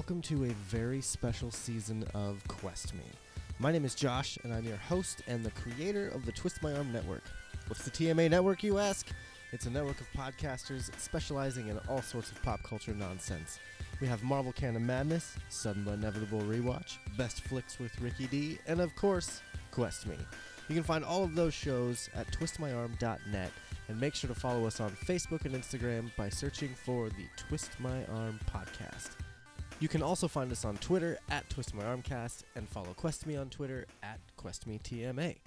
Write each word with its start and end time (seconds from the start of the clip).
welcome 0.00 0.22
to 0.22 0.46
a 0.46 0.54
very 0.70 1.02
special 1.02 1.50
season 1.50 2.02
of 2.14 2.42
Quest 2.48 2.94
Me. 2.94 3.04
My 3.58 3.70
name 3.70 3.84
is 3.84 3.94
Josh, 3.94 4.38
and 4.42 4.54
I'm 4.54 4.64
your 4.64 4.78
host 4.78 5.20
and 5.26 5.44
the 5.44 5.50
creator 5.50 6.08
of 6.08 6.24
the 6.24 6.32
Twist 6.32 6.62
My 6.62 6.72
Arm 6.72 6.90
Network. 6.90 7.22
What's 7.66 7.84
the 7.84 7.90
TMA 7.90 8.30
network, 8.30 8.62
you 8.62 8.78
ask? 8.78 9.08
It's 9.52 9.66
a 9.66 9.70
network 9.70 10.00
of 10.00 10.06
podcasters 10.16 10.90
specializing 10.98 11.68
in 11.68 11.78
all 11.86 12.00
sorts 12.00 12.30
of 12.30 12.42
pop 12.42 12.62
culture 12.62 12.94
nonsense. 12.94 13.58
We 14.00 14.06
have 14.06 14.22
Marvel 14.22 14.52
Canon 14.52 14.86
Madness, 14.86 15.36
Sudden 15.50 15.84
but 15.84 15.92
Inevitable 15.92 16.40
Rewatch, 16.40 16.96
Best 17.18 17.42
Flicks 17.42 17.78
with 17.78 18.00
Ricky 18.00 18.26
D, 18.26 18.58
and 18.66 18.80
of 18.80 18.96
course, 18.96 19.42
Quest 19.70 20.06
Me. 20.06 20.16
You 20.70 20.74
can 20.74 20.82
find 20.82 21.04
all 21.04 21.24
of 21.24 21.34
those 21.34 21.52
shows 21.52 22.08
at 22.14 22.26
twistmyarm.net 22.32 23.52
and 23.88 24.00
make 24.00 24.14
sure 24.14 24.28
to 24.28 24.34
follow 24.34 24.66
us 24.66 24.80
on 24.80 24.92
Facebook 24.92 25.44
and 25.44 25.54
Instagram 25.54 26.10
by 26.16 26.30
searching 26.30 26.70
for 26.86 27.10
the 27.10 27.26
Twist 27.36 27.72
My 27.78 28.06
Arm 28.06 28.40
podcast. 28.50 29.10
You 29.80 29.88
can 29.88 30.02
also 30.02 30.28
find 30.28 30.52
us 30.52 30.66
on 30.66 30.76
Twitter 30.76 31.18
at 31.30 31.48
TwistMyArmcast 31.48 32.42
and 32.54 32.68
follow 32.68 32.94
QuestMe 32.98 33.40
on 33.40 33.48
Twitter 33.48 33.86
at 34.02 34.20
QuestMeTMA. 34.36 35.38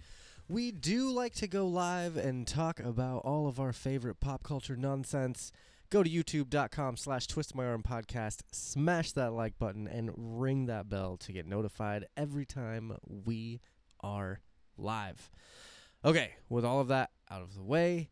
We 0.49 0.71
do 0.71 1.11
like 1.11 1.35
to 1.35 1.47
go 1.47 1.67
live 1.67 2.17
and 2.17 2.47
talk 2.47 2.80
about 2.80 3.19
all 3.19 3.47
of 3.47 3.59
our 3.59 3.71
favorite 3.71 4.19
pop 4.19 4.41
culture 4.41 4.75
nonsense. 4.75 5.52
Go 5.91 6.02
to 6.02 6.09
youtube.com 6.09 6.97
slash 6.97 7.27
twistmyarmpodcast, 7.27 8.41
smash 8.52 9.11
that 9.11 9.33
like 9.33 9.59
button, 9.59 9.88
and 9.88 10.09
ring 10.17 10.65
that 10.65 10.89
bell 10.89 11.15
to 11.17 11.31
get 11.31 11.45
notified 11.45 12.08
every 12.17 12.47
time 12.47 12.97
we 13.05 13.61
are 14.02 14.39
live. 14.80 15.30
Okay, 16.03 16.31
with 16.49 16.65
all 16.65 16.80
of 16.80 16.88
that 16.88 17.11
out 17.30 17.43
of 17.43 17.53
the 17.53 17.63
way, 17.63 18.09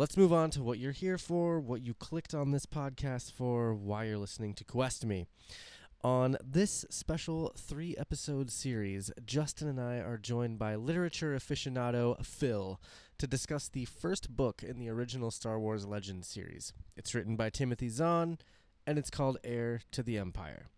let's 0.00 0.16
move 0.16 0.32
on 0.32 0.48
to 0.48 0.62
what 0.62 0.78
you're 0.78 0.92
here 0.92 1.18
for, 1.18 1.60
what 1.60 1.82
you 1.82 1.92
clicked 1.92 2.32
on 2.32 2.52
this 2.52 2.64
podcast 2.64 3.34
for, 3.34 3.74
why 3.74 4.04
you're 4.04 4.16
listening 4.16 4.54
to 4.54 4.64
Quest 4.64 5.04
Me. 5.04 5.26
On 6.02 6.38
this 6.42 6.86
special 6.88 7.52
three 7.54 7.94
episode 7.98 8.50
series, 8.50 9.12
Justin 9.26 9.68
and 9.68 9.78
I 9.78 9.96
are 9.96 10.16
joined 10.16 10.58
by 10.58 10.74
literature 10.74 11.36
aficionado 11.36 12.24
Phil 12.24 12.80
to 13.18 13.26
discuss 13.26 13.68
the 13.68 13.84
first 13.84 14.34
book 14.34 14.62
in 14.62 14.78
the 14.78 14.88
original 14.88 15.30
Star 15.30 15.60
Wars 15.60 15.84
Legends 15.84 16.26
series. 16.26 16.72
It's 16.96 17.14
written 17.14 17.36
by 17.36 17.50
Timothy 17.50 17.90
Zahn, 17.90 18.38
and 18.86 18.98
it's 18.98 19.10
called 19.10 19.36
Heir 19.44 19.82
to 19.90 20.02
the 20.02 20.16
Empire. 20.16 20.70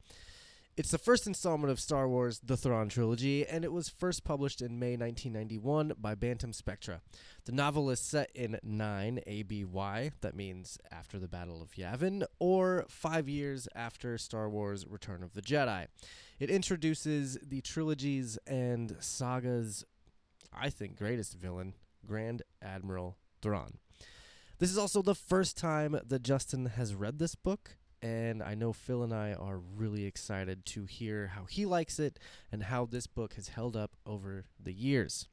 It's 0.74 0.90
the 0.90 0.96
first 0.96 1.26
installment 1.26 1.70
of 1.70 1.78
Star 1.78 2.08
Wars 2.08 2.40
The 2.42 2.56
Thrawn 2.56 2.88
Trilogy, 2.88 3.46
and 3.46 3.62
it 3.62 3.72
was 3.72 3.90
first 3.90 4.24
published 4.24 4.62
in 4.62 4.78
May 4.78 4.96
1991 4.96 5.92
by 6.00 6.14
Bantam 6.14 6.54
Spectra. 6.54 7.02
The 7.44 7.52
novel 7.52 7.90
is 7.90 8.00
set 8.00 8.30
in 8.34 8.58
9 8.62 9.20
ABY, 9.26 10.12
that 10.22 10.34
means 10.34 10.78
after 10.90 11.18
the 11.18 11.28
Battle 11.28 11.60
of 11.60 11.72
Yavin, 11.72 12.24
or 12.38 12.86
five 12.88 13.28
years 13.28 13.68
after 13.74 14.16
Star 14.16 14.48
Wars 14.48 14.86
Return 14.88 15.22
of 15.22 15.34
the 15.34 15.42
Jedi. 15.42 15.88
It 16.40 16.48
introduces 16.48 17.36
the 17.46 17.60
trilogy's 17.60 18.38
and 18.46 18.96
saga's, 18.98 19.84
I 20.54 20.70
think, 20.70 20.96
greatest 20.96 21.34
villain, 21.34 21.74
Grand 22.06 22.40
Admiral 22.62 23.18
Thrawn. 23.42 23.74
This 24.58 24.70
is 24.70 24.78
also 24.78 25.02
the 25.02 25.14
first 25.14 25.58
time 25.58 26.00
that 26.02 26.22
Justin 26.22 26.64
has 26.64 26.94
read 26.94 27.18
this 27.18 27.34
book, 27.34 27.76
and 28.02 28.42
I 28.42 28.54
know 28.54 28.72
Phil 28.72 29.02
and 29.02 29.14
I 29.14 29.32
are 29.32 29.58
really 29.58 30.04
excited 30.04 30.66
to 30.66 30.84
hear 30.84 31.28
how 31.28 31.44
he 31.44 31.64
likes 31.64 31.98
it 32.00 32.18
and 32.50 32.64
how 32.64 32.84
this 32.84 33.06
book 33.06 33.34
has 33.34 33.48
held 33.48 33.76
up 33.76 33.92
over 34.04 34.44
the 34.60 34.72
years. 34.72 35.28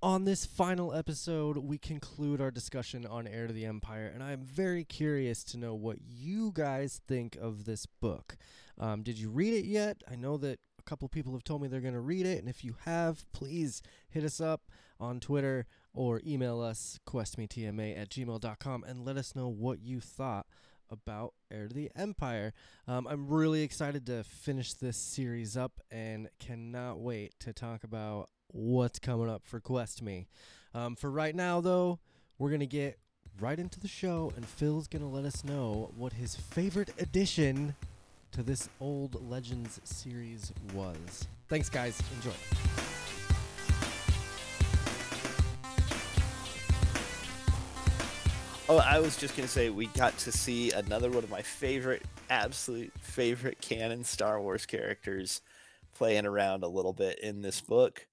On 0.00 0.24
this 0.24 0.46
final 0.46 0.94
episode, 0.94 1.56
we 1.56 1.76
conclude 1.76 2.40
our 2.40 2.52
discussion 2.52 3.04
on 3.04 3.26
Heir 3.26 3.48
to 3.48 3.52
the 3.52 3.64
Empire, 3.64 4.08
and 4.12 4.22
I'm 4.22 4.42
very 4.42 4.84
curious 4.84 5.42
to 5.44 5.56
know 5.56 5.74
what 5.74 5.96
you 6.06 6.52
guys 6.54 7.00
think 7.08 7.36
of 7.36 7.64
this 7.64 7.84
book. 7.84 8.36
Um, 8.78 9.02
did 9.02 9.18
you 9.18 9.28
read 9.28 9.54
it 9.54 9.64
yet? 9.64 10.02
I 10.08 10.14
know 10.14 10.36
that 10.36 10.60
a 10.78 10.82
couple 10.84 11.08
people 11.08 11.32
have 11.32 11.42
told 11.42 11.62
me 11.62 11.68
they're 11.68 11.80
going 11.80 11.94
to 11.94 12.00
read 12.00 12.26
it, 12.26 12.38
and 12.38 12.48
if 12.48 12.64
you 12.64 12.76
have, 12.84 13.26
please 13.32 13.82
hit 14.08 14.22
us 14.22 14.40
up 14.40 14.70
on 15.00 15.18
Twitter 15.18 15.66
or 15.92 16.20
email 16.24 16.60
us, 16.60 17.00
questmetma 17.04 18.00
at 18.00 18.10
gmail.com, 18.10 18.84
and 18.84 19.04
let 19.04 19.16
us 19.16 19.34
know 19.34 19.48
what 19.48 19.80
you 19.80 19.98
thought 19.98 20.46
about 20.90 21.34
Heir 21.50 21.68
to 21.68 21.74
the 21.74 21.90
Empire. 21.96 22.52
Um, 22.86 23.06
I'm 23.06 23.28
really 23.28 23.62
excited 23.62 24.06
to 24.06 24.24
finish 24.24 24.74
this 24.74 24.96
series 24.96 25.56
up 25.56 25.80
and 25.90 26.28
cannot 26.38 26.98
wait 26.98 27.34
to 27.40 27.52
talk 27.52 27.84
about 27.84 28.30
what's 28.48 28.98
coming 28.98 29.28
up 29.28 29.42
for 29.44 29.60
Quest 29.60 30.02
Me. 30.02 30.26
Um, 30.74 30.96
for 30.96 31.10
right 31.10 31.34
now, 31.34 31.60
though, 31.60 31.98
we're 32.38 32.50
going 32.50 32.60
to 32.60 32.66
get 32.66 32.98
right 33.40 33.58
into 33.58 33.80
the 33.80 33.88
show, 33.88 34.32
and 34.36 34.46
Phil's 34.46 34.88
going 34.88 35.02
to 35.02 35.08
let 35.08 35.24
us 35.24 35.44
know 35.44 35.92
what 35.96 36.12
his 36.14 36.34
favorite 36.34 36.90
addition 36.98 37.74
to 38.32 38.42
this 38.42 38.68
old 38.80 39.28
Legends 39.28 39.80
series 39.84 40.52
was. 40.74 41.26
Thanks, 41.48 41.68
guys. 41.68 42.00
Enjoy. 42.16 42.97
Oh, 48.70 48.76
I 48.78 48.98
was 48.98 49.16
just 49.16 49.34
gonna 49.34 49.48
say 49.48 49.70
we 49.70 49.86
got 49.86 50.16
to 50.18 50.32
see 50.32 50.72
another 50.72 51.10
one 51.10 51.24
of 51.24 51.30
my 51.30 51.40
favorite, 51.40 52.02
absolute 52.28 52.92
favorite 53.00 53.62
canon 53.62 54.04
Star 54.04 54.40
Wars 54.42 54.66
characters 54.66 55.40
playing 55.94 56.26
around 56.26 56.62
a 56.62 56.68
little 56.68 56.92
bit 56.92 57.18
in 57.20 57.40
this 57.40 57.62
book. 57.62 58.06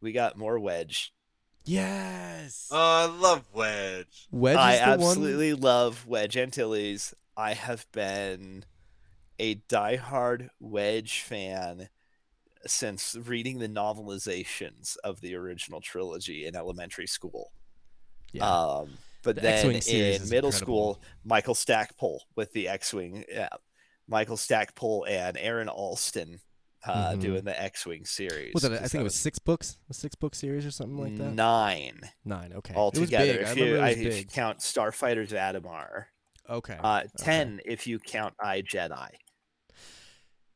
We 0.00 0.12
got 0.12 0.38
more 0.38 0.58
Wedge. 0.58 1.12
Yes. 1.64 2.68
Oh, 2.70 2.76
I 2.78 3.06
love 3.06 3.48
Wedge. 3.52 4.28
Wedge 4.30 4.56
I 4.56 4.74
is 4.74 4.78
the 4.78 4.86
absolutely 4.86 5.54
love 5.54 6.06
Wedge 6.06 6.36
Antilles. 6.36 7.12
I 7.36 7.54
have 7.54 7.90
been 7.90 8.64
a 9.40 9.56
diehard 9.68 10.50
Wedge 10.60 11.22
fan 11.22 11.88
since 12.66 13.16
reading 13.16 13.58
the 13.58 13.68
novelizations 13.68 14.96
of 15.02 15.20
the 15.20 15.34
original 15.34 15.80
trilogy 15.80 16.46
in 16.46 16.54
elementary 16.54 17.06
school. 17.06 17.50
Yeah. 18.32 18.48
Um, 18.48 18.90
but 19.22 19.36
The 19.36 19.42
then 19.42 19.66
in 19.70 19.72
middle 20.28 20.50
incredible. 20.50 20.52
school, 20.52 21.02
Michael 21.24 21.54
Stackpole 21.54 22.22
with 22.36 22.52
the 22.52 22.68
X-wing, 22.68 23.24
yeah, 23.30 23.48
Michael 24.08 24.36
Stackpole 24.36 25.04
and 25.08 25.36
Aaron 25.38 25.68
Allston 25.68 26.40
uh, 26.84 27.12
Mhm. 27.12 27.20
doing 27.20 27.44
the 27.44 27.62
X-wing 27.62 28.06
series. 28.06 28.54
was 28.54 28.64
it? 28.64 28.72
I 28.72 28.78
think 28.88 29.00
it 29.00 29.04
was 29.04 29.14
six 29.14 29.38
books, 29.38 29.76
a 29.90 29.94
six 29.94 30.14
book 30.14 30.34
series 30.34 30.64
or 30.64 30.70
something 30.70 30.96
like 30.96 31.16
that. 31.18 31.34
nine 31.34 32.00
Nine. 32.24 32.52
Okay. 32.54 32.74
altogether. 32.74 33.40
It 33.40 33.40
was 33.46 33.54
big. 33.54 33.76
I 33.78 33.88
If 33.90 33.98
you, 33.98 34.06
I, 34.06 34.08
if 34.10 34.16
you 34.18 34.24
count 34.24 34.60
Starfighters 34.60 35.28
Adumar, 35.32 36.06
Okay. 36.48 36.78
uh, 36.82 37.00
okay. 37.04 37.08
ten 37.18 37.60
if 37.66 37.86
you 37.86 37.98
count 37.98 38.32
I 38.40 38.62
Jedi, 38.62 39.10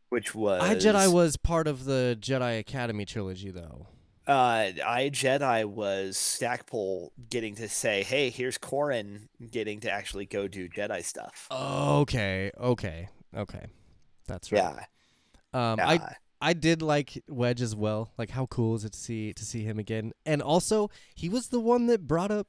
which 0.08 0.34
was 0.34 0.62
I 0.62 0.74
Jedi 0.76 1.12
was 1.12 1.36
part 1.36 1.66
of 1.66 1.84
the 1.84 2.16
Jedi 2.20 2.58
Academy 2.58 3.04
trilogy, 3.04 3.50
though. 3.50 3.88
Uh, 4.26 4.70
I 4.86 5.10
Jedi 5.12 5.64
was 5.66 6.16
Stackpole 6.16 7.12
getting 7.28 7.54
to 7.56 7.68
say, 7.68 8.02
"Hey, 8.02 8.30
here's 8.30 8.56
Corran 8.58 9.28
getting 9.50 9.80
to 9.80 9.90
actually 9.90 10.24
go 10.26 10.48
do 10.48 10.68
Jedi 10.68 11.04
stuff." 11.04 11.46
Okay. 11.50 12.50
Okay. 12.58 13.08
Okay. 13.36 13.66
That's 14.26 14.50
right. 14.50 14.62
yeah, 15.54 15.72
Um, 15.72 15.78
yeah. 15.78 15.88
I 15.88 16.16
I 16.40 16.52
did 16.52 16.80
like 16.82 17.22
Wedge 17.28 17.60
as 17.62 17.74
well. 17.76 18.12
Like, 18.18 18.30
how 18.30 18.46
cool 18.46 18.74
is 18.74 18.84
it 18.84 18.92
to 18.92 18.98
see 18.98 19.32
to 19.34 19.44
see 19.44 19.62
him 19.64 19.78
again? 19.78 20.12
And 20.24 20.40
also, 20.40 20.90
he 21.14 21.28
was 21.28 21.48
the 21.48 21.60
one 21.60 21.86
that 21.86 22.06
brought 22.06 22.30
up 22.30 22.46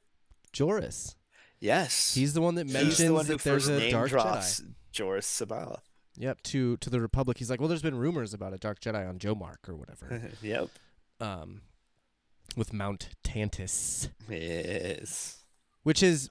Joruus. 0.52 1.14
yes. 1.60 2.14
He's 2.14 2.32
the 2.32 2.40
one 2.40 2.54
that 2.54 2.66
mentions 2.66 2.98
the 2.98 3.12
one 3.12 3.26
that 3.26 3.42
there's 3.42 3.68
a 3.68 3.90
dark 3.90 4.08
drops 4.10 4.60
Jedi. 4.60 4.74
Joruus 4.94 5.24
Sabala. 5.26 5.80
Yep. 6.16 6.42
To 6.44 6.76
to 6.78 6.88
the 6.88 7.00
Republic. 7.00 7.36
He's 7.36 7.50
like, 7.50 7.60
well, 7.60 7.68
there's 7.68 7.82
been 7.82 7.98
rumors 7.98 8.32
about 8.32 8.54
a 8.54 8.58
dark 8.58 8.80
Jedi 8.80 9.06
on 9.06 9.18
Jomark 9.18 9.68
or 9.68 9.76
whatever. 9.76 10.30
yep. 10.42 10.70
Um, 11.20 11.62
with 12.56 12.72
Mount 12.72 13.08
Tantiss. 13.24 14.08
Yes. 14.28 15.38
which 15.82 16.02
is 16.02 16.30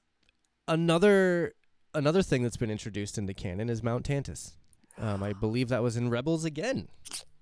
another 0.68 1.54
another 1.94 2.22
thing 2.22 2.44
that's 2.44 2.58
been 2.58 2.72
introduced 2.72 3.18
into 3.18 3.34
canon 3.34 3.70
is 3.70 3.82
Mount 3.84 4.06
Tantiss. 4.06 4.54
Um, 4.98 5.24
I 5.24 5.34
believe 5.34 5.70
that 5.70 5.82
was 5.84 5.98
in 5.98 6.10
Rebels 6.10 6.46
again. 6.46 6.88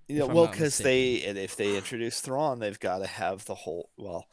You 0.08 0.20
know, 0.20 0.24
If 0.26 0.30
I'm 0.30 0.36
well, 0.36 0.48
because 0.48 0.78
they 0.80 1.24
and 1.24 1.38
if 1.38 1.56
they 1.56 1.76
introduce 1.78 2.20
Thrawn, 2.22 2.60
they've 2.60 2.80
got 2.80 3.00
to 3.00 3.08
have 3.08 3.46
the 3.46 3.56
whole. 3.56 3.90
Well, 3.98 4.26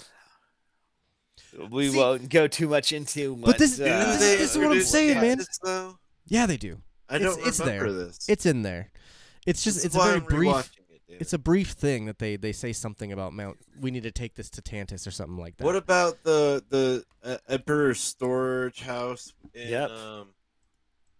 we 1.70 1.90
See- 1.90 1.96
won't 1.98 2.28
go 2.28 2.46
too 2.48 2.68
much 2.68 2.92
into. 2.92 3.36
But 3.36 3.58
this- 3.58 3.78
what, 3.78 3.88
uh, 3.90 4.04
this- 4.06 4.20
they 4.20 4.36
this 4.36 4.50
is 4.52 4.58
what 4.58 4.72
I'm 4.72 4.82
saying, 4.82 5.20
man. 5.20 5.40
Though? 5.62 5.98
Yeah, 6.26 6.46
they 6.46 6.56
do. 6.56 6.80
I 7.08 7.16
It's- 7.16 7.36
don't 7.36 7.46
it's 7.46 7.58
there. 7.58 7.82
remember 7.82 8.04
this. 8.06 8.28
It's 8.28 8.46
in 8.46 8.62
there. 8.62 8.90
It's 9.46 9.64
just 9.64 9.78
This 9.78 9.86
it's 9.86 9.94
a 9.96 9.98
very 9.98 10.20
brief. 10.20 10.70
Rewatching. 11.10 11.20
It's 11.20 11.32
a 11.32 11.38
brief 11.38 11.70
thing 11.70 12.06
that 12.06 12.18
they 12.18 12.36
they 12.36 12.52
say 12.52 12.72
something 12.72 13.12
about 13.12 13.32
Mount. 13.32 13.58
We 13.80 13.90
need 13.90 14.02
to 14.04 14.10
take 14.10 14.34
this 14.34 14.50
to 14.50 14.62
Tantiss 14.62 15.06
or 15.06 15.10
something 15.10 15.36
like 15.38 15.56
that. 15.58 15.64
What 15.64 15.76
about 15.76 16.22
the 16.22 16.62
the 16.68 17.04
uh, 17.22 17.36
Emperor 17.48 17.94
storage 17.94 18.80
house 18.80 19.32
in 19.54 19.68
Yep. 19.68 19.90
um 19.90 20.28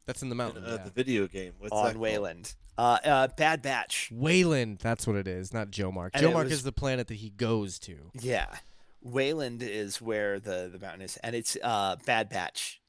that's 0.06 0.22
in 0.22 0.28
the 0.28 0.34
in, 0.34 0.38
mountain. 0.38 0.64
uh, 0.64 0.76
yeah. 0.78 0.84
the 0.84 0.90
video 0.90 1.26
game? 1.26 1.52
What's 1.58 1.72
on 1.72 1.82
called? 1.84 1.96
Wayland. 1.96 2.54
Uh, 2.78 2.98
uh, 3.04 3.28
Bad 3.37 3.60
Batch. 3.60 4.10
Wayland, 4.10 4.78
that's 4.78 5.06
what 5.06 5.14
it 5.16 5.28
is, 5.28 5.52
not 5.52 5.70
Jomark. 5.70 6.10
And 6.14 6.25
Jomark 6.25 6.44
was- 6.44 6.52
is 6.54 6.62
the 6.62 6.72
planet 6.72 7.08
that 7.08 7.14
he 7.16 7.28
goes 7.31 7.78
to. 7.81 8.10
Yeah, 8.19 8.46
Wayland 9.02 9.62
is 9.62 10.00
where 10.00 10.40
the 10.40 10.70
the 10.72 10.78
mountain 10.78 11.02
is, 11.02 11.16
and 11.19 11.34
it's 11.37 11.56
uh 11.62 11.96
Bad 12.06 12.28
Batch. 12.31 12.79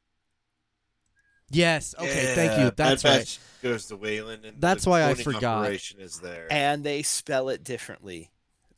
Yes. 1.51 1.95
Okay. 1.97 2.33
thank 2.35 2.59
you. 2.59 2.71
That's 2.75 3.03
Bad 3.03 3.09
right. 3.09 3.19
Batch 3.19 3.39
goes 3.61 3.85
to 3.87 3.95
Wayland, 3.95 4.45
and 4.45 4.59
That's 4.59 4.85
the 4.85 4.89
why 4.89 5.05
I 5.05 5.13
forgot. 5.13 5.59
Operation 5.65 5.99
is 5.99 6.19
there. 6.19 6.47
And 6.51 6.83
they 6.83 7.03
spell 7.03 7.49
it 7.49 7.63
differently, 7.63 8.31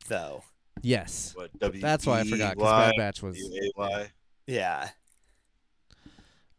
though. 0.08 0.44
Yes. 0.81 1.34
what, 1.36 1.58
W 1.60 1.81
That's 1.81 2.06
why 2.06 2.22
I 2.22 2.24
forgot 2.24 2.56
because 2.56 2.70
E 2.70 2.74
Y 2.74 2.90
Bad 2.90 2.94
Batch 2.98 3.24
was. 3.24 3.38
W 3.38 3.62
A 3.62 3.80
Y. 3.80 4.12
Yeah. 4.48 4.90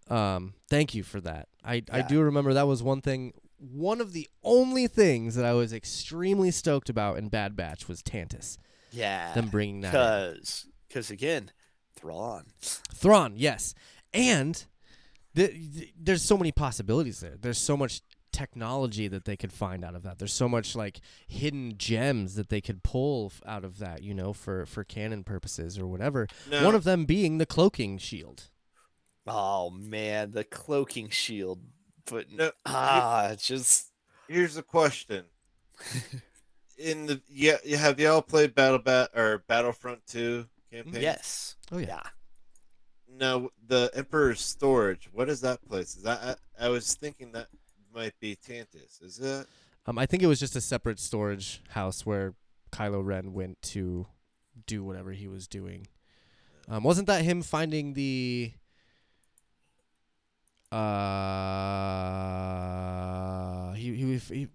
Um, 0.09 0.55
thank 0.69 0.95
you 0.95 1.03
for 1.03 1.21
that. 1.23 1.49
I, 1.65 1.83
I 1.91 2.03
do 2.03 2.21
remember 2.21 2.55
that 2.55 2.67
was 2.67 2.83
one 2.83 3.01
thing. 3.01 3.33
One 3.59 4.01
of 4.01 4.13
the 4.13 4.29
only 4.43 4.87
things 4.87 5.35
that 5.37 5.45
I 5.45 5.55
was 5.55 5.73
extremely 5.73 6.51
stoked 6.51 6.89
about 6.89 7.19
in 7.19 7.29
Bad 7.29 7.57
Batch 7.57 7.89
was 7.89 8.03
Tantiss. 8.03 8.59
Yeah. 8.93 9.33
Them 9.33 9.49
bringing 9.49 9.81
that. 9.81 9.89
in. 9.89 9.93
Because, 9.93 10.67
because 10.89 11.11
again, 11.11 11.51
Thrawn. 11.97 12.45
Thrawn, 12.61 13.35
yes, 13.37 13.75
and 14.13 14.65
th- 15.35 15.51
th- 15.75 15.93
there's 15.99 16.23
so 16.23 16.37
many 16.37 16.53
possibilities 16.53 17.21
there. 17.21 17.37
There's 17.41 17.59
so 17.59 17.77
much 17.77 18.01
technology 18.33 19.07
that 19.07 19.25
they 19.27 19.37
could 19.37 19.53
find 19.53 19.85
out 19.85 19.95
of 19.95 20.03
that. 20.03 20.19
There's 20.19 20.33
so 20.33 20.49
much 20.49 20.75
like 20.75 21.01
hidden 21.29 21.75
gems 21.79 22.35
that 22.35 22.49
they 22.49 22.61
could 22.61 22.83
pull 22.83 23.27
f- 23.27 23.41
out 23.47 23.65
of 23.65 23.79
that. 23.79 24.03
You 24.03 24.15
know, 24.15 24.33
for 24.33 24.67
for 24.67 24.83
canon 24.85 25.23
purposes 25.25 25.79
or 25.79 25.87
whatever. 25.87 26.27
No, 26.51 26.65
One 26.65 26.75
of 26.75 26.85
them 26.85 27.05
being 27.05 27.39
the 27.39 27.47
cloaking 27.47 27.99
shield. 27.99 28.51
Oh 29.27 29.71
man, 29.71 30.33
the 30.33 30.45
cloaking 30.45 31.11
shield. 31.11 31.61
But 32.11 32.31
No, 32.33 32.51
ah, 32.67 33.29
it's 33.31 33.47
just 33.47 33.91
here's 34.29 34.55
the 34.57 34.63
question. 34.63 35.25
In 36.79 37.07
the 37.07 37.23
yeah, 37.29 37.57
have 37.79 38.01
y'all 38.01 38.21
played 38.21 38.55
Battle 38.55 38.81
Bat 38.81 39.11
or 39.15 39.45
Battlefront 39.47 40.07
Two 40.09 40.47
campaign? 40.73 41.01
yes. 41.03 41.55
Oh 41.71 41.79
yeah. 41.79 41.87
Yeah. 41.87 42.03
No, 43.17 43.51
the 43.67 43.91
Emperor's 43.95 44.41
storage. 44.41 45.09
What 45.13 45.29
is 45.29 45.41
that 45.43 45.67
place? 45.69 45.97
Is 45.97 46.03
that 46.03 46.39
I, 46.59 46.67
I 46.67 46.69
was 46.69 46.95
thinking 46.95 47.33
that 47.33 47.49
might 47.95 48.19
be 48.21 48.37
Tantiss. 48.37 49.03
Is 49.03 49.21
it? 49.21 49.47
Um, 49.87 49.99
I 49.99 50.07
think 50.07 50.23
it 50.23 50.27
was 50.27 50.41
just 50.41 50.57
a 50.57 50.61
separate 50.61 50.99
storage 50.99 51.63
house 51.71 52.05
where 52.05 52.35
Kylo 52.73 53.05
Ren 53.05 53.33
went 53.33 53.61
to 53.63 54.07
do 54.67 54.83
whatever 54.83 55.13
he 55.13 55.29
was 55.29 55.47
doing. 55.47 55.87
Um, 56.69 56.83
wasn't 56.83 57.07
that 57.07 57.23
him 57.23 57.43
finding 57.43 57.93
the? 57.95 58.53
Uh, 60.73 60.83
he 63.75 63.95
he, 63.95 64.17
he 64.17 64.49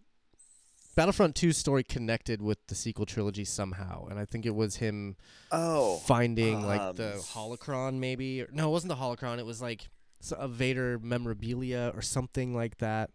Battlefront 0.99 1.33
2 1.35 1.53
story 1.53 1.83
connected 1.85 2.41
with 2.41 2.57
the 2.67 2.75
sequel 2.75 3.05
trilogy 3.05 3.45
somehow, 3.45 4.07
and 4.07 4.19
I 4.19 4.25
think 4.25 4.45
it 4.45 4.53
was 4.53 4.75
him 4.75 5.15
Oh. 5.49 5.95
finding 5.99 6.61
like 6.65 6.97
the 6.97 7.13
um, 7.13 7.19
holocron 7.21 7.93
maybe. 7.99 8.41
Or, 8.41 8.49
no, 8.51 8.67
it 8.67 8.71
wasn't 8.71 8.89
the 8.89 8.97
holocron. 8.97 9.39
It 9.39 9.45
was 9.45 9.61
like 9.61 9.87
a 10.33 10.49
Vader 10.49 10.99
memorabilia 11.01 11.93
or 11.95 12.01
something 12.01 12.53
like 12.53 12.79
that. 12.79 13.11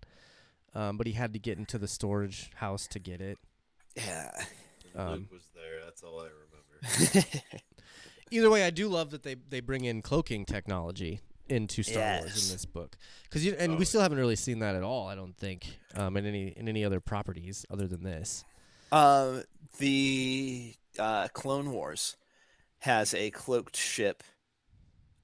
Um, 0.74 0.96
but 0.96 1.06
he 1.06 1.12
had 1.12 1.34
to 1.34 1.38
get 1.38 1.58
into 1.58 1.76
the 1.76 1.86
storage 1.86 2.50
house 2.54 2.86
to 2.86 2.98
get 2.98 3.20
it. 3.20 3.38
Yeah. 3.94 4.30
Um, 4.96 5.10
Luke 5.12 5.32
was 5.32 5.50
there. 5.54 5.84
That's 5.84 6.02
all 6.02 6.20
I 6.20 6.28
remember. 7.04 7.28
Either 8.30 8.48
way, 8.48 8.64
I 8.64 8.70
do 8.70 8.88
love 8.88 9.10
that 9.10 9.24
they 9.24 9.34
they 9.34 9.60
bring 9.60 9.84
in 9.84 10.00
cloaking 10.00 10.46
technology 10.46 11.20
into 11.48 11.82
Star 11.82 12.20
Wars 12.20 12.48
in 12.48 12.54
this 12.54 12.64
book 12.64 12.96
because 13.24 13.44
you 13.44 13.54
and 13.58 13.72
Oh, 13.72 13.76
we 13.76 13.84
still 13.84 14.00
haven't 14.00 14.18
really 14.18 14.36
seen 14.36 14.60
that 14.60 14.74
at 14.74 14.82
all. 14.82 15.06
I 15.08 15.14
don't 15.14 15.36
think 15.36 15.66
um, 15.94 16.16
in 16.16 16.26
any 16.26 16.48
in 16.56 16.68
any 16.68 16.84
other 16.84 17.00
properties 17.00 17.66
other 17.70 17.86
than 17.86 18.02
this. 18.02 18.44
um, 18.92 19.42
the 19.78 20.74
uh, 20.98 21.28
Clone 21.34 21.70
Wars 21.72 22.16
has 22.78 23.14
a 23.14 23.30
cloaked 23.30 23.76
ship. 23.76 24.22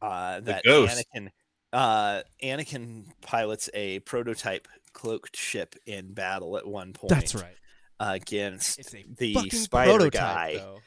Uh, 0.03 0.41
that 0.41 0.65
Anakin, 0.65 1.29
uh, 1.73 2.23
Anakin 2.43 3.05
pilots 3.21 3.69
a 3.75 3.99
prototype 4.01 4.67
cloaked 4.93 5.37
ship 5.37 5.75
in 5.87 6.15
battle 6.15 6.57
at 6.57 6.67
one 6.67 6.93
point. 6.95 7.11
That's 7.11 7.35
right. 7.35 7.57
Against 8.01 8.93
the 9.19 9.35
spider 9.51 10.09
guy. 10.09 10.57
though. 10.57 10.81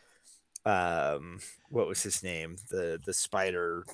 Um, 0.65 1.39
what 1.69 1.87
was 1.87 2.01
his 2.01 2.23
name? 2.23 2.55
The 2.71 2.99
the 3.05 3.13
spider. 3.13 3.85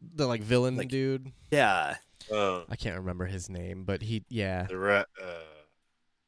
The 0.00 0.26
like 0.26 0.42
villain 0.42 0.76
Like- 0.76 0.88
dude. 0.88 1.32
Yeah. 1.50 1.96
Oh, 2.30 2.64
I 2.68 2.76
can't 2.76 2.96
remember 2.96 3.26
his 3.26 3.48
name, 3.50 3.84
but 3.84 4.02
he 4.02 4.24
yeah. 4.28 4.64
the 4.64 4.78
rat. 4.78 5.06
Uh, 5.20 5.26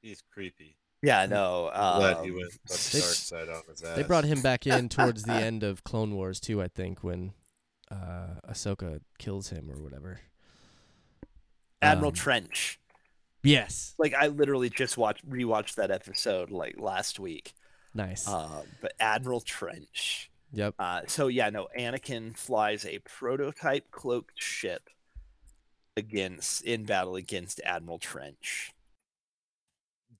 he's 0.01 0.23
creepy. 0.33 0.77
Yeah. 1.03 1.27
No. 1.27 1.71
I'm 1.73 2.01
glad 2.01 2.25
he 2.25 2.31
um, 2.31 2.37
went 2.37 2.53
the 2.53 2.59
They- 2.93 3.01
dark 3.01 3.13
side 3.15 3.49
on 3.49 3.63
his 3.69 3.83
ass. 3.83 3.97
They 3.97 4.03
brought 4.03 4.25
him 4.25 4.41
back 4.43 4.67
in 4.67 4.89
towards 4.91 5.23
the 5.25 5.33
end 5.35 5.63
of 5.63 5.85
Clone 5.85 6.15
Wars 6.15 6.41
too, 6.41 6.61
I 6.63 6.69
think, 6.69 7.03
when 7.05 7.33
uh 7.91 8.41
Ahsoka 8.49 9.01
kills 9.19 9.51
him 9.51 9.71
or 9.71 9.81
whatever. 9.83 10.21
Admiral 11.81 12.11
Um, 12.11 12.15
Trench. 12.15 12.79
Yes. 13.43 13.95
Like 13.99 14.15
I 14.15 14.29
literally 14.29 14.71
just 14.71 14.97
watched 14.97 15.29
rewatched 15.29 15.75
that 15.77 15.91
episode 15.91 16.51
like 16.51 16.79
last 16.79 17.19
week. 17.21 17.55
Nice. 17.95 18.27
Um, 18.29 18.63
but 18.81 18.93
Admiral 19.01 19.41
Trench. 19.41 20.31
Yep. 20.53 20.75
Uh, 20.79 21.03
so 21.07 21.29
yeah, 21.29 21.51
no. 21.51 21.69
Anakin 21.79 22.37
flies 22.37 22.85
a 22.85 22.99
prototype 23.01 23.91
cloaked 23.91 24.43
ship 24.43 24.91
against 25.97 26.63
in 26.65 26.85
battle 26.85 27.17
against 27.17 27.61
Admiral 27.65 27.99
Trench. 27.99 28.73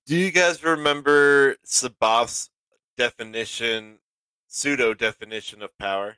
Do 0.05 0.15
you 0.15 0.31
guys 0.31 0.63
remember 0.63 1.57
C'baoth's 1.65 2.49
definition, 2.97 3.99
pseudo 4.47 4.93
definition 4.93 5.61
of 5.61 5.77
power? 5.77 6.17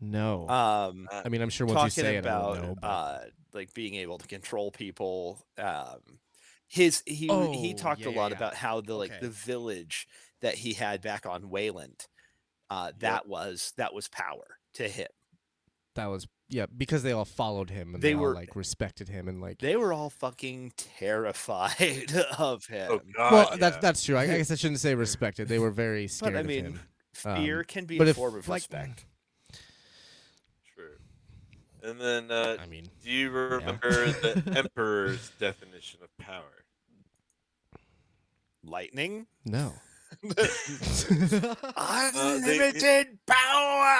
No. 0.00 0.48
Um, 0.48 1.08
I 1.24 1.28
mean, 1.28 1.42
I'm 1.42 1.50
sure 1.50 1.66
once 1.66 1.82
you 1.82 1.90
talking 1.90 1.90
say 1.90 2.16
it, 2.16 2.24
I 2.26 2.28
about 2.28 2.42
will 2.56 2.62
know. 2.62 2.76
But 2.80 2.86
uh, 2.86 3.18
like 3.52 3.74
being 3.74 3.94
able 3.96 4.18
to 4.18 4.26
control 4.26 4.70
people. 4.70 5.44
Um, 5.58 6.18
his 6.68 7.02
he 7.06 7.48
he 7.52 7.74
Oh, 7.74 7.74
talked 7.74 8.00
yeah, 8.00 8.08
a 8.08 8.10
lot 8.10 8.30
yeah. 8.30 8.36
about 8.36 8.54
how 8.54 8.80
the 8.80 8.94
like 8.94 9.10
Okay. 9.12 9.20
the 9.20 9.30
village 9.30 10.08
that 10.40 10.56
he 10.56 10.72
had 10.74 11.00
back 11.02 11.26
on 11.26 11.50
Wayland. 11.50 12.06
Uh, 12.68 12.92
that 12.98 13.26
was 13.26 13.72
that 13.76 13.92
was 13.94 14.08
power 14.08 14.58
to 14.74 14.88
him. 14.88 15.08
that 15.96 16.06
was 16.06 16.26
yeah, 16.48 16.66
because 16.76 17.02
they 17.04 17.12
all 17.12 17.24
followed 17.24 17.70
him 17.70 17.94
and 17.94 18.02
They 18.02 18.10
they, 18.10 18.14
all 18.14 18.22
were- 18.22 18.34
like 18.34 18.56
respected 18.56 19.08
him 19.08 19.28
and 19.28 19.40
like. 19.40 19.58
They 19.58 19.76
were 19.76 19.92
all 19.92 20.10
fucking 20.10 20.72
terrified 20.76 22.12
of 22.38 22.66
him. 22.66 22.88
Oh 22.90 23.00
God! 23.16 23.32
well, 23.32 23.48
yeah. 23.52 23.56
that's 23.56 23.76
that's 23.78 24.04
true. 24.04 24.16
I, 24.16 24.22
I 24.22 24.36
guess 24.38 24.50
I 24.50 24.56
shouldn't 24.56 24.80
say 24.80 24.94
respected. 24.96 25.48
They 25.48 25.58
were 25.60 25.70
very 25.70 26.08
scared 26.08 26.32
but 26.34 26.38
I 26.38 26.40
of 26.40 26.46
mean, 26.46 26.64
him. 26.64 26.80
Um, 27.24 27.36
fear 27.36 27.64
can 27.64 27.84
be 27.86 27.98
a 27.98 28.02
if, 28.04 28.16
form 28.16 28.36
of 28.36 28.48
like, 28.48 28.60
respect. 28.62 29.04
true. 30.76 30.96
And 31.82 32.00
then, 32.00 32.30
uh, 32.30 32.56
I 32.60 32.66
mean, 32.66 32.86
do 33.02 33.10
you 33.10 33.30
remember 33.30 34.06
the 34.06 34.42
Emperor's 34.56 35.30
definition 35.40 36.00
of 36.04 36.16
power? 36.18 36.64
Lightning, 38.62 39.26
no. 39.44 39.74
Unlimited 41.76 43.18
power. 43.26 43.96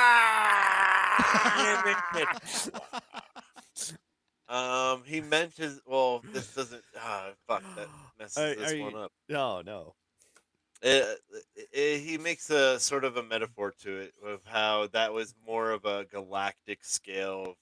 Um, 4.49 5.03
he 5.07 5.21
mentions. 5.21 5.81
Well, 5.87 6.23
this 6.33 6.53
doesn't. 6.55 6.83
Ah, 6.99 7.31
fuck. 7.47 7.63
That 7.77 7.87
messes 8.19 8.37
Are- 8.39 8.55
this 8.55 8.73
are 8.73 8.79
one 8.79 8.93
you- 8.93 8.99
up. 8.99 9.13
no, 9.29 9.63
no. 9.63 9.95
Uh, 10.83 10.89
uh, 11.07 11.15
he 11.75 12.19
makes 12.19 12.49
a 12.51 12.81
sort 12.81 13.05
of 13.05 13.17
a 13.19 13.23
metaphor 13.23 13.73
to 13.83 13.99
it 13.99 14.15
of 14.25 14.43
how 14.47 14.87
that 14.89 15.13
was 15.13 15.35
more 15.47 15.71
of 15.71 15.85
a 15.85 16.05
galactic 16.07 16.83
scale. 16.85 17.57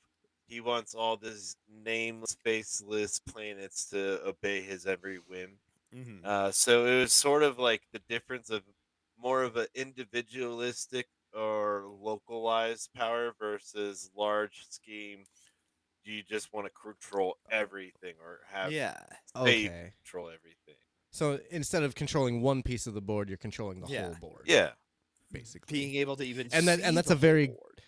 He 0.47 0.61
wants 0.61 0.95
all 0.95 1.17
these 1.19 1.57
nameless, 1.85 2.37
faceless 2.43 3.19
planets 3.19 3.91
to 3.91 4.25
obey 4.27 4.63
his 4.63 4.87
every 4.87 5.17
whim. 5.19 5.59
Mhm. 5.95 6.25
Uh, 6.25 6.53
so 6.53 6.87
it 6.87 7.01
was 7.01 7.13
sort 7.13 7.43
of 7.43 7.59
like 7.59 7.83
the 7.93 8.01
difference 8.09 8.51
of 8.51 8.63
more 9.19 9.43
of 9.43 9.57
an 9.57 9.67
individualistic 9.75 11.09
or 11.35 11.87
localized 12.01 12.93
power 12.95 13.33
versus 13.39 14.11
large 14.17 14.65
scheme. 14.69 15.25
You 16.05 16.23
just 16.23 16.53
want 16.53 16.67
to 16.67 16.73
control 16.73 17.37
everything 17.51 18.15
or 18.23 18.41
have 18.51 18.73
yeah, 18.73 18.99
Okay. 19.37 19.93
control 20.03 20.29
everything. 20.29 20.77
So 21.11 21.41
instead 21.51 21.83
of 21.83 21.95
controlling 21.95 22.41
one 22.43 22.63
piece 22.63 22.87
of 22.87 22.95
the 22.95 23.01
board, 23.03 23.29
you're 23.29 23.37
controlling 23.39 23.81
the 23.81 23.89
Yeah. 23.89 24.05
whole 24.07 24.15
board. 24.15 24.45
Yeah. 24.47 24.73
Basically. 25.31 25.79
being 25.79 25.95
able 25.97 26.17
to 26.17 26.25
even 26.25 26.49
And 26.53 26.67
that- 26.69 26.79
see 26.79 26.85
and 26.85 26.97
that's 26.97 27.09
the 27.09 27.15
a 27.15 27.17
very- 27.19 27.49
whole 27.49 27.57
board. 27.57 27.83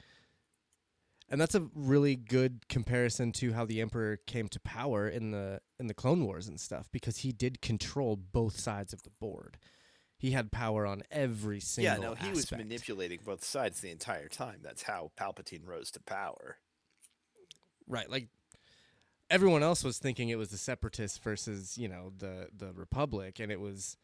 And 1.31 1.41
that's 1.41 1.55
a 1.55 1.69
really 1.75 2.17
good 2.17 2.69
comparison 2.69 3.33
to 3.33 3.53
how 3.53 3.65
the 3.65 3.81
emperor 3.81 4.19
came 4.27 4.49
to 4.49 4.61
power 4.61 5.09
in 5.09 5.31
the 5.31 5.61
in 5.79 5.87
the 5.87 5.95
clone 5.95 6.25
wars 6.25 6.49
and 6.49 6.61
stuff 6.61 6.89
because 6.93 7.19
he 7.19 7.33
did 7.33 7.63
control 7.63 8.17
both 8.17 8.59
sides 8.59 8.93
of 8.93 9.03
the 9.03 9.11
board 9.21 9.57
he 10.21 10.33
had 10.33 10.53
power 10.53 10.85
on 10.85 11.03
every 11.11 11.61
single 11.61 11.95
yeah. 11.95 11.99
No, 11.99 12.15
he 12.15 12.29
was 12.31 12.53
manipulating 12.53 13.21
both 13.25 13.43
sides 13.43 13.81
the 13.81 13.91
entire 13.91 14.29
time. 14.29 14.59
That's 14.63 14.83
how 14.83 15.13
Palpatine 15.19 15.67
rose 15.67 15.91
to 15.93 16.01
power. 16.01 16.59
right 17.89 18.11
like 18.11 18.29
everyone 19.31 19.63
else 19.63 19.83
was 19.83 19.99
thinking 19.99 20.29
it 20.29 20.37
was 20.37 20.51
the 20.51 20.59
separatists 20.59 21.17
versus 21.17 21.79
you 21.79 21.89
know 21.89 22.13
the 22.19 22.49
the 22.55 22.73
republic 22.75 23.41
and 23.41 23.51
it 23.51 23.61
was 23.61 23.97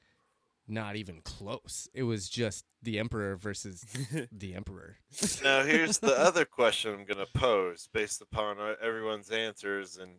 not 0.68 0.96
even 0.96 1.20
close. 1.22 1.88
It 1.94 2.02
was 2.02 2.28
just 2.28 2.64
the 2.82 2.98
emperor 2.98 3.36
versus 3.36 3.84
the 4.32 4.54
emperor. 4.54 4.96
Now, 5.42 5.62
here's 5.64 5.98
the 5.98 6.18
other 6.18 6.44
question 6.44 6.92
I'm 6.94 7.04
going 7.04 7.24
to 7.24 7.32
pose 7.32 7.88
based 7.92 8.20
upon 8.20 8.58
uh, 8.58 8.74
everyone's 8.82 9.30
answers 9.30 9.96
and 9.96 10.12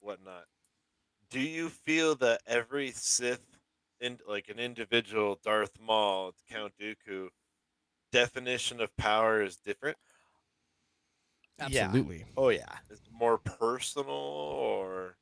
whatnot. 0.00 0.44
Do 1.30 1.40
you 1.40 1.68
feel 1.68 2.16
that 2.16 2.40
every 2.46 2.90
Sith, 2.90 3.44
in, 4.00 4.18
like 4.28 4.48
an 4.48 4.58
individual 4.58 5.38
Darth 5.44 5.78
Maul, 5.80 6.32
Count 6.50 6.72
Dooku, 6.80 7.28
definition 8.10 8.80
of 8.80 8.96
power 8.96 9.42
is 9.42 9.56
different? 9.56 9.96
Yeah. 11.68 11.84
Absolutely. 11.84 12.24
oh 12.36 12.48
yeah. 12.48 12.78
Is 12.90 13.02
more 13.12 13.36
personal 13.36 14.14
or 14.14 15.16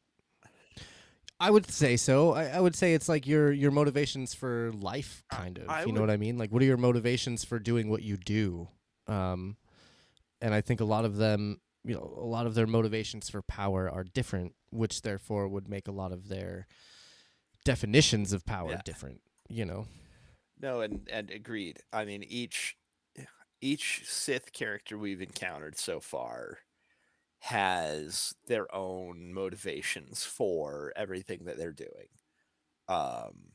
I 1.40 1.50
would 1.50 1.70
say 1.70 1.96
so. 1.96 2.32
I, 2.32 2.46
I 2.46 2.60
would 2.60 2.74
say 2.74 2.94
it's 2.94 3.08
like 3.08 3.26
your 3.26 3.52
your 3.52 3.70
motivations 3.70 4.34
for 4.34 4.72
life, 4.72 5.22
kind 5.30 5.58
of. 5.58 5.68
I 5.68 5.84
you 5.84 5.92
know 5.92 6.00
what 6.00 6.10
I 6.10 6.16
mean? 6.16 6.36
Like, 6.38 6.50
what 6.50 6.62
are 6.62 6.66
your 6.66 6.76
motivations 6.76 7.44
for 7.44 7.58
doing 7.58 7.88
what 7.88 8.02
you 8.02 8.16
do? 8.16 8.68
Um, 9.06 9.56
and 10.40 10.52
I 10.52 10.60
think 10.60 10.80
a 10.80 10.84
lot 10.84 11.04
of 11.04 11.16
them, 11.16 11.60
you 11.84 11.94
know, 11.94 12.12
a 12.16 12.26
lot 12.26 12.46
of 12.46 12.54
their 12.54 12.66
motivations 12.66 13.30
for 13.30 13.42
power 13.42 13.88
are 13.90 14.04
different, 14.04 14.54
which 14.70 15.02
therefore 15.02 15.46
would 15.48 15.68
make 15.68 15.86
a 15.88 15.92
lot 15.92 16.12
of 16.12 16.28
their 16.28 16.66
definitions 17.64 18.32
of 18.32 18.44
power 18.44 18.70
Yeah. 18.70 18.80
different. 18.84 19.20
You 19.48 19.64
know. 19.64 19.86
No, 20.60 20.80
and 20.80 21.08
and 21.10 21.30
agreed. 21.30 21.78
I 21.92 22.04
mean, 22.04 22.24
each 22.24 22.76
each 23.60 24.02
Sith 24.04 24.52
character 24.52 24.98
we've 24.98 25.22
encountered 25.22 25.78
so 25.78 26.00
far 26.00 26.58
has 27.40 28.34
their 28.46 28.72
own 28.74 29.32
motivations 29.32 30.24
for 30.24 30.92
everything 30.96 31.44
that 31.44 31.56
they're 31.58 31.72
doing. 31.72 32.08
Um, 32.88 33.52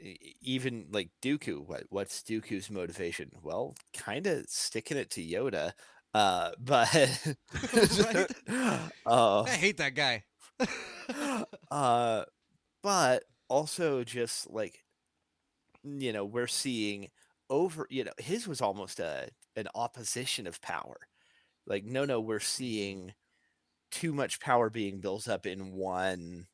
e- 0.00 0.34
even 0.40 0.86
like 0.90 1.10
Dooku, 1.22 1.66
what 1.66 1.84
what's 1.90 2.22
Dooku's 2.22 2.70
motivation? 2.70 3.30
Well, 3.42 3.74
kind 3.94 4.26
of 4.26 4.46
sticking 4.48 4.96
it 4.96 5.10
to 5.10 5.22
Yoda, 5.22 5.72
uh, 6.14 6.50
but 6.60 7.36
uh, 9.06 9.42
I 9.42 9.50
hate 9.50 9.78
that 9.78 9.94
guy. 9.94 10.24
uh, 11.70 12.24
but 12.82 13.24
also 13.48 14.04
just 14.04 14.50
like 14.50 14.84
you 15.84 16.12
know 16.12 16.24
we're 16.24 16.46
seeing 16.46 17.08
over 17.50 17.86
you 17.90 18.04
know 18.04 18.12
his 18.18 18.48
was 18.48 18.60
almost 18.60 19.00
a 19.00 19.28
an 19.56 19.68
opposition 19.74 20.46
of 20.46 20.60
power 20.60 20.96
like 21.66 21.84
no 21.84 22.04
no 22.04 22.20
we're 22.20 22.40
seeing 22.40 23.14
too 23.90 24.12
much 24.12 24.40
power 24.40 24.70
being 24.70 25.00
built 25.00 25.28
up 25.28 25.46
in 25.46 25.72
one 25.72 26.46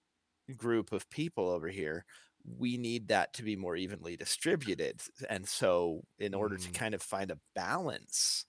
group 0.56 0.92
of 0.92 1.10
people 1.10 1.48
over 1.48 1.68
here 1.68 2.04
we 2.44 2.76
need 2.78 3.08
that 3.08 3.34
to 3.34 3.42
be 3.44 3.56
more 3.56 3.76
evenly 3.76 4.16
distributed 4.16 5.02
and 5.30 5.48
so 5.48 6.02
in 6.18 6.34
order 6.34 6.58
to 6.58 6.70
Mm. 6.70 6.72
kind 6.72 6.94
of 6.94 7.02
find 7.02 7.30
a 7.30 7.40
balance 7.54 8.46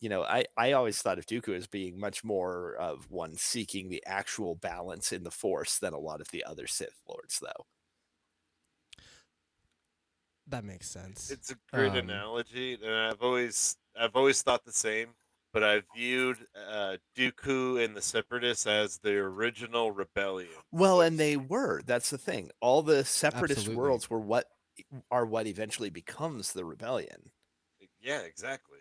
you 0.00 0.08
know 0.08 0.22
i 0.24 0.44
i 0.56 0.72
always 0.72 1.02
thought 1.02 1.18
of 1.18 1.26
dooku 1.26 1.54
as 1.56 1.66
being 1.66 1.98
much 2.00 2.24
more 2.24 2.74
of 2.76 3.10
one 3.10 3.36
seeking 3.36 3.88
the 3.90 4.04
actual 4.06 4.54
balance 4.56 5.12
in 5.12 5.24
the 5.24 5.30
force 5.30 5.78
than 5.78 5.92
a 5.92 5.98
lot 5.98 6.20
of 6.20 6.30
the 6.30 6.44
other 6.44 6.66
sith 6.66 7.00
lords 7.08 7.40
though 7.40 7.66
That 10.46 10.64
makes 10.64 10.88
sense. 10.90 11.38
it's 11.38 11.50
a 11.50 11.56
great 11.72 11.94
Um, 11.94 11.94
analogy 11.94 12.74
and 12.74 12.84
I've 12.84 13.22
always 13.22 13.76
I've 13.96 14.16
always 14.16 14.42
thought 14.42 14.64
the 14.64 14.72
same, 14.72 15.14
but 15.52 15.64
I 15.64 15.82
viewed 15.96 16.38
uh, 16.68 16.96
Dooku 17.16 17.84
and 17.84 17.96
the 17.96 18.02
Separatists 18.02 18.66
as 18.66 18.98
the 18.98 19.14
original 19.16 19.90
rebellion. 19.92 20.50
well 20.72 21.00
and 21.00 21.18
they 21.18 21.36
were 21.36 21.82
that's 21.84 22.10
the 22.10 22.18
thing 22.18 22.50
all 22.60 22.82
the 22.82 23.04
separatist 23.04 23.58
Absolutely. 23.60 23.76
worlds 23.82 24.08
were 24.10 24.20
what 24.20 24.46
are 25.10 25.26
what 25.26 25.46
eventually 25.46 25.90
becomes 25.90 26.52
the 26.52 26.64
rebellion 26.64 27.30
Yeah, 28.00 28.20
exactly. 28.20 28.78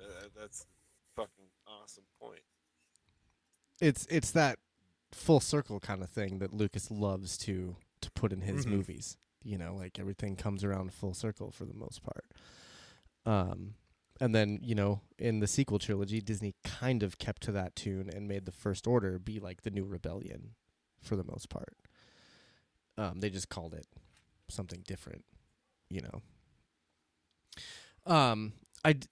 Uh, 0.00 0.28
that's 0.38 0.62
a 0.62 1.20
fucking 1.20 1.46
awesome 1.66 2.04
point. 2.20 2.40
it's 3.80 4.06
it's 4.10 4.30
that 4.32 4.58
full 5.12 5.40
circle 5.40 5.80
kind 5.80 6.02
of 6.02 6.10
thing 6.10 6.38
that 6.38 6.52
Lucas 6.52 6.90
loves 6.90 7.36
to 7.38 7.76
to 8.00 8.10
put 8.12 8.32
in 8.32 8.40
his 8.42 8.66
Mhm. 8.66 8.70
movies. 8.70 9.16
You 9.44 9.56
know, 9.58 9.74
like 9.76 9.98
everything 9.98 10.34
comes 10.36 10.64
around 10.64 10.92
full 10.92 11.14
circle 11.14 11.50
for 11.52 11.64
the 11.64 11.74
most 11.74 12.02
part. 12.02 12.24
Um 13.26 13.74
and 14.20 14.34
then, 14.34 14.58
you 14.62 14.74
know, 14.74 15.00
in 15.18 15.40
the 15.40 15.46
sequel 15.46 15.78
trilogy, 15.78 16.20
Disney 16.20 16.54
kind 16.64 17.02
of 17.02 17.18
kept 17.18 17.42
to 17.44 17.52
that 17.52 17.76
tune 17.76 18.10
and 18.12 18.28
made 18.28 18.46
the 18.46 18.52
First 18.52 18.86
Order 18.86 19.18
be 19.18 19.38
like 19.38 19.62
the 19.62 19.70
new 19.70 19.84
rebellion 19.84 20.54
for 21.00 21.16
the 21.16 21.24
most 21.24 21.48
part. 21.48 21.76
Um, 22.96 23.20
they 23.20 23.30
just 23.30 23.48
called 23.48 23.74
it 23.74 23.86
something 24.48 24.82
different, 24.86 25.24
you 25.88 26.02
know. 26.02 28.12
Um, 28.12 28.54
I 28.84 28.94
d- 28.94 29.06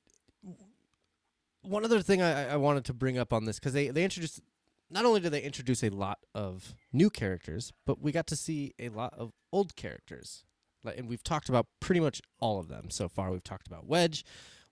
one 1.62 1.84
other 1.84 2.00
thing 2.00 2.22
I, 2.22 2.52
I 2.52 2.56
wanted 2.56 2.84
to 2.86 2.94
bring 2.94 3.18
up 3.18 3.32
on 3.32 3.44
this 3.44 3.58
because 3.58 3.72
they 3.72 3.88
they 3.88 4.04
introduced 4.04 4.40
not 4.90 5.04
only 5.04 5.20
did 5.20 5.32
they 5.32 5.42
introduce 5.42 5.82
a 5.82 5.90
lot 5.90 6.18
of 6.34 6.74
new 6.92 7.10
characters, 7.10 7.72
but 7.84 8.00
we 8.00 8.12
got 8.12 8.26
to 8.28 8.36
see 8.36 8.74
a 8.78 8.88
lot 8.88 9.14
of 9.16 9.32
old 9.52 9.76
characters. 9.76 10.44
Like, 10.84 10.98
and 10.98 11.08
we've 11.08 11.24
talked 11.24 11.48
about 11.48 11.66
pretty 11.80 12.00
much 12.00 12.22
all 12.38 12.60
of 12.60 12.68
them 12.68 12.90
so 12.90 13.08
far. 13.08 13.32
We've 13.32 13.42
talked 13.42 13.66
about 13.66 13.86
Wedge, 13.86 14.24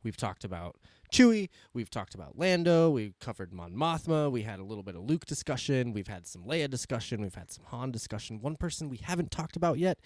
we've 0.05 0.17
talked 0.17 0.45
about 0.45 0.77
Chewie, 1.13 1.49
we've 1.73 1.91
talked 1.91 2.15
about 2.15 2.39
Lando, 2.39 2.91
we've 2.91 3.19
covered 3.21 3.53
Mon 3.53 3.73
Mothma, 3.73 4.31
we 4.31 4.43
had 4.43 4.59
a 4.59 4.65
little 4.65 4.83
bit 4.83 4.95
of 4.95 5.03
Luke 5.03 5.25
discussion, 5.27 5.93
we've 5.93 6.09
had 6.09 6.27
some 6.27 6.45
Leia 6.45 6.69
discussion, 6.69 7.21
we've 7.23 7.35
had 7.35 7.51
some 7.51 7.65
Han 7.67 7.91
discussion. 7.91 8.41
One 8.41 8.57
person 8.57 8.89
we 8.89 8.97
haven't 8.99 9.31
talked 9.31 9.57
about 9.57 9.79
yet, 9.79 9.99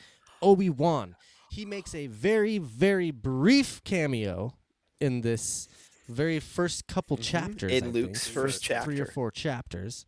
Obi 0.42 0.70
Wan. 0.70 1.16
He 1.50 1.64
makes 1.64 1.94
a 1.94 2.06
very 2.08 2.58
very 2.58 3.10
brief 3.10 3.82
cameo 3.84 4.54
in 5.00 5.22
this 5.22 5.68
very 6.08 6.40
first 6.40 6.86
couple 6.86 7.16
Mhm. 7.16 7.22
chapters 7.22 7.72
In 7.72 7.84
I 7.84 7.86
Luke's 7.88 8.24
think, 8.24 8.34
first 8.34 8.66
three 8.84 9.00
or 9.00 9.06
four 9.06 9.30
chapters, 9.30 10.04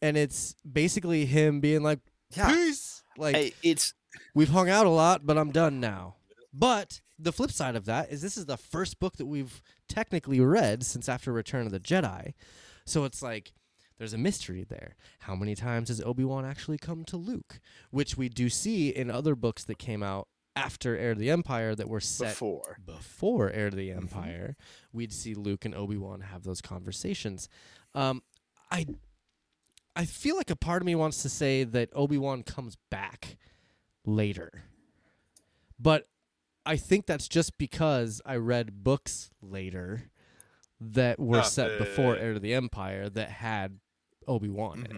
and 0.00 0.16
it's 0.16 0.54
basically 0.70 1.26
him 1.26 1.60
being 1.60 1.82
like, 1.82 2.00
yeah 2.34 2.48
"Peace." 2.48 3.02
Like 3.18 3.36
Hey, 3.36 3.52
it's 3.62 3.92
we've 4.34 4.48
hung 4.50 4.70
out 4.70 4.86
a 4.86 4.90
lot, 4.90 5.26
but 5.26 5.36
I'm 5.36 5.50
done 5.52 5.78
now. 5.80 6.16
But 6.54 7.00
the 7.22 7.32
flip 7.32 7.50
side 7.50 7.76
of 7.76 7.84
that 7.86 8.10
is 8.10 8.22
this 8.22 8.36
is 8.36 8.46
the 8.46 8.56
first 8.56 8.98
book 9.00 9.16
that 9.16 9.26
we've 9.26 9.62
technically 9.88 10.40
read 10.40 10.84
since 10.84 11.08
after 11.08 11.32
Return 11.32 11.66
of 11.66 11.72
the 11.72 11.80
Jedi, 11.80 12.34
so 12.84 13.04
it's 13.04 13.22
like. 13.22 13.52
There's 13.98 14.14
a 14.14 14.18
mystery 14.18 14.64
there. 14.68 14.96
How 15.20 15.36
many 15.36 15.54
times 15.54 15.88
has 15.88 16.00
Obi 16.00 16.24
Wan 16.24 16.44
actually 16.44 16.78
come 16.78 17.04
to 17.04 17.16
Luke? 17.16 17.60
Which 17.90 18.16
we 18.16 18.28
do 18.28 18.48
see 18.48 18.88
in 18.88 19.12
other 19.12 19.36
books 19.36 19.62
that 19.64 19.78
came 19.78 20.02
out 20.02 20.26
after 20.56 20.96
Heir 20.96 21.14
to 21.14 21.20
the 21.20 21.30
Empire 21.30 21.74
that 21.74 21.88
were 21.88 22.00
set 22.00 22.30
before 22.30 22.78
before 22.84 23.50
Heir 23.50 23.70
to 23.70 23.76
the 23.76 23.90
Empire, 23.92 24.56
we'd 24.92 25.12
see 25.12 25.34
Luke 25.34 25.64
and 25.64 25.74
Obi 25.74 25.96
Wan 25.96 26.20
have 26.20 26.42
those 26.42 26.60
conversations. 26.60 27.48
Um, 27.94 28.22
I 28.70 28.86
I 29.94 30.04
feel 30.04 30.36
like 30.36 30.50
a 30.50 30.56
part 30.56 30.82
of 30.82 30.86
me 30.86 30.94
wants 30.94 31.22
to 31.22 31.28
say 31.28 31.64
that 31.64 31.90
Obi 31.94 32.18
Wan 32.18 32.42
comes 32.42 32.76
back 32.90 33.36
later, 34.04 34.64
but 35.78 36.06
I 36.64 36.76
think 36.76 37.06
that's 37.06 37.28
just 37.28 37.58
because 37.58 38.20
I 38.24 38.36
read 38.36 38.84
books 38.84 39.30
later 39.40 40.10
that 40.80 41.18
were 41.18 41.42
Stop 41.42 41.52
set 41.52 41.78
before. 41.78 42.16
Heir 42.16 42.34
to 42.34 42.40
the 42.40 42.54
Empire 42.54 43.08
that 43.08 43.30
had 43.30 43.78
Obi 44.28 44.48
Wan 44.48 44.86
in 44.88 44.96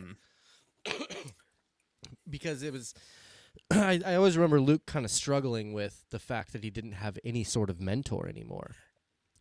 it 0.87 0.99
Mhm. 0.99 1.33
because 2.29 2.63
it 2.63 2.73
was 2.73 2.95
I, 3.71 4.01
I 4.05 4.15
always 4.17 4.37
remember 4.37 4.61
Luke 4.61 4.87
kind 4.87 5.05
of 5.05 5.11
struggling 5.11 5.73
with 5.73 6.05
the 6.11 6.19
fact 6.19 6.53
that 6.53 6.65
he 6.65 6.71
didn't 6.71 6.93
have 6.93 7.19
any 7.25 7.45
sort 7.45 7.71
of 7.71 7.81
mentor 7.81 8.29
anymore 8.29 8.73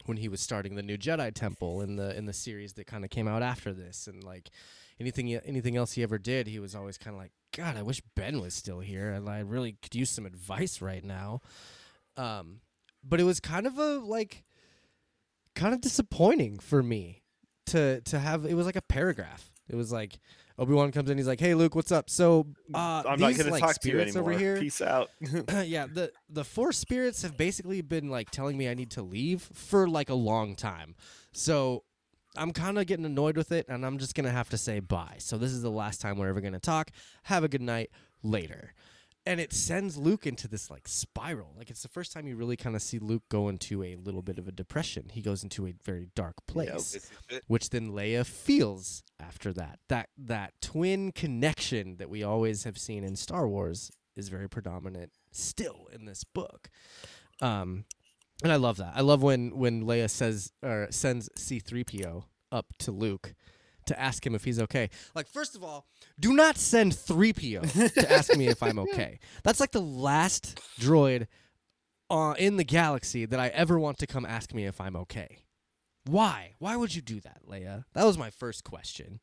when 0.05 0.17
he 0.17 0.27
was 0.27 0.41
starting 0.41 0.75
the 0.75 0.83
new 0.83 0.97
Jedi 0.97 1.33
Temple 1.33 1.81
in 1.81 1.95
the 1.95 2.15
in 2.15 2.25
the 2.25 2.33
series 2.33 2.73
that 2.73 2.87
kind 2.87 3.03
of 3.03 3.09
came 3.09 3.27
out 3.27 3.41
after 3.41 3.73
this 3.73 4.07
and 4.07 4.23
like 4.23 4.49
anything 4.99 5.33
anything 5.33 5.75
else 5.75 5.93
he 5.93 6.03
ever 6.03 6.17
did 6.17 6.47
he 6.47 6.59
was 6.59 6.75
always 6.75 6.97
kind 6.97 7.15
of 7.15 7.21
like 7.21 7.31
god 7.55 7.75
I 7.77 7.81
wish 7.81 8.01
Ben 8.15 8.39
was 8.39 8.53
still 8.53 8.79
here 8.79 9.19
I, 9.27 9.37
I 9.37 9.39
really 9.39 9.77
could 9.81 9.95
use 9.95 10.09
some 10.09 10.25
advice 10.25 10.81
right 10.81 11.03
now 11.03 11.41
um 12.17 12.59
but 13.03 13.19
it 13.19 13.23
was 13.23 13.39
kind 13.39 13.67
of 13.67 13.77
a 13.77 13.97
like 13.99 14.43
kind 15.55 15.73
of 15.73 15.81
disappointing 15.81 16.59
for 16.59 16.81
me 16.81 17.23
to 17.65 18.01
to 18.01 18.19
have 18.19 18.45
it 18.45 18.53
was 18.55 18.65
like 18.65 18.75
a 18.75 18.81
paragraph 18.81 19.51
it 19.69 19.75
was 19.75 19.91
like 19.91 20.19
Obi-Wan 20.59 20.91
comes 20.91 21.09
in 21.09 21.17
he's 21.17 21.27
like 21.27 21.39
hey 21.39 21.55
Luke 21.55 21.75
what's 21.75 21.91
up 21.91 22.09
so 22.09 22.47
uh 22.73 23.03
i'm 23.07 23.19
not 23.19 23.29
these, 23.29 23.37
gonna 23.37 23.51
like, 23.51 23.61
talk 23.61 23.79
to 23.79 23.89
you 23.89 23.99
anymore 23.99 24.21
over 24.21 24.37
here 24.37 24.59
peace 24.59 24.81
out 24.81 25.09
yeah, 25.65 25.87
the 25.91 26.11
the 26.29 26.43
four 26.43 26.71
spirits 26.71 27.21
have 27.21 27.37
basically 27.37 27.81
been 27.81 28.09
like 28.09 28.29
telling 28.29 28.57
me 28.57 28.69
I 28.69 28.73
need 28.73 28.91
to 28.91 29.01
leave 29.01 29.41
for 29.53 29.87
like 29.87 30.09
a 30.09 30.15
long 30.15 30.55
time. 30.55 30.95
So 31.31 31.83
I'm 32.35 32.51
kind 32.51 32.79
of 32.79 32.85
getting 32.87 33.05
annoyed 33.05 33.37
with 33.37 33.51
it 33.51 33.67
and 33.69 33.85
I'm 33.85 33.97
just 33.97 34.15
going 34.15 34.25
to 34.25 34.31
have 34.31 34.49
to 34.49 34.57
say 34.57 34.79
bye. 34.79 35.15
So 35.19 35.37
this 35.37 35.51
is 35.51 35.61
the 35.61 35.71
last 35.71 36.01
time 36.01 36.17
we're 36.17 36.29
ever 36.29 36.41
going 36.41 36.53
to 36.53 36.59
talk. 36.59 36.91
Have 37.23 37.43
a 37.43 37.47
good 37.47 37.61
night 37.61 37.89
later. 38.23 38.73
And 39.25 39.39
it 39.39 39.53
sends 39.53 39.97
Luke 39.97 40.27
into 40.27 40.47
this 40.47 40.69
like 40.69 40.87
spiral. 40.87 41.53
Like 41.57 41.69
it's 41.69 41.81
the 41.81 41.87
first 41.87 42.11
time 42.11 42.27
you 42.27 42.35
really 42.35 42.57
kind 42.57 42.75
of 42.75 42.81
see 42.81 42.99
Luke 42.99 43.23
go 43.29 43.47
into 43.47 43.81
a 43.83 43.95
little 43.95 44.21
bit 44.21 44.37
of 44.37 44.47
a 44.47 44.51
depression. 44.51 45.09
He 45.13 45.21
goes 45.21 45.43
into 45.43 45.65
a 45.65 45.73
very 45.83 46.09
dark 46.13 46.35
place 46.45 46.97
which 47.47 47.69
then 47.69 47.91
Leia 47.91 48.25
feels 48.25 49.03
after 49.19 49.53
that. 49.53 49.79
That 49.87 50.09
that 50.17 50.53
twin 50.61 51.11
connection 51.13 51.97
that 51.97 52.09
we 52.09 52.23
always 52.23 52.65
have 52.65 52.77
seen 52.77 53.03
in 53.03 53.15
Star 53.15 53.47
Wars 53.47 53.91
is 54.15 54.29
very 54.29 54.49
predominant 54.49 55.11
still 55.31 55.87
in 55.93 56.05
this 56.05 56.23
book. 56.23 56.69
Um, 57.41 57.85
and 58.43 58.51
I 58.51 58.57
love 58.57 58.77
that. 58.77 58.93
I 58.95 59.01
love 59.01 59.23
when 59.23 59.57
when 59.57 59.83
Leia 59.85 60.09
says 60.09 60.51
or 60.61 60.87
sends 60.91 61.29
C3PO 61.37 62.25
up 62.51 62.67
to 62.79 62.91
Luke 62.91 63.33
to 63.85 63.99
ask 63.99 64.25
him 64.25 64.35
if 64.35 64.43
he's 64.43 64.59
okay. 64.59 64.89
Like 65.15 65.27
first 65.27 65.55
of 65.55 65.63
all, 65.63 65.85
do 66.19 66.33
not 66.33 66.57
send 66.57 66.93
3PO 66.93 67.93
to 68.01 68.11
ask 68.11 68.35
me 68.35 68.47
if 68.47 68.61
I'm 68.61 68.79
okay. 68.79 69.19
That's 69.43 69.59
like 69.59 69.71
the 69.71 69.81
last 69.81 70.59
droid 70.79 71.27
uh, 72.09 72.35
in 72.37 72.57
the 72.57 72.63
galaxy 72.63 73.25
that 73.25 73.39
I 73.39 73.47
ever 73.49 73.79
want 73.79 73.97
to 73.99 74.07
come 74.07 74.25
ask 74.25 74.53
me 74.53 74.65
if 74.65 74.79
I'm 74.79 74.95
okay. 74.95 75.39
Why? 76.05 76.53
Why 76.59 76.75
would 76.75 76.93
you 76.93 77.01
do 77.01 77.19
that, 77.21 77.41
Leia? 77.49 77.85
That 77.93 78.05
was 78.05 78.17
my 78.17 78.29
first 78.29 78.63
question. 78.63 79.19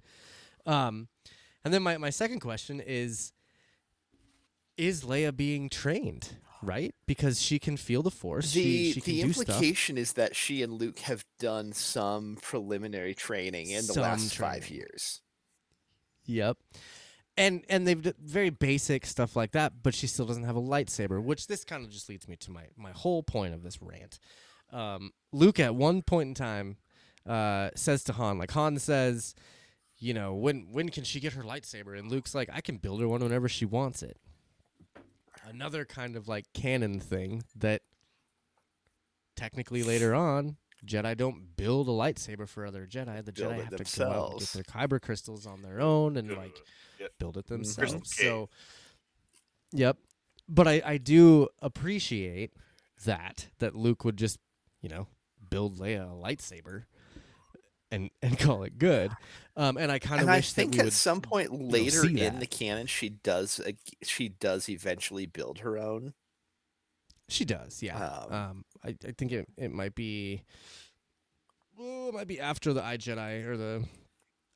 Um, 0.66 1.08
and 1.64 1.74
then 1.74 1.82
my, 1.82 1.98
my 1.98 2.10
second 2.10 2.40
question 2.40 2.80
is 2.80 3.32
Is 4.76 5.04
Leia 5.04 5.36
being 5.36 5.68
trained? 5.68 6.36
Right? 6.62 6.94
Because 7.06 7.40
she 7.40 7.58
can 7.58 7.76
feel 7.76 8.02
the 8.02 8.10
force. 8.10 8.52
The 8.52 8.62
she, 8.62 8.92
she 8.92 9.00
can 9.00 9.14
the 9.14 9.22
do 9.22 9.32
stuff. 9.32 9.48
implication 9.48 9.96
is 9.96 10.12
that 10.14 10.36
she 10.36 10.62
and 10.62 10.74
Luke 10.74 10.98
have 11.00 11.24
done 11.38 11.72
some 11.72 12.36
preliminary 12.42 13.14
training 13.14 13.70
in 13.70 13.86
the 13.86 13.94
Some 13.94 14.02
last 14.02 14.36
five 14.36 14.68
years. 14.68 15.22
Yep. 16.26 16.58
And 17.36 17.64
and 17.70 17.86
they've 17.86 18.02
d- 18.02 18.12
very 18.22 18.50
basic 18.50 19.06
stuff 19.06 19.34
like 19.34 19.52
that, 19.52 19.82
but 19.82 19.94
she 19.94 20.06
still 20.06 20.26
doesn't 20.26 20.44
have 20.44 20.56
a 20.56 20.60
lightsaber, 20.60 21.22
which 21.22 21.46
this 21.46 21.64
kind 21.64 21.84
of 21.84 21.90
just 21.90 22.08
leads 22.08 22.28
me 22.28 22.36
to 22.36 22.50
my 22.50 22.64
my 22.76 22.90
whole 22.90 23.22
point 23.22 23.54
of 23.54 23.62
this 23.62 23.80
rant. 23.80 24.18
Um, 24.70 25.12
Luke 25.32 25.58
at 25.58 25.74
one 25.74 26.02
point 26.02 26.28
in 26.28 26.34
time 26.34 26.76
uh, 27.26 27.70
says 27.74 28.04
to 28.04 28.12
Han, 28.12 28.38
like 28.38 28.50
Han 28.50 28.78
says, 28.78 29.34
you 29.98 30.12
know, 30.12 30.34
when 30.34 30.68
when 30.72 30.90
can 30.90 31.04
she 31.04 31.20
get 31.20 31.32
her 31.32 31.42
lightsaber? 31.42 31.98
And 31.98 32.10
Luke's 32.10 32.34
like, 32.34 32.50
I 32.52 32.60
can 32.60 32.76
build 32.76 33.00
her 33.00 33.08
one 33.08 33.22
whenever 33.22 33.48
she 33.48 33.64
wants 33.64 34.02
it. 34.02 34.18
Another 35.50 35.84
kind 35.84 36.16
of 36.16 36.28
like 36.28 36.46
canon 36.54 37.00
thing 37.00 37.42
that 37.56 37.82
technically 39.36 39.82
later 39.82 40.14
on 40.14 40.56
Jedi 40.86 41.16
don't 41.16 41.56
build 41.56 41.88
a 41.88 41.92
lightsaber 41.92 42.48
for 42.48 42.64
other 42.64 42.86
Jedi. 42.86 43.24
The 43.24 43.32
Build 43.32 43.52
Jedi 43.52 43.64
have 43.64 43.84
to 43.84 43.98
go 43.98 44.10
out 44.10 44.30
and 44.32 44.40
get 44.40 44.48
their 44.50 44.62
kyber 44.64 45.00
crystals 45.00 45.46
on 45.46 45.62
their 45.62 45.80
own 45.80 46.16
and 46.16 46.30
like 46.36 46.56
Yep. 47.00 47.12
build 47.18 47.36
it. 47.38 47.46
Themselves. 47.46 47.92
cave. 48.12 48.26
So, 48.26 48.48
yep. 49.72 49.96
But 50.46 50.68
I, 50.68 50.82
I 50.84 50.96
do 50.98 51.48
appreciate 51.62 52.52
that 53.06 53.48
that 53.58 53.74
Luke 53.74 54.04
would 54.04 54.18
just, 54.18 54.38
you 54.82 54.90
know, 54.90 55.06
build 55.48 55.78
Leia 55.78 56.02
a 56.12 56.14
lightsaber 56.14 56.84
and 57.90 58.10
and 58.22 58.38
call 58.38 58.62
it 58.62 58.78
good. 58.78 59.12
Um, 59.56 59.76
and 59.76 59.90
I 59.92 59.98
kind 59.98 60.22
of 60.22 60.28
I 60.28 60.40
think 60.40 60.78
at 60.78 60.92
some 60.92 61.20
point 61.20 61.52
later 61.52 62.02
see 62.02 62.08
in 62.20 62.34
that. 62.34 62.40
the 62.40 62.46
canon, 62.46 62.86
she 62.86 63.08
does 63.10 63.60
she 64.02 64.28
does 64.28 64.68
eventually 64.68 65.26
build 65.26 65.58
her 65.60 65.76
own. 65.78 66.14
She 67.28 67.44
does, 67.44 67.82
yeah. 67.82 67.96
Um, 67.96 68.32
Um, 68.32 68.64
I, 68.84 68.88
I 69.06 69.12
think 69.16 69.30
it, 69.30 69.46
it 69.56 69.70
might 69.70 69.94
be, 69.94 70.42
oh, 71.78 72.08
it 72.08 72.14
might 72.14 72.26
be 72.26 72.40
after 72.40 72.72
the 72.72 72.84
I 72.84 72.96
Jedi 72.96 73.46
or 73.46 73.56
the 73.56 73.84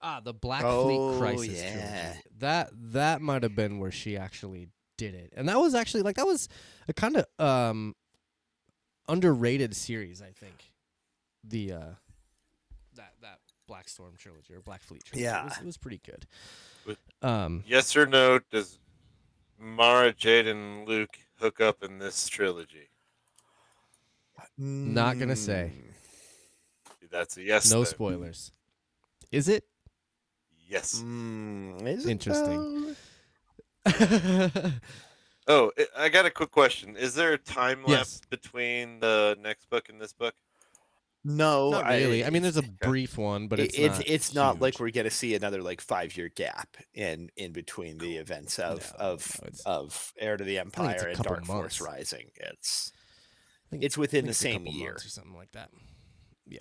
ah 0.02 0.20
the 0.24 0.34
Black 0.34 0.64
Oh, 0.64 0.84
Fleet 0.84 1.18
Crisis 1.20 1.62
yeah. 1.62 1.70
trilogy. 1.72 2.20
That 2.38 2.70
that 2.92 3.20
might 3.20 3.42
have 3.44 3.54
been 3.54 3.78
where 3.78 3.92
she 3.92 4.16
actually 4.16 4.68
did 4.98 5.14
it, 5.14 5.32
and 5.36 5.48
that 5.48 5.58
was 5.58 5.74
actually 5.74 6.02
like 6.02 6.16
that 6.16 6.26
was 6.26 6.48
a 6.88 6.92
kind 6.92 7.16
of 7.16 7.26
um 7.38 7.94
underrated 9.08 9.76
series, 9.76 10.20
I 10.22 10.30
think. 10.32 10.72
The 11.44 11.72
uh 11.72 11.90
that 12.96 13.12
that 13.22 13.38
Black 13.66 13.88
Storm 13.88 14.14
trilogy 14.18 14.52
or 14.54 14.60
Black 14.60 14.82
Fleet 14.82 15.04
trilogy. 15.04 15.24
it 15.26 15.44
was, 15.44 15.52
Yeah. 15.56 15.62
it 15.62 15.66
was 15.66 15.76
pretty 15.78 16.00
good. 16.04 16.26
With- 16.86 16.98
Um, 17.22 17.64
Yes 17.66 17.96
or 17.96 18.06
no? 18.06 18.38
Does 18.50 18.78
Mara, 19.58 20.12
Jade, 20.12 20.46
and 20.46 20.86
Luke 20.86 21.18
hook 21.38 21.60
up 21.60 21.82
in 21.82 21.98
this 21.98 22.28
trilogy? 22.28 22.90
Not 24.58 25.18
gonna 25.18 25.36
say. 25.36 25.72
That's 27.10 27.36
a 27.36 27.42
yes. 27.42 27.70
no 27.70 27.78
then. 27.78 27.86
spoilers. 27.86 28.52
Is 29.32 29.48
it? 29.48 29.64
Yes. 30.68 31.00
mm, 31.02 31.80
is 31.86 32.06
Interesting. 32.06 32.94
though? 33.84 34.72
Oh, 35.46 35.70
I- 35.76 36.04
I 36.04 36.08
got 36.08 36.24
a 36.24 36.30
quick 36.30 36.50
question. 36.50 36.96
Is 36.96 37.14
there 37.14 37.34
a 37.34 37.38
time 37.38 37.80
Yes. 37.86 37.90
lapse 37.90 38.20
between 38.30 38.98
the 39.00 39.36
next 39.40 39.68
book 39.68 39.90
and 39.90 40.00
this 40.00 40.14
book? 40.14 40.34
No, 41.26 41.70
Not 41.70 41.86
really. 41.86 42.22
I, 42.22 42.28
mean, 42.30 42.42
there's 42.42 42.58
a 42.58 42.62
brief 42.82 43.16
one, 43.16 43.48
but 43.48 43.58
it's 43.58 43.78
it's 43.78 43.98
not 43.98 44.08
it's 44.08 44.34
not 44.34 44.60
like 44.60 44.78
we're 44.78 44.90
gonna 44.90 45.08
see 45.10 45.34
another 45.34 45.62
like 45.62 45.80
five 45.80 46.16
year 46.16 46.28
gap 46.28 46.76
in 46.92 47.30
in 47.36 47.52
between 47.52 47.96
the 47.96 48.16
events 48.16 48.58
of 48.58 48.92
No, 48.98 49.04
of 49.06 49.40
no, 49.42 49.50
of 49.64 50.12
Heir 50.18 50.36
to 50.36 50.44
the 50.44 50.58
Empire 50.58 51.08
and 51.08 51.18
Dark 51.22 51.46
Force. 51.46 51.80
Rising. 51.80 52.30
It's 52.36 52.92
it's 53.72 53.96
within 53.96 54.26
the 54.26 54.34
same 54.34 54.66
year 54.66 54.96
or 54.96 54.98
something 54.98 55.34
like 55.34 55.52
that. 55.52 55.70
Yeah. 56.46 56.60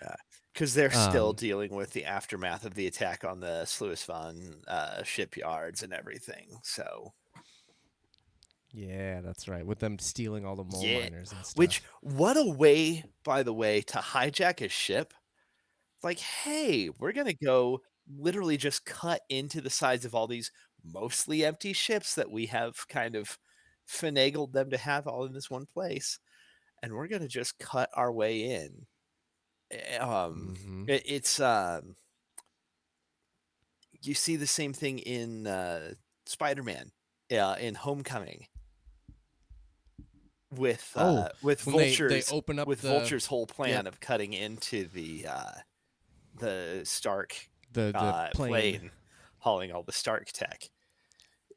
yeah, 0.00 0.14
because 0.54 0.72
they're 0.74 0.92
still 0.92 1.30
Um, 1.30 1.34
dealing 1.36 1.74
with 1.74 1.92
the 1.92 2.04
aftermath 2.04 2.64
of 2.64 2.74
the 2.74 2.86
attack 2.86 3.24
on 3.24 3.40
the 3.40 3.62
Sluis 3.64 4.06
Van 4.06 4.62
uh, 4.68 5.02
shipyards 5.02 5.82
and 5.82 5.92
everything. 5.92 6.46
So 6.62 7.12
Yeah, 8.76 9.22
that's 9.22 9.48
right. 9.48 9.66
With 9.66 9.78
them 9.78 9.98
stealing 9.98 10.44
all 10.44 10.54
the 10.54 10.64
mole 10.64 10.82
Yeah, 10.82 11.08
miners 11.08 11.32
and 11.32 11.44
stuff. 11.44 11.56
Which, 11.58 11.82
what 12.02 12.36
a 12.36 12.44
way, 12.44 13.04
by 13.24 13.42
the 13.42 13.54
way, 13.54 13.80
to 13.82 13.98
hijack 13.98 14.60
a 14.64 14.68
ship. 14.68 15.14
Like, 16.02 16.18
hey, 16.20 16.90
we're 16.90 17.12
going 17.12 17.26
to 17.28 17.34
go 17.44 17.82
literally 18.08 18.56
just 18.58 18.84
cut 18.84 19.22
into 19.30 19.60
the 19.60 19.70
sides 19.70 20.04
of 20.04 20.14
all 20.14 20.26
these 20.26 20.52
mostly 20.84 21.44
empty 21.44 21.72
ships 21.72 22.14
that 22.16 22.30
we 22.30 22.46
have 22.46 22.86
kind 22.88 23.16
of 23.16 23.38
finagled 23.88 24.52
them 24.52 24.70
to 24.70 24.78
have 24.78 25.06
all 25.06 25.24
in 25.24 25.32
this 25.32 25.50
one 25.50 25.66
place. 25.66 26.18
And 26.82 26.94
we're 26.94 27.08
going 27.08 27.22
to 27.22 27.28
just 27.28 27.58
cut 27.58 27.90
our 27.94 28.12
way 28.12 28.42
in. 28.44 28.86
Eh, 29.70 29.98
Um, 29.98 30.54
Mhm. 30.56 30.86
it, 30.88 31.02
it's, 31.06 31.40
um, 31.40 31.96
you 34.02 34.14
see 34.14 34.36
the 34.36 34.46
same 34.46 34.72
thing 34.72 34.98
in 35.00 35.46
uh, 35.46 35.94
Spider 36.26 36.62
Man 36.62 36.92
uh, 37.32 37.56
in 37.58 37.74
Homecoming. 37.74 38.46
With 40.56 40.92
Oh, 40.96 41.16
uh, 41.18 41.28
with 41.42 41.66
when 41.66 41.76
they, 41.76 41.88
vultures 41.88 42.26
they 42.28 42.34
open 42.34 42.58
up 42.58 42.66
with 42.68 42.80
the, 42.82 42.88
Vulture's 42.88 43.26
whole 43.26 43.46
plan 43.46 43.86
of 43.86 44.00
cutting 44.00 44.32
into 44.32 44.86
the 44.88 45.26
uh, 45.28 45.50
the 46.38 46.80
Stark 46.84 47.36
the, 47.72 47.92
the 47.92 47.98
uh, 47.98 48.30
plane. 48.34 48.50
plane. 48.50 48.90
hauling 49.38 49.72
all 49.72 49.82
the 49.82 49.92
Stark 49.92 50.28
tech. 50.32 50.70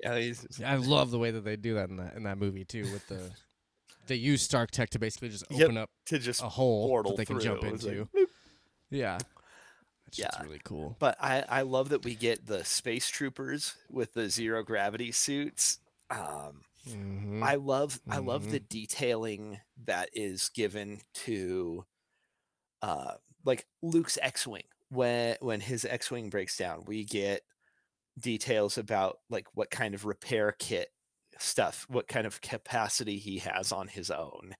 Yeah, 0.01 0.17
he's- 0.17 0.61
I 0.65 0.75
love 0.75 1.11
the 1.11 1.19
way 1.19 1.31
that 1.31 1.43
they 1.43 1.55
do 1.55 1.73
that 1.75 1.89
in 1.89 1.97
that 1.97 2.15
in 2.15 2.23
that 2.23 2.37
movie 2.37 2.65
too. 2.65 2.83
With 2.91 3.07
the 3.07 3.31
they 4.07 4.15
use 4.15 4.41
Stark 4.41 4.71
Tech 4.71 4.89
to 4.91 4.99
basically 4.99 5.29
just 5.29 5.45
Yep, 5.49 5.61
open 5.65 5.77
up 5.77 5.89
to 6.07 6.19
just 6.19 6.41
a 6.41 6.49
hole 6.49 7.03
that 7.03 7.17
they 7.17 7.25
can 7.25 7.39
jump 7.39 7.61
through. 7.61 7.73
It's 7.73 7.83
like, 7.83 7.93
into. 7.93 8.05
"Boop." 8.15 8.25
yeah, 8.89 9.17
that's 10.05 10.17
Yeah. 10.19 10.29
really 10.43 10.61
cool. 10.63 10.95
But 10.99 11.17
I, 11.21 11.43
I 11.47 11.61
love 11.61 11.89
that 11.89 12.03
we 12.03 12.15
get 12.15 12.47
the 12.47 12.63
space 12.63 13.09
troopers 13.09 13.75
with 13.91 14.13
the 14.13 14.29
zero 14.29 14.63
gravity 14.63 15.11
suits. 15.11 15.79
Um, 16.09 16.61
Mhm. 16.87 17.43
I 17.43 17.55
love 17.55 18.01
I 18.09 18.17
love 18.19 18.49
the 18.49 18.59
detailing 18.59 19.59
that 19.85 20.09
is 20.13 20.49
given 20.49 21.01
to 21.15 21.85
uh 22.81 23.15
like 23.45 23.67
Luke's 23.81 24.17
X-wing. 24.21 24.63
When 24.89 25.37
when 25.41 25.61
his 25.61 25.85
X-wing 25.85 26.29
breaks 26.29 26.57
down 26.57 26.85
we 26.85 27.03
get 27.05 27.43
details 28.19 28.77
about 28.77 29.19
like 29.29 29.47
what 29.55 29.71
kind 29.71 29.95
of 29.95 30.05
repair 30.05 30.53
kit 30.59 30.89
stuff 31.39 31.85
what 31.89 32.07
kind 32.07 32.27
of 32.27 32.41
capacity 32.41 33.17
he 33.19 33.39
has 33.39 33.71
on 33.71 33.87
his 33.87 34.11
own 34.11 34.55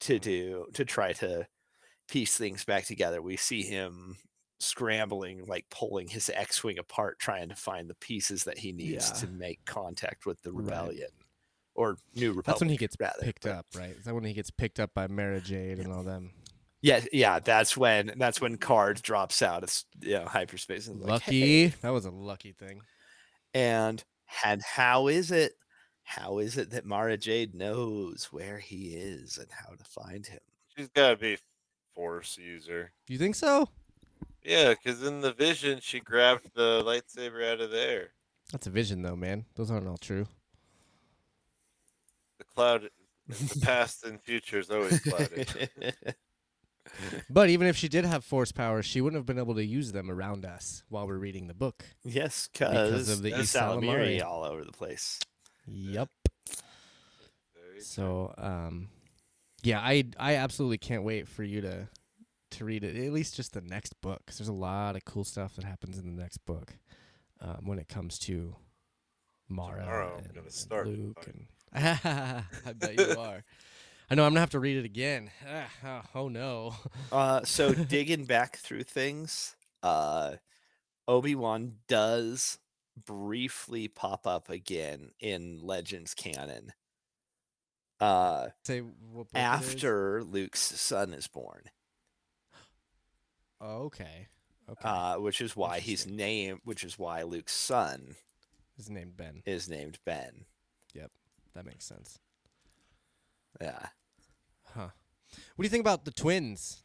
to 0.00 0.18
do 0.18 0.66
to 0.74 0.84
try 0.84 1.12
to 1.14 1.48
piece 2.08 2.36
things 2.38 2.64
back 2.64 2.86
together. 2.86 3.22
We 3.22 3.36
see 3.36 3.62
him 3.64 4.18
scrambling 4.60 5.46
like 5.46 5.66
pulling 5.70 6.08
his 6.08 6.30
X-wing 6.30 6.78
apart 6.78 7.18
trying 7.20 7.48
to 7.50 7.56
find 7.56 7.90
the 7.90 7.94
pieces 7.96 8.44
that 8.44 8.58
he 8.58 8.72
needs 8.72 9.10
Yeah. 9.10 9.20
to 9.20 9.28
make 9.28 9.64
contact 9.66 10.26
with 10.26 10.42
the 10.42 10.52
rebellion 10.52 11.10
or 11.74 11.96
new 12.14 12.28
republic 12.30 12.46
That's 12.46 12.60
when 12.60 12.68
he 12.70 12.76
gets 12.76 12.96
rather, 13.00 13.22
picked 13.22 13.44
but- 13.44 13.52
up, 13.52 13.66
right? 13.74 13.90
Is 13.96 14.04
that 14.04 14.14
when 14.14 14.24
he 14.24 14.32
gets 14.32 14.50
picked 14.50 14.78
up 14.80 14.92
by 14.94 15.06
Mara 15.06 15.40
Jade 15.40 15.78
and 15.78 15.92
all 15.92 16.02
them? 16.02 16.32
Yeah, 16.80 17.00
yeah, 17.12 17.38
that's 17.38 17.76
when 17.76 18.12
that's 18.16 18.40
when 18.40 18.56
Karrde 18.58 19.02
drops 19.02 19.40
out 19.40 19.62
of 19.62 19.82
you 20.00 20.14
know, 20.18 20.24
hyperspace 20.26 20.88
and 20.88 20.96
is 20.96 21.02
like, 21.02 21.10
lucky. 21.10 21.68
"Hey." 21.68 21.74
That 21.82 21.90
was 21.90 22.04
a 22.06 22.10
lucky 22.10 22.52
thing. 22.52 22.80
And 23.54 24.02
and 24.44 24.62
how 24.62 25.06
is 25.08 25.30
it? 25.30 25.52
How 26.02 26.38
is 26.38 26.58
it 26.58 26.70
that 26.70 26.84
Mara 26.84 27.16
Jade 27.16 27.54
knows 27.54 28.28
where 28.32 28.58
he 28.58 28.94
is 28.96 29.38
and 29.38 29.46
how 29.50 29.74
to 29.74 29.84
find 29.84 30.26
him? 30.26 30.40
She's 30.76 30.88
got 30.88 31.10
to 31.10 31.16
be 31.16 31.38
force 31.94 32.36
user. 32.36 32.90
You 33.06 33.18
think 33.18 33.36
so? 33.36 33.68
Yeah, 34.42 34.70
because 34.70 35.04
in 35.04 35.20
the 35.20 35.32
vision 35.32 35.78
she 35.80 36.00
grabbed 36.00 36.50
the 36.54 36.82
lightsaber 36.84 37.48
out 37.48 37.60
of 37.60 37.70
there. 37.70 38.08
That's 38.50 38.66
a 38.66 38.70
vision, 38.70 39.02
though, 39.02 39.14
man. 39.14 39.44
Those 39.54 39.70
aren't 39.70 39.86
all 39.86 39.98
true. 39.98 40.26
The 42.54 42.60
cloud, 42.60 42.90
the 43.28 43.60
past 43.62 44.04
and 44.04 44.20
future 44.22 44.58
is 44.58 44.70
always 44.70 45.00
clouded. 45.00 45.70
But 47.30 47.48
even 47.48 47.68
if 47.68 47.76
she 47.76 47.88
did 47.88 48.04
have 48.04 48.24
force 48.24 48.50
powers, 48.52 48.84
she 48.84 49.00
wouldn't 49.00 49.18
have 49.18 49.24
been 49.24 49.38
able 49.38 49.54
to 49.54 49.64
use 49.64 49.92
them 49.92 50.10
around 50.10 50.44
us 50.44 50.82
while 50.88 51.06
we're 51.06 51.16
reading 51.16 51.46
the 51.46 51.54
book. 51.54 51.84
yes, 52.04 52.48
Because 52.52 53.06
because 53.06 53.08
of 53.08 53.22
the 53.22 53.30
the 53.30 53.36
ysalamiri. 53.36 54.22
all 54.22 54.42
over 54.44 54.64
the 54.64 54.72
place. 54.72 55.18
Yep. 55.66 56.08
So, 57.80 58.34
um, 58.36 58.88
yeah, 59.62 59.80
I 59.80 60.04
I 60.18 60.34
absolutely 60.36 60.78
can't 60.78 61.04
wait 61.04 61.28
for 61.28 61.44
you 61.44 61.60
to 61.62 61.88
to 62.52 62.64
read 62.64 62.84
it. 62.84 62.96
At 62.96 63.12
least 63.12 63.36
just 63.36 63.54
the 63.54 63.60
next 63.62 63.98
book, 64.00 64.20
'cause 64.26 64.38
there's 64.38 64.48
a 64.48 64.52
lot 64.52 64.96
of 64.96 65.04
cool 65.04 65.24
stuff 65.24 65.54
that 65.56 65.64
happens 65.64 65.98
in 65.98 66.14
the 66.16 66.20
next 66.22 66.38
book 66.38 66.74
um, 67.40 67.64
when 67.64 67.78
it 67.78 67.88
comes 67.88 68.18
to 68.20 68.56
Mara 69.48 69.80
Tomorrow 69.80 70.18
I'm 70.18 70.24
and, 70.24 70.34
gonna 70.34 70.50
start 70.50 70.86
the 70.86 70.96
Luke. 70.96 71.24
fight. 71.24 71.34
And 71.34 71.46
I 71.74 72.44
bet 72.74 72.98
you 72.98 73.18
are. 73.18 73.44
I 74.10 74.14
know 74.14 74.24
I'm 74.24 74.32
gonna 74.32 74.40
have 74.40 74.50
to 74.50 74.60
read 74.60 74.76
it 74.76 74.84
again. 74.84 75.30
Ah, 75.84 76.02
oh, 76.14 76.20
oh 76.22 76.28
no. 76.28 76.74
Uh, 77.10 77.42
so 77.44 77.72
digging 77.72 78.24
back 78.26 78.56
through 78.58 78.82
things, 78.82 79.56
uh, 79.82 80.32
Obi 81.08 81.34
Wan 81.34 81.76
does 81.88 82.58
briefly 83.06 83.88
pop 83.88 84.26
up 84.26 84.50
again 84.50 85.10
in 85.18 85.60
Legends 85.62 86.12
canon. 86.14 86.72
Uh, 88.00 88.48
Say 88.64 88.80
what 88.80 89.28
book 89.28 89.28
it 89.32 89.38
is? 89.38 89.42
after 89.44 90.22
Luke's 90.24 90.60
son 90.60 91.14
is 91.14 91.26
born, 91.28 91.62
Oh, 93.60 93.84
okay. 93.84 94.26
Okay. 94.68 94.88
uh, 94.88 95.16
which 95.18 95.40
is 95.40 95.56
why 95.56 95.78
he's 95.80 96.06
named, 96.06 96.60
which 96.64 96.84
is 96.84 96.98
why 96.98 97.22
Luke's 97.22 97.54
son 97.54 98.16
His 98.76 98.90
name 98.90 99.12
Ben. 99.16 99.42
is 99.46 99.68
named 99.68 99.98
Ben. 100.04 100.44
That 101.54 101.66
makes 101.66 101.84
sense. 101.84 102.18
Yeah. 103.60 103.86
Huh. 104.74 104.88
What 105.56 105.62
do 105.62 105.64
you 105.64 105.68
think 105.68 105.82
about 105.82 106.04
the 106.04 106.10
twins? 106.10 106.82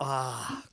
Ah. 0.00 0.64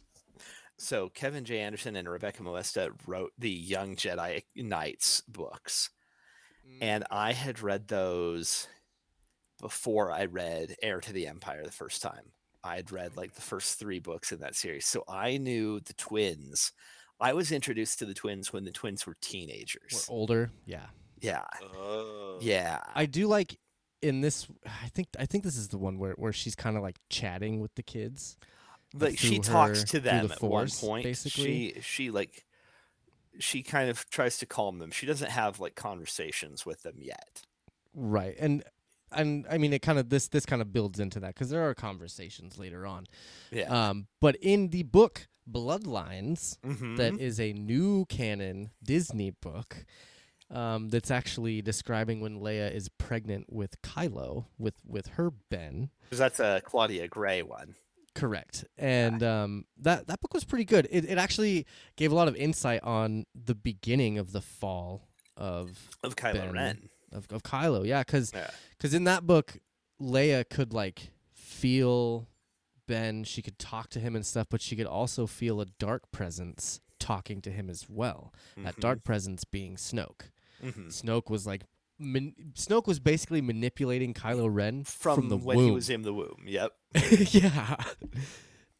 So 0.77 1.09
Kevin 1.09 1.43
J. 1.45 1.59
Anderson 1.59 1.95
and 1.95 2.07
Rebecca 2.09 2.43
Moesta 2.43 2.91
wrote 3.07 3.31
the 3.37 3.49
Young 3.49 3.95
Jedi 3.95 4.43
Knights 4.55 5.21
books. 5.27 5.89
and 6.81 7.03
I 7.09 7.33
had 7.33 7.61
read 7.61 7.87
those 7.87 8.67
before 9.61 10.11
I 10.11 10.25
read 10.25 10.75
Heir 10.83 10.99
to 11.01 11.13
the 11.13 11.27
Empire 11.27 11.63
the 11.63 11.71
first 11.71 12.01
time. 12.01 12.31
I'd 12.63 12.91
read 12.91 13.15
like 13.15 13.33
the 13.33 13.41
first 13.41 13.79
three 13.79 13.99
books 13.99 14.31
in 14.31 14.39
that 14.41 14.55
series, 14.55 14.85
so 14.85 15.03
I 15.07 15.37
knew 15.37 15.79
the 15.79 15.93
twins. 15.93 16.73
I 17.19 17.33
was 17.33 17.51
introduced 17.51 17.97
to 17.99 18.05
the 18.05 18.13
twins 18.13 18.51
when 18.53 18.65
the 18.65 18.71
twins 18.71 19.07
were 19.07 19.13
We're 19.13 19.27
teenagers. 19.29 20.05
older. 20.09 20.51
Yeah. 20.65 20.87
Yeah, 21.21 21.43
Oh. 21.75 22.37
yeah, 22.41 22.79
I 22.95 23.05
do 23.05 23.27
like 23.27 23.59
in 24.01 24.21
this 24.21 24.47
I 24.65 24.89
think 24.89 25.07
I 25.19 25.25
think 25.25 25.43
this 25.43 25.57
is 25.57 25.69
the 25.69 25.77
one 25.77 25.97
where, 25.97 26.13
where 26.13 26.31
she's 26.33 26.55
kind 26.55 26.77
of 26.77 26.83
like 26.83 26.97
chatting 27.09 27.59
with 27.59 27.73
the 27.75 27.83
kids. 27.83 28.37
like 28.93 29.17
she 29.17 29.35
through 29.39 29.53
talks 29.53 29.81
her- 29.81 29.87
to 29.87 29.99
them 29.99 30.27
the 30.27 30.33
at 30.35 30.41
one 30.41 30.69
point. 30.69 31.03
basically. 31.03 31.73
She 31.73 31.81
she 31.81 32.11
like 32.11 32.45
she 33.39 33.61
kind 33.63 33.89
of 33.89 34.09
tries 34.09 34.37
to 34.39 34.45
calm 34.45 34.79
them. 34.79 34.91
She 34.91 35.05
doesn't 35.05 35.29
have 35.31 35.59
like 35.59 35.75
conversations 35.75 36.65
with 36.65 36.83
them 36.83 36.95
yet. 36.99 37.41
Right. 37.93 38.35
And 38.39 38.63
and 39.11 39.45
I 39.49 39.57
mean 39.57 39.73
it 39.73 39.81
kind 39.81 39.97
of 39.99 40.09
this 40.09 40.27
this 40.27 40.45
kind 40.45 40.61
of 40.61 40.71
builds 40.73 40.99
into 40.99 41.19
that 41.21 41.35
cuz 41.35 41.49
there 41.49 41.67
are 41.67 41.73
conversations 41.73 42.57
later 42.57 42.85
on. 42.85 43.05
Yeah, 43.51 43.89
Um 43.89 44.07
but 44.21 44.35
in 44.37 44.69
the 44.69 44.83
book 44.83 45.27
Bloodlines 45.49 46.57
Mhm. 46.59 46.97
that 46.97 47.19
is 47.19 47.39
a 47.39 47.53
new 47.53 48.05
canon 48.05 48.71
Disney 48.83 49.31
book 49.31 49.85
um, 50.49 50.89
that's 50.89 51.11
actually 51.11 51.61
describing 51.61 52.21
when 52.21 52.39
Leia 52.39 52.71
is 52.73 52.89
pregnant 52.89 53.51
with 53.51 53.81
Kylo 53.81 54.45
with 54.57 54.75
with 54.85 55.07
her 55.09 55.31
Ben. 55.49 55.89
Because 56.03 56.19
that's 56.19 56.39
a 56.39 56.61
Claudia 56.63 57.07
Gray 57.07 57.41
one. 57.43 57.75
Correct. 58.15 58.65
And 58.77 59.21
um, 59.21 59.65
that 59.79 60.07
that 60.07 60.19
book 60.21 60.33
was 60.33 60.43
pretty 60.43 60.65
good. 60.65 60.87
It 60.89 61.05
it 61.05 61.17
actually 61.17 61.65
gave 61.95 62.11
a 62.11 62.15
lot 62.15 62.27
of 62.27 62.35
insight 62.35 62.81
on 62.83 63.25
the 63.35 63.55
beginning 63.55 64.17
of 64.17 64.31
the 64.31 64.41
fall 64.41 65.07
of 65.35 65.89
of 66.03 66.15
Kylo 66.15 66.33
Ben. 66.33 66.53
Ren. 66.53 66.89
of, 67.11 67.27
of 67.31 67.43
Kylo. 67.43 67.85
Yeah, 67.85 68.01
because 68.03 68.31
Yeah. 68.33 68.49
because 68.71 68.93
in 68.93 69.03
that 69.03 69.27
book, 69.27 69.57
Leia 70.01 70.49
could 70.49 70.73
like 70.73 71.11
feel 71.33 72.27
Ben. 72.87 73.23
She 73.23 73.41
could 73.41 73.59
talk 73.59 73.89
to 73.91 73.99
him 73.99 74.15
and 74.15 74.25
stuff, 74.25 74.47
but 74.49 74.61
she 74.61 74.75
could 74.75 74.87
also 74.87 75.27
feel 75.27 75.59
a 75.61 75.65
dark 75.65 76.11
presence 76.11 76.79
talking 76.99 77.41
to 77.41 77.51
him 77.51 77.69
as 77.69 77.85
well. 77.87 78.33
That 78.57 78.77
Mhm, 78.77 78.79
dark 78.79 79.03
presence 79.03 79.43
being 79.43 79.75
Snoke. 79.75 80.29
Mhm. 80.63 80.87
Snoke 80.87 81.29
was 81.29 81.45
like. 81.45 81.63
Man- 81.99 82.35
Snoke 82.53 82.85
was 82.85 82.99
basically 82.99 83.41
manipulating 83.41 84.13
Kylo 84.13 84.47
Ren 84.53 84.83
from, 84.83 85.15
from, 85.15 85.29
the 85.29 85.37
when 85.37 85.57
womb. 85.57 85.65
he 85.65 85.71
was 85.71 85.89
in 85.89 86.03
the 86.03 86.13
womb. 86.13 86.43
Yep. 86.45 86.71
yeah. 87.31 87.75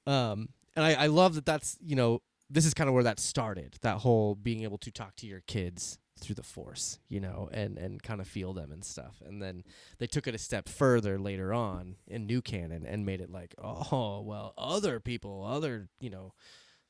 Um, 0.05 0.49
and 0.75 0.85
I, 0.85 0.93
I 0.93 1.07
love 1.07 1.33
that 1.33 1.45
that's, 1.45 1.79
you 1.81 1.95
know, 1.95 2.21
this 2.47 2.63
is 2.63 2.75
kind 2.75 2.87
of 2.87 2.93
where 2.93 3.03
that 3.03 3.19
started. 3.19 3.77
That 3.81 3.97
whole 3.97 4.35
being 4.35 4.61
able 4.61 4.77
to 4.77 4.91
talk 4.91 5.15
to 5.15 5.25
your 5.25 5.41
kids 5.47 5.97
through 6.19 6.35
the 6.35 6.43
force, 6.43 6.99
you 7.09 7.19
know, 7.19 7.49
and, 7.51 7.77
and 7.77 8.01
kind 8.01 8.21
of 8.21 8.27
feel 8.27 8.53
them 8.53 8.71
and 8.71 8.83
stuff. 8.83 9.21
And 9.25 9.41
then 9.41 9.63
they 9.99 10.07
took 10.07 10.27
it 10.27 10.35
a 10.35 10.39
step 10.39 10.69
further 10.69 11.19
later 11.19 11.53
on 11.53 11.95
in 12.07 12.25
new 12.25 12.41
canon 12.41 12.85
and 12.85 13.05
made 13.05 13.21
it 13.21 13.31
like, 13.31 13.53
oh, 13.61 14.21
well, 14.21 14.53
other 14.57 14.99
people, 14.99 15.45
other, 15.45 15.89
you 15.99 16.09
know, 16.09 16.33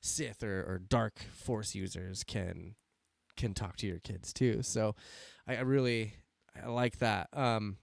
Sith 0.02 0.44
or, 0.44 0.62
or 0.62 0.80
dark 0.80 1.20
force 1.34 1.76
users 1.76 2.24
can 2.24 2.76
can 3.38 3.54
talk 3.54 3.78
to 3.78 3.88
your 3.88 4.00
kids 4.00 4.34
too. 4.34 4.62
So 4.64 4.96
I, 5.48 5.56
I 5.58 5.62
really 5.62 6.14
I 6.62 6.68
like 6.68 6.98
that. 7.00 7.30
Um 7.34 7.78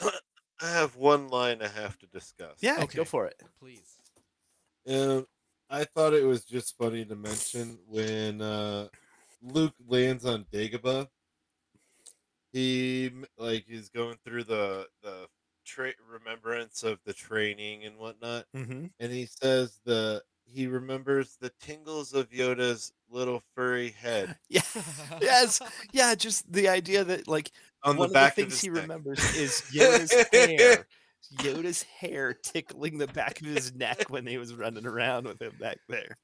I 0.60 0.70
have 0.70 0.96
one 0.96 1.28
line 1.28 1.62
I 1.62 1.68
have 1.68 1.98
to 2.00 2.06
discuss. 2.06 2.58
Yeah, 2.60 2.80
Okay. 2.82 2.98
go 2.98 3.04
for 3.04 3.26
it. 3.26 3.40
please. 3.60 3.96
Um, 4.88 5.26
I 5.68 5.84
thought 5.84 6.14
it 6.14 6.24
was 6.24 6.44
just 6.44 6.76
funny 6.78 7.04
to 7.04 7.16
mention 7.16 7.78
when 7.88 8.40
uh, 8.40 8.88
Luke 9.42 9.74
lands 9.86 10.24
on 10.24 10.44
Dagobah. 10.52 11.08
He 12.52 13.10
like 13.36 13.64
he's 13.66 13.88
going 13.90 14.16
through 14.24 14.44
the 14.44 14.86
the 15.02 15.26
tra- 15.64 15.92
remembrance 16.08 16.82
of 16.84 17.00
the 17.04 17.12
training 17.12 17.84
and 17.84 17.98
whatnot, 17.98 18.46
Mm-hmm. 18.56 18.86
and 19.00 19.12
he 19.12 19.26
says 19.26 19.80
the 19.84 20.22
he 20.48 20.66
remembers 20.66 21.36
the 21.40 21.50
tingles 21.60 22.12
of 22.14 22.30
Yoda's 22.30 22.92
little 23.10 23.42
furry 23.54 23.90
head 23.90 24.36
Yeah. 24.48 24.62
yes. 25.20 25.60
Yeah. 25.92 26.14
Just 26.14 26.50
the 26.52 26.68
idea 26.68 27.04
that 27.04 27.28
like 27.28 27.50
on 27.82 27.96
one 27.96 28.08
the 28.08 28.14
back 28.14 28.32
of 28.32 28.36
the 28.36 28.42
things 28.42 28.54
his 28.54 28.60
he 28.62 28.68
neck. 28.70 28.82
remembers 28.82 29.36
is 29.36 29.62
Yoda's 29.72 30.12
hair. 30.32 30.86
Yoda's 31.38 31.82
hair 31.82 32.32
tickling 32.34 32.98
the 32.98 33.08
back 33.08 33.40
of 33.40 33.46
his 33.46 33.74
neck 33.74 34.08
when 34.10 34.26
he 34.26 34.38
was 34.38 34.54
running 34.54 34.86
around 34.86 35.26
with 35.26 35.42
him 35.42 35.52
back 35.60 35.78
there. 35.88 36.16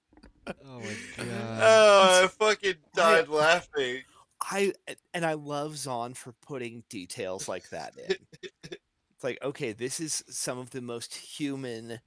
Oh 0.47 0.79
my 0.79 0.97
god. 1.17 1.61
Oh, 1.63 2.25
I 2.25 2.29
fucking 2.29 2.77
died 2.95 3.29
laughing. 3.29 4.03
I 4.41 4.73
and 5.15 5.25
I 5.25 5.35
love 5.35 5.77
Zahn 5.77 6.15
for 6.15 6.33
putting 6.45 6.83
details 6.89 7.49
like 7.49 7.69
that 7.71 7.95
in. 7.97 8.17
it's 8.65 9.23
like, 9.23 9.39
okay, 9.43 9.73
this 9.73 10.01
is 10.01 10.25
some 10.29 10.59
of 10.59 10.71
the 10.71 10.81
most 10.81 11.15
human 11.15 12.01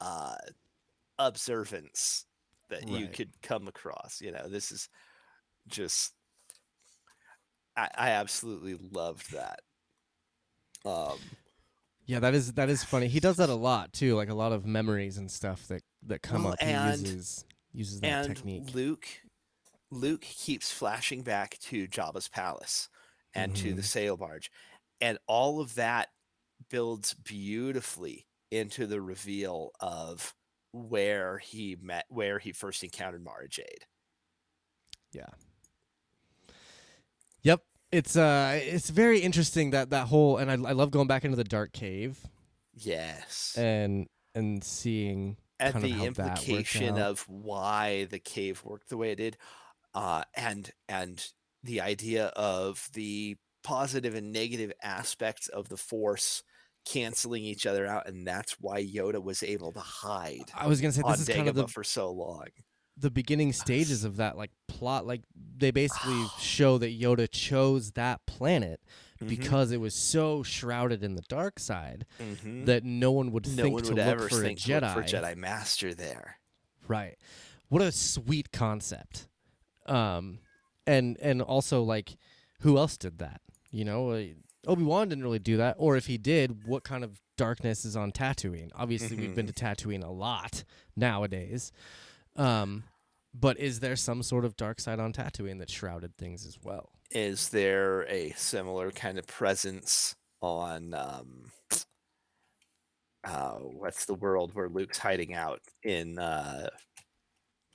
uh 0.00 0.36
observance 1.18 2.26
that 2.70 2.88
you 2.88 3.08
could 3.08 3.30
come 3.42 3.68
across. 3.68 4.20
You 4.20 4.32
know, 4.32 4.48
this 4.48 4.70
is 4.72 4.88
just 5.68 6.14
I, 7.76 7.88
I 7.94 8.10
absolutely 8.10 8.74
loved 8.74 9.32
that. 9.32 9.60
Um 10.84 11.18
Yeah, 12.06 12.20
that 12.20 12.34
is 12.34 12.52
that 12.54 12.68
is 12.68 12.84
funny. 12.84 13.08
He 13.08 13.20
does 13.20 13.36
that 13.36 13.48
a 13.50 13.54
lot 13.54 13.92
too, 13.92 14.16
like 14.16 14.28
a 14.28 14.34
lot 14.34 14.52
of 14.52 14.64
memories 14.66 15.18
and 15.18 15.30
stuff 15.30 15.66
that 15.68 15.82
that 16.04 16.22
come 16.22 16.44
Well, 16.44 16.52
up. 16.54 16.60
He 16.62 16.66
and- 16.66 17.00
uses 17.00 17.44
uses 17.72 18.00
that 18.00 18.26
and 18.26 18.36
technique. 18.36 18.74
Luke 18.74 19.06
Luke 19.90 20.22
keeps 20.22 20.70
flashing 20.70 21.22
back 21.22 21.58
to 21.60 21.88
Jabba's 21.88 22.28
palace 22.28 22.88
and 23.34 23.54
to 23.56 23.72
the 23.74 23.82
Mhm. 23.82 23.84
sail 23.84 24.16
barge. 24.16 24.50
And 25.00 25.18
all 25.26 25.60
of 25.60 25.74
that 25.76 26.08
builds 26.68 27.14
beautifully 27.14 28.26
into 28.50 28.86
the 28.86 29.00
reveal 29.00 29.70
of 29.80 30.34
where 30.72 31.38
he 31.38 31.76
met 31.80 32.04
where 32.08 32.38
he 32.38 32.52
first 32.52 32.82
encountered 32.82 33.22
Mara 33.24 33.48
Jade. 33.48 33.86
Yeah. 35.12 35.26
Yep, 37.42 37.62
it's 37.92 38.16
uh, 38.16 38.58
it's 38.62 38.90
very 38.90 39.20
interesting 39.20 39.70
that 39.70 39.90
that 39.90 40.08
whole, 40.08 40.36
and 40.38 40.50
I 40.50 40.54
I 40.54 40.72
love 40.72 40.90
going 40.90 41.08
back 41.08 41.24
into 41.24 41.36
the 41.36 41.44
dark 41.44 41.72
cave 41.72 42.18
Yes. 42.74 43.54
and 43.56 44.08
and 44.34 44.62
seeing 44.62 45.36
of 45.60 45.80
the 45.80 45.88
how 45.90 45.98
that 45.98 46.18
worked 46.18 46.18
implication 46.18 46.98
of 46.98 47.20
why 47.28 48.04
the 48.10 48.18
cave 48.18 48.62
worked 48.64 48.88
the 48.88 48.96
way 48.96 49.10
it 49.12 49.16
did 49.16 49.36
uh, 49.94 50.22
and 50.34 50.70
and 50.88 51.32
the 51.64 51.80
idea 51.80 52.26
of 52.28 52.88
the 52.92 53.36
positive 53.64 54.14
and 54.14 54.32
negative 54.32 54.72
aspects 54.82 55.48
of 55.48 55.68
the 55.68 55.76
force 55.76 56.42
canceling 56.88 57.44
each 57.44 57.66
other 57.66 57.86
out 57.86 58.08
and 58.08 58.26
that's 58.26 58.56
why 58.60 58.82
yoda 58.82 59.22
was 59.22 59.42
able 59.42 59.72
to 59.72 59.80
hide 59.80 60.44
I 60.54 60.66
was 60.66 60.80
gonna 60.80 60.92
say 60.92 61.02
this 61.06 61.20
is 61.20 61.28
kind 61.28 61.48
of 61.48 61.54
the 61.54 61.68
for 61.68 61.84
so 61.84 62.10
long 62.10 62.46
the 63.00 63.10
beginning 63.10 63.52
stages 63.52 64.04
of 64.04 64.16
that 64.16 64.36
like 64.36 64.50
plot. 64.66 65.06
Like 65.06 65.22
they 65.56 65.70
basically 65.70 66.24
show 66.40 66.78
that 66.78 66.98
Yoda 67.00 67.28
chose 67.30 67.92
that 67.92 68.26
planet 68.26 68.80
Mhm, 69.20 69.28
because 69.28 69.72
it 69.72 69.80
was 69.80 69.96
so 69.96 70.44
shrouded 70.44 71.02
in 71.02 71.16
the 71.16 71.22
dark 71.22 71.58
side 71.58 72.06
mhm. 72.20 72.66
that 72.66 72.84
no 72.84 73.10
one 73.10 73.32
would 73.32 73.48
no 73.48 73.62
think 73.64 73.74
one 73.74 73.82
to 73.82 73.88
would 73.90 73.98
look 73.98 74.06
ever 74.06 74.28
for 74.28 74.42
think 74.42 74.60
a 74.60 74.62
Jedi. 74.62 74.94
for 74.94 75.02
jedi 75.02 75.36
master 75.36 75.92
there 75.92 76.38
Right. 76.86 77.16
What 77.68 77.82
a 77.82 77.90
sweet 77.90 78.52
concept. 78.52 79.26
Um 79.86 80.38
and 80.86 81.16
and 81.20 81.42
also 81.42 81.82
like 81.82 82.16
who 82.60 82.78
else 82.78 82.96
did 82.96 83.18
that? 83.18 83.40
You 83.72 83.84
know, 83.84 84.10
uh, 84.10 84.22
Obi 84.66 84.82
Wan 84.82 85.08
didn't 85.08 85.24
really 85.24 85.38
do 85.38 85.56
that, 85.58 85.76
or 85.78 85.96
if 85.96 86.06
he 86.06 86.18
did, 86.18 86.66
what 86.66 86.84
kind 86.84 87.04
of 87.04 87.20
darkness 87.36 87.84
is 87.84 87.96
on 87.96 88.12
Tatooine? 88.12 88.70
Obviously, 88.74 89.16
we've 89.16 89.34
been 89.34 89.46
to 89.46 89.52
Tatooine 89.52 90.04
a 90.04 90.10
lot 90.10 90.64
nowadays. 90.96 91.72
Um, 92.36 92.84
but 93.32 93.58
is 93.58 93.80
there 93.80 93.96
some 93.96 94.22
sort 94.22 94.44
of 94.44 94.56
dark 94.56 94.80
side 94.80 94.98
on 95.00 95.12
Tatooine 95.12 95.58
that 95.60 95.70
shrouded 95.70 96.16
things 96.16 96.44
as 96.46 96.58
well? 96.62 96.90
Is 97.10 97.48
there 97.50 98.02
a 98.08 98.30
similar 98.36 98.90
kind 98.90 99.18
of 99.18 99.26
presence 99.26 100.14
on 100.40 100.94
um 100.94 101.50
uh 103.24 103.54
what's 103.54 104.04
the 104.04 104.14
world 104.14 104.52
where 104.54 104.68
Luke's 104.68 104.98
hiding 104.98 105.34
out 105.34 105.60
in 105.82 106.18
uh 106.18 106.68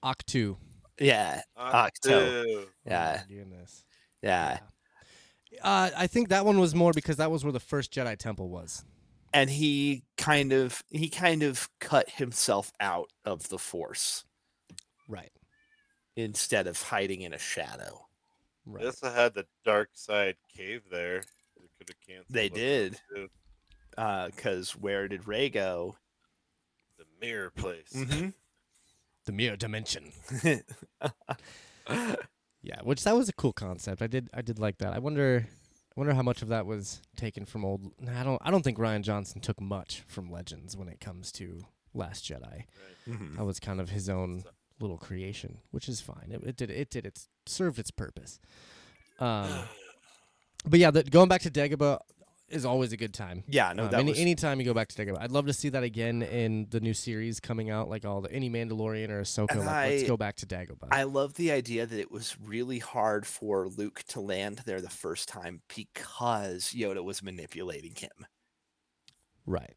Ahch-To. 0.04 0.58
yeah, 1.00 1.42
Ahch-To. 1.58 2.10
Ahch-To. 2.10 2.68
Yeah. 2.86 3.18
Oh 3.18 3.30
my 3.30 3.36
goodness. 3.36 3.84
yeah. 4.22 4.60
Uh, 5.62 5.90
I 5.96 6.08
think 6.08 6.30
that 6.30 6.46
one 6.46 6.60
was 6.60 6.74
more 6.76 6.94
because 6.94 7.18
that 7.18 7.32
was 7.32 7.44
where 7.44 7.54
the 7.54 7.60
first 7.60 7.92
Jedi 7.94 8.18
Temple 8.18 8.50
was. 8.50 8.84
And 9.34 9.50
he 9.50 10.04
kind 10.18 10.54
of 10.54 10.84
he 10.90 11.10
kind 11.10 11.42
of 11.44 11.70
cut 11.80 12.10
himself 12.10 12.72
out 12.80 13.10
of 13.26 13.50
the 13.50 13.58
force 13.58 14.26
Right. 15.08 15.32
instead 16.16 16.68
of 16.68 16.82
hiding 16.82 17.22
in 17.22 17.34
a 17.34 17.40
shadow. 17.40 18.08
They 18.66 18.72
Right. 18.74 18.86
also 18.86 19.10
had 19.12 19.34
the 19.34 19.46
dark 19.66 19.90
side 19.94 20.36
cave 20.56 20.84
there. 20.92 21.24
They 21.60 21.68
could 21.78 21.90
have 21.90 22.00
canceled. 22.08 22.28
They 22.30 22.50
did. 22.50 23.00
too. 23.14 23.30
Uh 23.98 24.30
cuz 24.36 24.76
where 24.76 25.08
did 25.08 25.28
Rey 25.28 25.50
go? 25.50 25.98
The 26.98 27.06
mirror 27.20 27.50
place. 27.50 27.92
Mm-hmm. 27.94 28.30
The 29.26 29.32
mirror 29.32 29.56
dimension. 29.58 30.12
Yeah, 32.64 32.80
which 32.84 33.04
that 33.04 33.16
was 33.16 33.28
a 33.30 33.34
cool 33.34 33.54
concept. 33.54 34.02
I 34.02 34.08
did 34.08 34.30
I 34.34 34.42
did 34.42 34.58
like 34.58 34.78
that. 34.80 34.94
I 34.94 35.00
wonder 35.00 35.46
I 35.46 36.00
wonder 36.00 36.14
how 36.14 36.22
much 36.24 36.42
of 36.42 36.48
that 36.48 36.66
was 36.66 37.02
taken 37.18 37.46
from 37.46 37.66
old 37.66 37.92
I 38.10 38.24
don't 38.24 38.42
I 38.44 38.50
don't 38.52 38.64
think 38.64 38.78
Rian 38.78 39.02
Johnson 39.02 39.42
took 39.42 39.60
much 39.62 40.04
from 40.08 40.32
Legends 40.32 40.76
when 40.78 40.88
it 40.88 41.00
comes 41.02 41.32
to 41.34 41.66
Last 41.94 42.24
Jedi. 42.26 42.42
Right. 42.42 42.66
Mhm. 43.08 43.36
That 43.38 43.46
was 43.46 43.60
kind 43.60 43.80
of 43.82 43.90
his 43.90 44.08
own 44.10 44.44
little 44.80 44.98
creation, 44.98 45.60
which 45.72 45.88
is 45.90 46.02
fine. 46.02 46.30
It, 46.32 46.42
it 46.44 46.56
did 46.58 46.72
it 46.72 46.90
did 46.90 47.06
it 47.06 47.20
served 47.46 47.80
its 47.80 47.92
purpose. 47.92 48.40
Um 49.20 49.50
but 50.66 50.80
yeah, 50.80 50.92
the, 50.92 51.04
going 51.04 51.28
back 51.28 51.42
to 51.42 51.52
Dagobah 51.52 52.00
is 52.54 52.66
always 52.66 52.94
a 52.94 52.98
good 52.98 53.14
time. 53.14 53.44
Yeah, 53.48 53.74
no, 53.74 53.86
Um, 53.86 53.92
that 53.92 54.00
any 54.00 54.12
was 54.12 54.20
anytime 54.20 54.60
you 54.60 54.66
go 54.66 54.74
back 54.74 54.88
to 54.90 54.96
Dagobah, 55.06 55.20
I'd 55.20 55.32
love 55.32 55.46
to 55.48 55.54
see 55.54 55.70
that 55.70 55.84
again 55.84 56.22
in 56.22 56.68
the 56.70 56.80
new 56.80 56.94
series 56.94 57.40
coming 57.40 57.70
out, 57.70 57.90
like 57.90 58.06
all 58.06 58.22
the 58.22 58.32
any 58.32 58.50
Mandalorian 58.50 59.10
or 59.10 59.22
Ahsoka. 59.22 59.52
And 59.52 59.60
Like, 59.62 59.90
let's 59.92 60.04
go 60.04 60.18
back 60.18 60.36
to 60.38 60.46
Dagobah. 60.46 60.88
I 60.92 61.04
love 61.04 61.34
the 61.36 61.52
idea 61.52 61.86
that 61.86 62.00
it 62.00 62.12
was 62.12 62.38
really 62.44 62.80
hard 62.80 63.26
for 63.26 63.68
Luke 63.68 64.04
to 64.10 64.22
land 64.22 64.62
there 64.66 64.82
the 64.82 64.90
first 64.90 65.28
time 65.28 65.62
because 65.76 66.74
Yoda 66.74 67.04
was 67.04 67.22
manipulating 67.24 67.96
him. 67.96 68.26
right. 69.46 69.76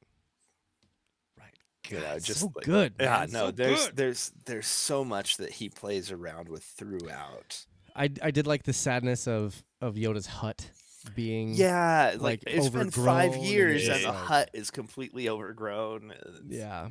Right. 1.38 1.54
You 1.90 2.00
know, 2.00 2.18
just 2.18 2.40
so 2.40 2.52
like- 2.54 2.64
good. 2.64 2.94
Yeah, 3.00 3.20
man, 3.20 3.30
no, 3.32 3.46
so 3.46 3.50
there's 3.52 3.86
good. 3.86 3.96
there's 3.96 4.32
there's 4.44 4.66
so 4.66 5.04
much 5.04 5.36
that 5.38 5.52
he 5.52 5.68
plays 5.68 6.10
around 6.10 6.48
with 6.48 6.62
throughout. 6.64 7.64
I 7.94 8.10
I 8.22 8.30
did 8.30 8.46
like 8.46 8.64
the 8.64 8.72
sadness 8.72 9.26
of 9.26 9.62
of 9.80 9.94
Yoda's 9.94 10.26
hut 10.26 10.70
being 11.14 11.54
Yeah, 11.54 12.12
like, 12.18 12.20
like, 12.20 12.42
it's 12.46 12.68
been 12.68 12.90
five 12.90 13.30
overgrown 13.30 13.34
and 13.34 13.44
years 13.44 13.88
and 13.88 14.04
the 14.04 14.08
like- 14.08 14.16
hut 14.16 14.50
is 14.52 14.70
completely 14.70 15.28
overgrown. 15.28 16.10
and 16.12 16.52
yeah. 16.52 16.88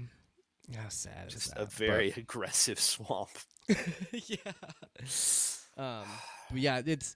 How 0.75 0.89
sad 0.89 1.30
just 1.30 1.49
that? 1.54 1.58
a 1.62 1.65
But- 1.65 1.73
very 1.73 2.12
aggressive 2.17 2.80
swamp. 2.80 3.30
yeah. 4.12 4.51
Um, 5.78 6.04
but 6.49 6.60
yeah, 6.60 6.82
it's. 6.86 7.15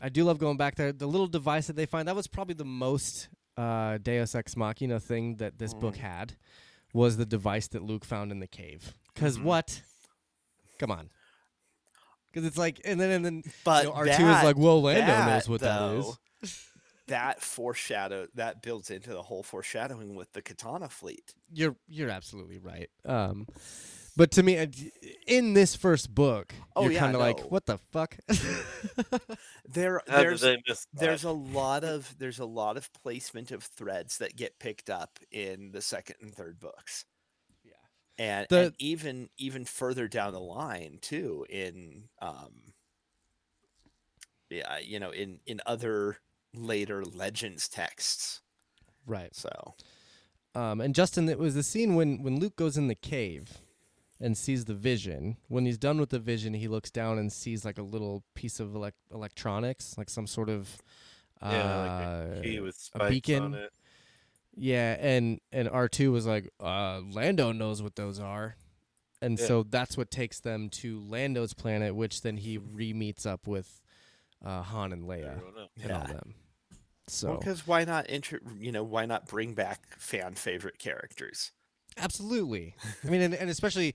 I 0.00 0.08
do 0.10 0.24
love 0.24 0.38
going 0.38 0.56
back 0.56 0.76
there. 0.76 0.92
The 0.92 1.06
little 1.08 1.26
device 1.26 1.66
that 1.66 1.76
they 1.76 1.86
find 1.86 2.06
that 2.06 2.14
was 2.14 2.26
probably 2.28 2.54
the 2.54 2.64
most 2.64 3.28
uh, 3.56 3.98
Deus 3.98 4.34
Ex 4.34 4.56
Machina 4.56 5.00
thing 5.00 5.36
that 5.36 5.58
this 5.58 5.74
book 5.74 5.94
Mm. 5.96 5.98
had 5.98 6.36
was 6.92 7.16
the 7.16 7.26
device 7.26 7.66
that 7.68 7.82
Luke 7.82 8.04
found 8.04 8.30
in 8.30 8.38
the 8.38 8.46
cave. 8.46 8.94
Because 9.12 9.38
Mhm. 9.38 9.42
what? 9.42 9.82
Come 10.78 10.92
on. 10.92 11.10
Because 12.38 12.48
it's 12.48 12.58
like, 12.58 12.80
and 12.84 13.00
then 13.00 13.10
and 13.10 13.24
then 13.24 13.42
But 13.64 13.84
you 13.84 13.90
know, 13.90 13.96
R 13.96 14.04
two 14.04 14.10
is 14.10 14.44
like, 14.44 14.56
well, 14.56 14.82
Lando 14.82 15.06
that, 15.06 15.26
knows 15.26 15.48
what 15.48 15.60
that 15.60 15.92
is. 15.92 16.18
That 17.08 17.40
foreshadow 17.40 18.28
that 18.34 18.62
builds 18.62 18.90
into 18.90 19.10
the 19.10 19.22
whole 19.22 19.42
foreshadowing 19.42 20.14
with 20.14 20.32
the 20.34 20.42
Katana 20.42 20.88
fleet. 20.88 21.34
You're 21.52 21.76
you're 21.88 22.10
absolutely 22.10 22.58
right. 22.58 22.90
Um, 23.04 23.46
but 24.16 24.32
to 24.32 24.42
me, 24.42 24.68
in 25.26 25.54
this 25.54 25.74
first 25.76 26.14
book, 26.14 26.52
Oh, 26.74 26.82
you're 26.82 26.92
yeah, 26.92 26.98
kind 26.98 27.14
of 27.14 27.20
like, 27.20 27.50
what 27.50 27.66
the 27.66 27.78
fuck? 27.92 28.16
There, 29.70 30.00
there's 30.06 30.40
they 30.40 30.56
there's 30.92 31.24
a 31.24 31.30
lot 31.30 31.84
of 31.84 32.14
there's 32.18 32.38
a 32.38 32.44
lot 32.46 32.76
of 32.76 32.90
placement 32.94 33.52
of 33.52 33.62
threads 33.62 34.18
that 34.18 34.34
get 34.34 34.58
picked 34.58 34.88
up 34.88 35.18
in 35.30 35.72
the 35.72 35.82
second 35.82 36.16
and 36.22 36.34
third 36.34 36.58
books. 36.58 37.04
Yeah. 38.18 38.40
And, 38.40 38.46
The- 38.48 38.58
and 38.66 38.74
even 38.78 39.30
even 39.38 39.64
further 39.64 40.08
down 40.08 40.32
the 40.32 40.40
line 40.40 40.98
too 41.00 41.46
in 41.48 42.08
um 42.20 42.74
yeah, 44.50 44.78
you 44.78 44.98
know, 44.98 45.10
in 45.10 45.40
in 45.46 45.60
other 45.66 46.18
later 46.54 47.04
legends 47.04 47.68
texts. 47.68 48.40
right. 49.06 49.34
So, 49.34 49.74
Um, 50.54 50.80
and 50.80 50.94
Justin, 50.94 51.28
it 51.28 51.38
was 51.38 51.54
the 51.54 51.62
scene 51.62 51.94
when 51.94 52.22
when 52.22 52.40
Luke 52.40 52.56
goes 52.56 52.76
in 52.76 52.88
the 52.88 52.94
cave 52.94 53.58
and 54.20 54.36
sees 54.36 54.64
the 54.64 54.74
vision. 54.74 55.36
When 55.48 55.66
he's 55.66 55.78
done 55.78 56.00
with 56.00 56.10
the 56.10 56.18
vision, 56.18 56.54
he 56.54 56.66
looks 56.68 56.90
down 56.90 57.18
and 57.18 57.32
sees 57.32 57.64
like 57.64 57.78
a 57.78 57.82
little 57.82 58.24
piece 58.34 58.58
of 58.60 58.70
elec- 58.70 58.92
electronics, 59.12 59.96
like 59.98 60.10
some 60.10 60.26
sort 60.26 60.48
of 60.48 60.82
yeah, 61.50 61.76
like 61.76 61.92
uh, 61.92 62.40
a 62.40 62.40
key 62.42 62.60
with 62.60 62.76
spikes 62.76 63.10
beacon. 63.10 63.68
On 64.58 64.62
it. 64.62 64.66
Yeah, 64.66 64.96
and 65.00 65.40
and 65.52 65.68
R 65.68 65.88
two 65.88 66.12
was 66.12 66.26
like, 66.26 66.50
uh, 66.60 67.00
Lando 67.10 67.52
knows 67.52 67.82
what 67.82 67.96
those 67.96 68.18
are, 68.20 68.56
and 69.22 69.38
Yeah. 69.38 69.46
so 69.46 69.62
that's 69.62 69.96
what 69.96 70.10
takes 70.10 70.40
them 70.40 70.68
to 70.70 71.00
Lando's 71.00 71.54
planet, 71.54 71.94
which 71.94 72.22
then 72.22 72.36
he 72.36 72.58
re 72.58 72.92
meets 72.92 73.24
up 73.26 73.46
with 73.46 73.80
uh, 74.44 74.62
Han 74.62 74.92
and 74.92 75.04
Leia 75.04 75.32
Everyone 75.32 75.58
else. 75.58 75.70
and 75.82 75.92
all 75.92 76.06
them. 76.06 76.34
So 77.08 77.36
because 77.38 77.66
why 77.66 77.84
not 77.84 78.06
inter- 78.10 78.40
you 78.58 78.70
know, 78.70 78.82
why 78.84 79.06
not 79.06 79.26
bring 79.26 79.54
back 79.54 79.98
fan 79.98 80.34
favorite 80.34 80.78
characters? 80.78 81.52
absolutely, 81.96 82.74
I 83.04 83.08
mean, 83.08 83.20
and, 83.22 83.34
and 83.34 83.50
especially 83.50 83.94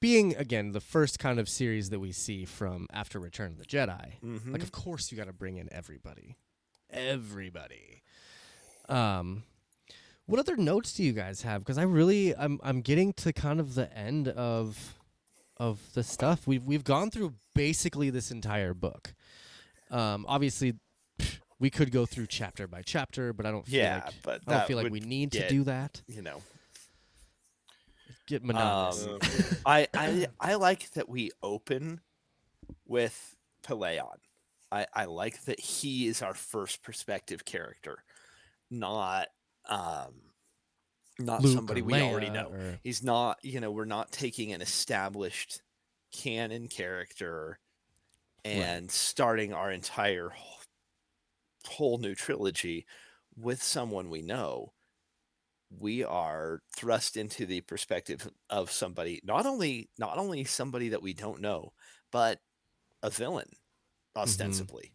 being 0.00 0.34
again 0.36 0.72
the 0.72 0.80
first 0.80 1.18
kind 1.18 1.38
of 1.38 1.48
series 1.48 1.90
that 1.90 2.00
we 2.00 2.10
see 2.12 2.44
from 2.44 2.86
after 2.92 3.18
Return 3.20 3.52
of 3.52 3.58
the 3.58 3.64
Jedi. 3.64 4.14
Mm-hmm. 4.24 4.52
Like, 4.52 4.62
of 4.62 4.72
course, 4.72 5.12
you 5.12 5.16
got 5.18 5.26
to 5.28 5.32
bring 5.32 5.56
in 5.56 5.72
everybody, 5.72 6.36
everybody. 6.90 8.02
Um, 8.88 9.44
what 10.26 10.40
other 10.40 10.56
notes 10.56 10.92
do 10.94 11.02
you 11.02 11.12
guys 11.12 11.42
have? 11.42 11.60
Because 11.60 11.78
I 11.78 11.82
really, 11.82 12.34
I'm, 12.36 12.60
I'm 12.62 12.80
getting 12.80 13.12
to 13.14 13.32
kind 13.32 13.60
of 13.60 13.74
the 13.74 13.92
end 13.96 14.28
of, 14.28 14.94
of 15.56 15.80
the 15.94 16.02
stuff 16.02 16.46
we've 16.46 16.64
we've 16.64 16.84
gone 16.84 17.10
through 17.10 17.34
basically 17.54 18.10
this 18.10 18.30
entire 18.30 18.74
book. 18.74 19.14
Um, 19.90 20.26
obviously, 20.28 20.74
we 21.58 21.70
could 21.70 21.92
go 21.92 22.06
through 22.06 22.26
chapter 22.26 22.66
by 22.66 22.82
chapter, 22.82 23.32
but 23.32 23.46
I 23.46 23.50
don't 23.50 23.66
feel 23.66 23.80
yeah, 23.80 24.02
like 24.04 24.14
but 24.22 24.40
I 24.46 24.58
don't 24.58 24.66
feel 24.66 24.76
like 24.76 24.90
we 24.90 25.00
need 25.00 25.32
to 25.32 25.48
do 25.48 25.64
that. 25.64 26.02
you 26.06 26.22
know 26.22 26.42
Get 28.26 28.42
monotonous. 28.42 29.06
Um, 29.06 29.18
I, 29.66 29.86
I 29.94 30.26
I 30.40 30.54
like 30.54 30.90
that 30.92 31.08
we 31.08 31.30
open 31.42 32.00
with 32.86 33.36
Pellaeon. 33.62 34.16
I, 34.72 34.86
I 34.92 35.04
like 35.04 35.44
that 35.44 35.60
he 35.60 36.06
is 36.06 36.22
our 36.22 36.34
first 36.34 36.82
perspective 36.82 37.44
character, 37.44 38.02
not 38.70 39.28
um 39.68 40.20
not 41.18 41.42
Luke 41.42 41.54
somebody 41.54 41.80
we 41.82 41.94
already 41.94 42.30
know. 42.30 42.48
or- 42.48 42.80
He's 42.82 43.02
not, 43.02 43.38
you 43.42 43.60
know, 43.60 43.70
we're 43.70 43.84
not 43.84 44.10
taking 44.10 44.52
an 44.52 44.60
established 44.60 45.62
canon 46.12 46.66
character 46.68 47.58
and 48.44 48.90
starting 48.90 49.52
our 49.52 49.70
entire 49.70 50.28
whole, 50.30 50.58
whole 51.68 51.98
new 51.98 52.14
trilogy 52.14 52.84
with 53.36 53.62
someone 53.62 54.10
we 54.10 54.22
know. 54.22 54.72
We 55.78 56.04
are 56.04 56.60
thrust 56.76 57.16
into 57.16 57.46
the 57.46 57.60
perspective 57.62 58.28
of 58.50 58.70
somebody 58.70 59.20
not 59.24 59.46
only 59.46 59.90
not 59.98 60.18
only 60.18 60.44
somebody 60.44 60.90
that 60.90 61.02
we 61.02 61.14
don't 61.14 61.40
know, 61.40 61.72
but 62.12 62.40
a 63.02 63.10
villain, 63.10 63.48
ostensibly. 64.16 64.92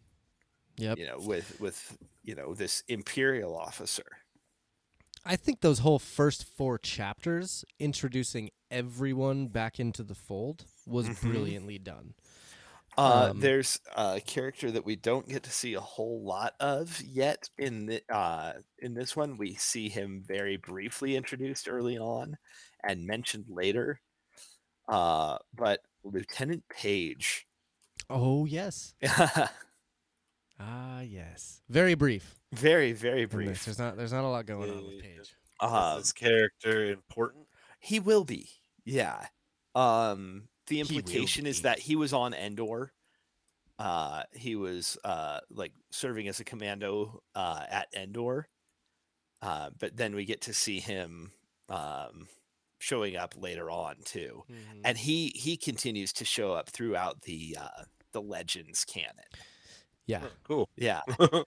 Yep. 0.76 0.98
You 0.98 1.06
know, 1.06 1.18
with 1.18 1.58
with 1.60 1.98
you 2.22 2.34
know 2.34 2.54
this 2.54 2.82
imperial 2.88 3.56
officer. 3.56 4.06
I 5.24 5.36
think 5.36 5.60
those 5.60 5.80
whole 5.80 5.98
first 5.98 6.44
four 6.44 6.78
chapters 6.78 7.64
introducing 7.78 8.50
everyone 8.70 9.48
back 9.48 9.78
into 9.78 10.02
the 10.02 10.14
fold 10.14 10.66
was 10.86 11.08
Mhm. 11.08 11.10
brilliantly 11.10 11.78
done. 11.78 12.14
Uh, 12.96 13.30
Um, 13.32 13.34
there's 13.34 13.78
a 13.96 14.20
character 14.20 14.70
that 14.70 14.84
we 14.84 14.94
don't 14.96 15.28
get 15.28 15.42
to 15.44 15.50
see 15.50 15.74
a 15.74 15.80
whole 15.80 16.22
lot 16.22 16.54
of 16.60 17.00
yet 17.00 17.48
in 17.56 17.86
the 17.86 18.02
uh, 18.14 18.60
in 18.78 18.94
this 18.94 19.16
one. 19.16 19.36
We 19.38 19.54
see 19.54 19.88
him 19.88 20.22
very 20.26 20.56
briefly 20.56 21.16
introduced 21.16 21.68
early 21.68 21.96
on 21.98 22.36
and 22.82 23.06
mentioned 23.06 23.46
later. 23.48 24.00
Uh, 24.88 25.38
but 25.54 25.82
Lieutenant 26.04 26.68
Page, 26.68 27.46
Oh 28.10 28.44
yes, 28.44 28.94
Ah, 30.60 31.00
yes. 31.00 31.62
Very 31.68 31.94
brief. 31.94 32.36
Very, 32.52 32.92
very 32.92 33.24
brief. 33.24 33.64
There's 33.64 33.78
not 33.78 33.96
there's 33.96 34.12
not 34.12 34.24
a 34.24 34.28
lot 34.28 34.46
going 34.46 34.70
on 34.70 34.84
with 34.84 34.94
Yeah. 34.96 35.02
Page. 35.02 35.34
Is 35.98 36.02
this 36.04 36.12
character 36.12 36.84
important? 36.86 37.46
he 37.80 37.98
will 38.00 38.24
be. 38.24 38.48
Yeah. 38.84 39.26
Um, 39.74 40.48
the 40.66 40.80
implication 40.80 41.46
is 41.46 41.62
that 41.62 41.78
he 41.78 41.96
was 41.96 42.12
on 42.12 42.34
Endor. 42.34 42.92
Uh, 43.78 44.24
he 44.32 44.56
was 44.56 44.98
uh 45.04 45.40
like 45.50 45.72
serving 45.90 46.28
as 46.28 46.40
a 46.40 46.44
commando 46.44 47.22
uh 47.34 47.64
at 47.70 47.88
Endor. 47.94 48.48
Uh, 49.42 49.70
but 49.78 49.96
then 49.96 50.14
we 50.14 50.26
get 50.26 50.42
to 50.42 50.52
see 50.54 50.80
him 50.80 51.32
um 51.70 52.28
showing 52.78 53.16
up 53.16 53.34
later 53.38 53.70
on 53.70 53.96
too. 54.04 54.44
Mm-hmm. 54.50 54.80
And 54.84 54.98
he 54.98 55.28
he 55.34 55.56
continues 55.56 56.12
to 56.14 56.24
show 56.26 56.52
up 56.52 56.68
throughout 56.68 57.22
the 57.22 57.56
uh 57.60 57.84
the 58.12 58.20
Legends 58.22 58.84
canon. 58.84 59.14
Yeah. 60.06 60.22
Oh, 60.24 60.30
cool. 60.44 60.68
Yeah. 60.76 61.00
yeah. 61.20 61.40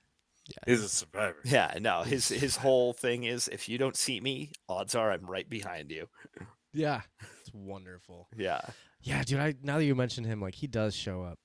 He's 0.66 0.82
a 0.84 0.90
survivor. 0.90 1.38
Yeah, 1.44 1.78
no, 1.82 2.02
his 2.04 2.28
his 2.30 2.56
whole 2.58 2.94
thing 2.94 3.24
is 3.24 3.48
if 3.50 3.68
you 3.70 3.78
don't 3.78 3.96
see 3.98 4.20
me, 4.20 4.52
odds 4.70 4.96
are 4.96 5.12
I'm 5.12 5.26
right 5.26 5.50
behind 5.50 5.92
you. 5.92 6.08
Yeah. 6.76 7.02
It's 7.42 7.54
wonderful. 7.54 8.30
Yeah. 8.36 8.62
Yeah, 9.02 9.22
dude, 9.24 9.40
I 9.40 9.54
now 9.62 9.78
that 9.78 9.86
you 9.86 9.94
mention 9.94 10.24
him, 10.24 10.42
like 10.42 10.56
he 10.56 10.66
does 10.66 10.96
show 10.96 11.22
up 11.22 11.38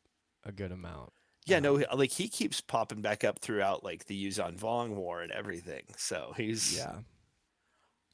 a 0.42 0.50
good 0.52 0.72
amount. 0.72 1.12
Yeah, 1.44 1.60
no, 1.60 1.74
Um, 1.74 1.80
he- 1.80 1.96
like 1.96 2.12
he 2.12 2.28
keeps 2.28 2.62
popping 2.62 3.02
back 3.02 3.24
up 3.24 3.40
throughout 3.40 3.84
like 3.84 4.06
the 4.06 4.26
Yuuzhan 4.26 4.58
Vong 4.58 4.94
War 4.94 5.20
and 5.20 5.30
everything. 5.30 5.82
So 5.98 6.32
he's 6.34 6.74
Yeah. 6.78 7.00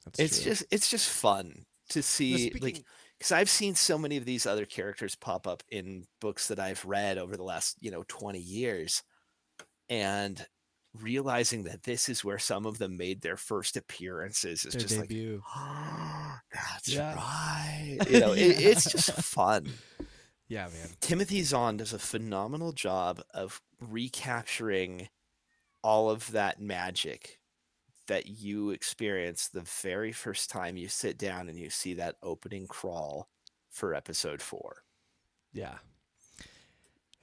That's 0.04 0.18
it's 0.18 0.42
true. 0.42 0.50
just 0.50 0.64
it's 0.72 0.90
just 0.90 1.09
fun 1.09 1.66
to 1.90 1.98
No, 1.98 2.02
see 2.02 2.50
like 2.61 2.62
speaking- 2.62 2.85
because 3.24 3.32
I've 3.40 3.48
seen 3.48 3.74
so 3.74 3.96
many 3.96 4.18
of 4.18 4.26
these 4.26 4.44
other 4.44 4.66
characters 4.66 5.14
pop 5.14 5.46
up 5.46 5.62
in 5.70 6.04
books 6.20 6.48
that 6.48 6.60
I've 6.60 6.84
read 6.84 7.16
over 7.16 7.38
the 7.38 7.42
last 7.42 7.78
you 7.80 7.90
know 7.90 8.04
twenty 8.06 8.38
years, 8.38 9.02
and 9.88 10.46
realizing 11.00 11.64
that 11.64 11.84
this 11.84 12.10
is 12.10 12.22
where 12.22 12.38
some 12.38 12.66
of 12.66 12.76
them 12.76 12.98
made 12.98 13.22
their 13.22 13.38
first 13.38 13.78
appearances 13.78 14.66
is 14.66 14.74
their 14.74 14.82
just 14.82 15.00
debut. 15.00 15.42
like 15.56 16.40
that's 16.52 16.88
Yeah. 16.88 17.14
right 17.14 17.98
you 18.10 18.20
know 18.20 18.32
it, 18.32 18.38
it's 18.60 18.92
just 18.92 19.10
fun 19.12 19.72
yeah, 20.46 20.66
man. 20.66 20.90
Timothy 21.00 21.42
Zahn 21.42 21.78
does 21.78 21.94
a 21.94 21.98
phenomenal 21.98 22.72
job 22.72 23.22
of 23.32 23.62
recapturing 23.80 25.08
all 25.82 26.10
of 26.10 26.30
that 26.32 26.60
magic 26.60 27.40
that 28.06 28.26
you 28.26 28.70
experience 28.70 29.48
the 29.48 29.62
very 29.82 30.12
first 30.12 30.50
time 30.50 30.76
you 30.76 30.88
sit 30.88 31.18
down 31.18 31.48
and 31.48 31.58
you 31.58 31.70
see 31.70 31.94
that 31.94 32.16
opening 32.22 32.66
crawl 32.66 33.28
for 33.70 33.94
episode 33.94 34.40
four. 34.42 34.84
Yeah. 35.52 35.74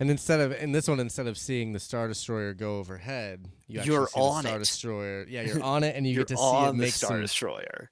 And 0.02 0.10
instead 0.10 0.40
of 0.40 0.52
in 0.54 0.72
this 0.72 0.88
one, 0.88 1.00
instead 1.00 1.28
of 1.28 1.38
seeing 1.38 1.74
the 1.74 1.80
Star 1.80 2.08
Destroyer 2.08 2.56
go 2.56 2.80
overhead, 2.80 3.48
you 3.68 3.84
you're 3.84 4.08
see 4.08 4.20
on 4.20 4.42
the 4.42 4.50
Star 4.50 4.56
it. 4.56 4.60
Destroyer. 4.60 5.26
Yeah, 5.30 5.44
you're 5.44 5.62
on 5.62 5.84
it, 5.84 5.96
and 5.96 6.08
you 6.08 6.16
get 6.16 6.30
to 6.30 6.38
see 6.38 6.44
it 6.44 6.74
make 6.74 6.92
Star 6.92 7.12
some, 7.12 7.22
Destroyer. 7.22 7.92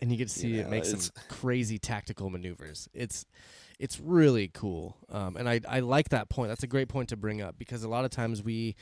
and 0.00 0.10
you 0.10 0.16
get 0.16 0.28
to 0.28 0.34
see 0.34 0.48
you 0.48 0.60
it 0.60 0.64
know, 0.64 0.70
make 0.70 0.84
some 0.84 0.98
crazy 1.28 1.78
tactical 1.78 2.28
maneuvers. 2.28 2.88
It's 2.92 3.24
it's 3.78 4.00
really 4.00 4.48
cool, 4.48 4.96
um, 5.10 5.36
and 5.36 5.48
I 5.48 5.60
I 5.68 5.78
like 5.78 6.08
that 6.08 6.28
point. 6.28 6.48
That's 6.48 6.64
a 6.64 6.66
great 6.66 6.88
point 6.88 7.10
to 7.10 7.16
bring 7.16 7.40
up 7.40 7.56
because 7.56 7.84
a 7.84 7.88
lot 7.88 8.04
of 8.04 8.10
times 8.10 8.42
we. 8.42 8.74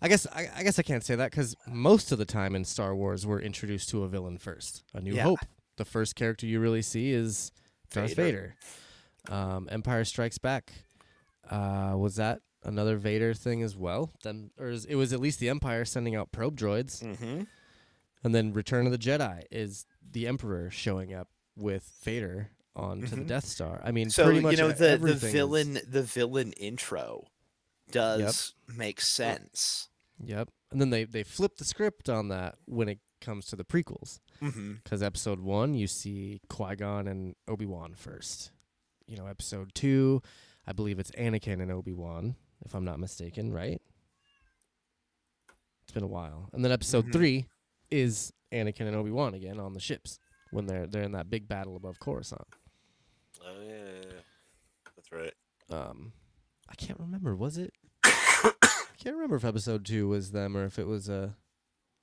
I 0.00 0.08
guess 0.08 0.26
I, 0.32 0.48
I 0.56 0.62
guess 0.62 0.78
I 0.78 0.82
can't 0.82 1.04
say 1.04 1.16
that 1.16 1.30
because 1.30 1.56
most 1.66 2.12
of 2.12 2.18
the 2.18 2.24
time 2.24 2.54
in 2.54 2.64
Star 2.64 2.94
Wars 2.94 3.26
we're 3.26 3.40
introduced 3.40 3.88
to 3.90 4.04
a 4.04 4.08
villain 4.08 4.38
first. 4.38 4.84
A 4.94 5.00
New 5.00 5.14
Yeah. 5.14 5.24
Hope, 5.24 5.40
the 5.76 5.84
first 5.84 6.14
character 6.14 6.46
you 6.46 6.60
really 6.60 6.82
see 6.82 7.10
is 7.12 7.50
Darth 7.92 8.14
Vader. 8.14 8.54
Vader. 9.28 9.34
Um, 9.36 9.68
Empire 9.70 10.04
Strikes 10.04 10.38
Back. 10.38 10.72
Uh, 11.50 11.94
was 11.96 12.16
that 12.16 12.40
another 12.64 12.96
Vader 12.96 13.34
thing 13.34 13.62
as 13.62 13.76
well? 13.76 14.12
Then, 14.22 14.50
or 14.58 14.68
is, 14.68 14.84
it 14.84 14.94
was 14.94 15.12
at 15.12 15.20
least 15.20 15.40
the 15.40 15.48
Empire 15.48 15.84
sending 15.84 16.14
out 16.14 16.30
probe 16.32 16.56
droids, 16.56 17.02
Mm-hmm. 17.02 17.42
and 18.24 18.34
then 18.34 18.52
Return 18.52 18.86
of 18.86 18.92
the 18.92 18.98
Jedi 18.98 19.42
is 19.50 19.84
the 20.12 20.26
Emperor 20.28 20.70
showing 20.70 21.12
up 21.14 21.28
with 21.56 21.90
Vader 22.04 22.50
onto 22.76 23.06
the 23.08 23.16
Mhm. 23.16 23.26
Death 23.26 23.46
Star. 23.46 23.80
I 23.84 23.90
mean, 23.90 24.10
So 24.10 24.24
pretty 24.24 24.40
much 24.40 24.52
you 24.52 24.58
know 24.58 24.68
the 24.68 24.74
the 24.74 24.90
everything 24.90 25.28
is- 25.28 25.32
villain 25.32 25.78
the 25.88 26.02
villain 26.02 26.52
intro 26.52 27.24
does 27.90 28.54
make 28.68 29.00
sense. 29.00 29.88
Yep. 30.22 30.48
And 30.70 30.80
then 30.80 30.90
they 30.90 31.04
they 31.04 31.22
flip 31.22 31.56
the 31.56 31.64
script 31.64 32.08
on 32.08 32.28
that 32.28 32.56
when 32.66 32.88
it 32.88 32.98
comes 33.20 33.46
to 33.46 33.56
the 33.56 33.64
prequels. 33.64 34.20
Mm-hmm. 34.42 34.74
Because 34.84 35.02
episode 35.02 35.40
one, 35.40 35.74
you 35.74 35.86
see 35.86 36.40
Qui 36.48 36.76
Gon 36.76 37.08
and 37.08 37.34
Obi 37.48 37.66
Wan 37.66 37.94
first. 37.94 38.50
You 39.06 39.16
know, 39.16 39.26
episode 39.26 39.74
two, 39.74 40.22
I 40.66 40.72
believe 40.72 40.98
it's 40.98 41.10
Anakin 41.12 41.62
and 41.62 41.72
Obi 41.72 41.92
Wan, 41.94 42.36
if 42.64 42.74
I'm 42.74 42.84
not 42.84 42.98
mistaken, 43.00 43.52
right? 43.52 43.80
It's 45.82 45.92
been 45.92 46.02
a 46.04 46.08
while. 46.08 46.50
And 46.52 46.62
then 46.64 46.72
episode 46.72 47.06
Mhm. 47.06 47.12
three 47.12 47.46
is 47.90 48.32
Anakin 48.52 48.82
and 48.86 48.94
Obi 48.96 49.10
Wan 49.10 49.34
again 49.34 49.58
on 49.58 49.72
the 49.72 49.80
ships 49.80 50.18
when 50.50 50.66
they're 50.66 50.86
they're 50.86 51.02
in 51.02 51.12
that 51.12 51.30
big 51.30 51.48
battle 51.48 51.76
above 51.76 51.98
Coruscant. 51.98 52.46
Oh 53.42 53.60
yeah, 53.62 53.68
yeah, 53.68 54.02
yeah. 54.04 54.20
that's 54.96 55.12
right. 55.12 55.34
Um, 55.70 56.12
I 56.68 56.74
can't 56.74 57.00
remember. 57.00 57.34
Was 57.34 57.58
it? 57.58 57.72
I 58.04 58.52
can't 58.98 59.14
remember 59.16 59.36
if 59.36 59.44
episode 59.44 59.84
two 59.84 60.08
was 60.08 60.32
them 60.32 60.56
or 60.56 60.64
if 60.64 60.78
it 60.78 60.86
was 60.86 61.08
Uh, 61.08 61.30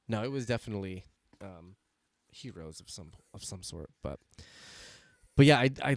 no, 0.07 0.23
it 0.23 0.31
was 0.31 0.45
definitely 0.45 1.05
um, 1.41 1.75
heroes 2.31 2.79
of 2.79 2.89
some 2.89 3.11
of 3.33 3.43
some 3.43 3.63
sort. 3.63 3.89
But 4.03 4.19
but 5.37 5.45
yeah, 5.45 5.59
I 5.59 5.69
I 5.83 5.95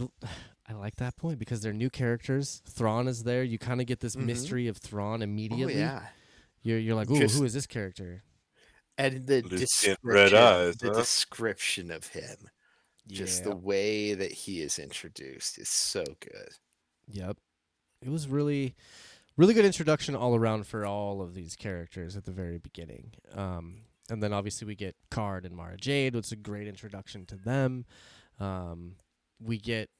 I 0.68 0.72
like 0.74 0.96
that 0.96 1.16
point 1.16 1.38
because 1.38 1.60
they're 1.62 1.72
new 1.72 1.90
characters. 1.90 2.62
Thrawn 2.68 3.08
is 3.08 3.22
there. 3.24 3.42
You 3.42 3.58
kind 3.58 3.80
of 3.80 3.86
get 3.86 4.00
this 4.00 4.16
Mhm. 4.16 4.24
mystery 4.26 4.66
of 4.68 4.76
Thrawn 4.76 5.22
immediately. 5.22 5.76
Oh 5.76 5.78
yeah. 5.78 6.06
You're 6.62 6.78
you're 6.78 6.94
like, 6.96 7.10
ooh, 7.10 7.18
Just- 7.18 7.38
who 7.38 7.44
is 7.44 7.54
this 7.54 7.66
character? 7.66 8.22
And 8.98 9.26
the 9.28 9.42
description, 9.42 9.96
Red 10.02 10.34
Eyes, 10.34 10.76
the 10.78 10.88
huh? 10.88 10.94
description 10.98 11.92
of 11.92 12.08
him, 12.08 12.36
just 13.06 13.44
the 13.44 13.54
way 13.54 14.12
that 14.14 14.32
he 14.32 14.60
is 14.60 14.80
introduced 14.80 15.56
is 15.56 15.68
so 15.68 16.02
good. 16.18 16.48
Yep. 17.06 17.36
It 18.02 18.10
was 18.10 18.28
really, 18.28 18.74
really 19.36 19.54
good 19.54 19.64
introduction 19.64 20.14
all 20.14 20.34
around 20.34 20.66
for 20.66 20.86
all 20.86 21.20
of 21.20 21.34
these 21.34 21.56
characters 21.56 22.16
at 22.16 22.24
the 22.24 22.30
very 22.32 22.58
beginning. 22.58 23.12
Um, 23.34 23.82
and 24.10 24.22
then 24.22 24.32
obviously 24.32 24.66
we 24.66 24.74
get 24.74 24.96
Karrde 25.10 25.44
and 25.44 25.54
Mara 25.56 25.76
Jade, 25.76 26.14
which 26.14 26.26
is 26.26 26.32
a 26.32 26.36
great 26.36 26.66
introduction 26.68 27.26
to 27.26 27.36
them. 27.36 27.84
Um, 28.40 28.96
we 29.40 29.58
get 29.58 29.90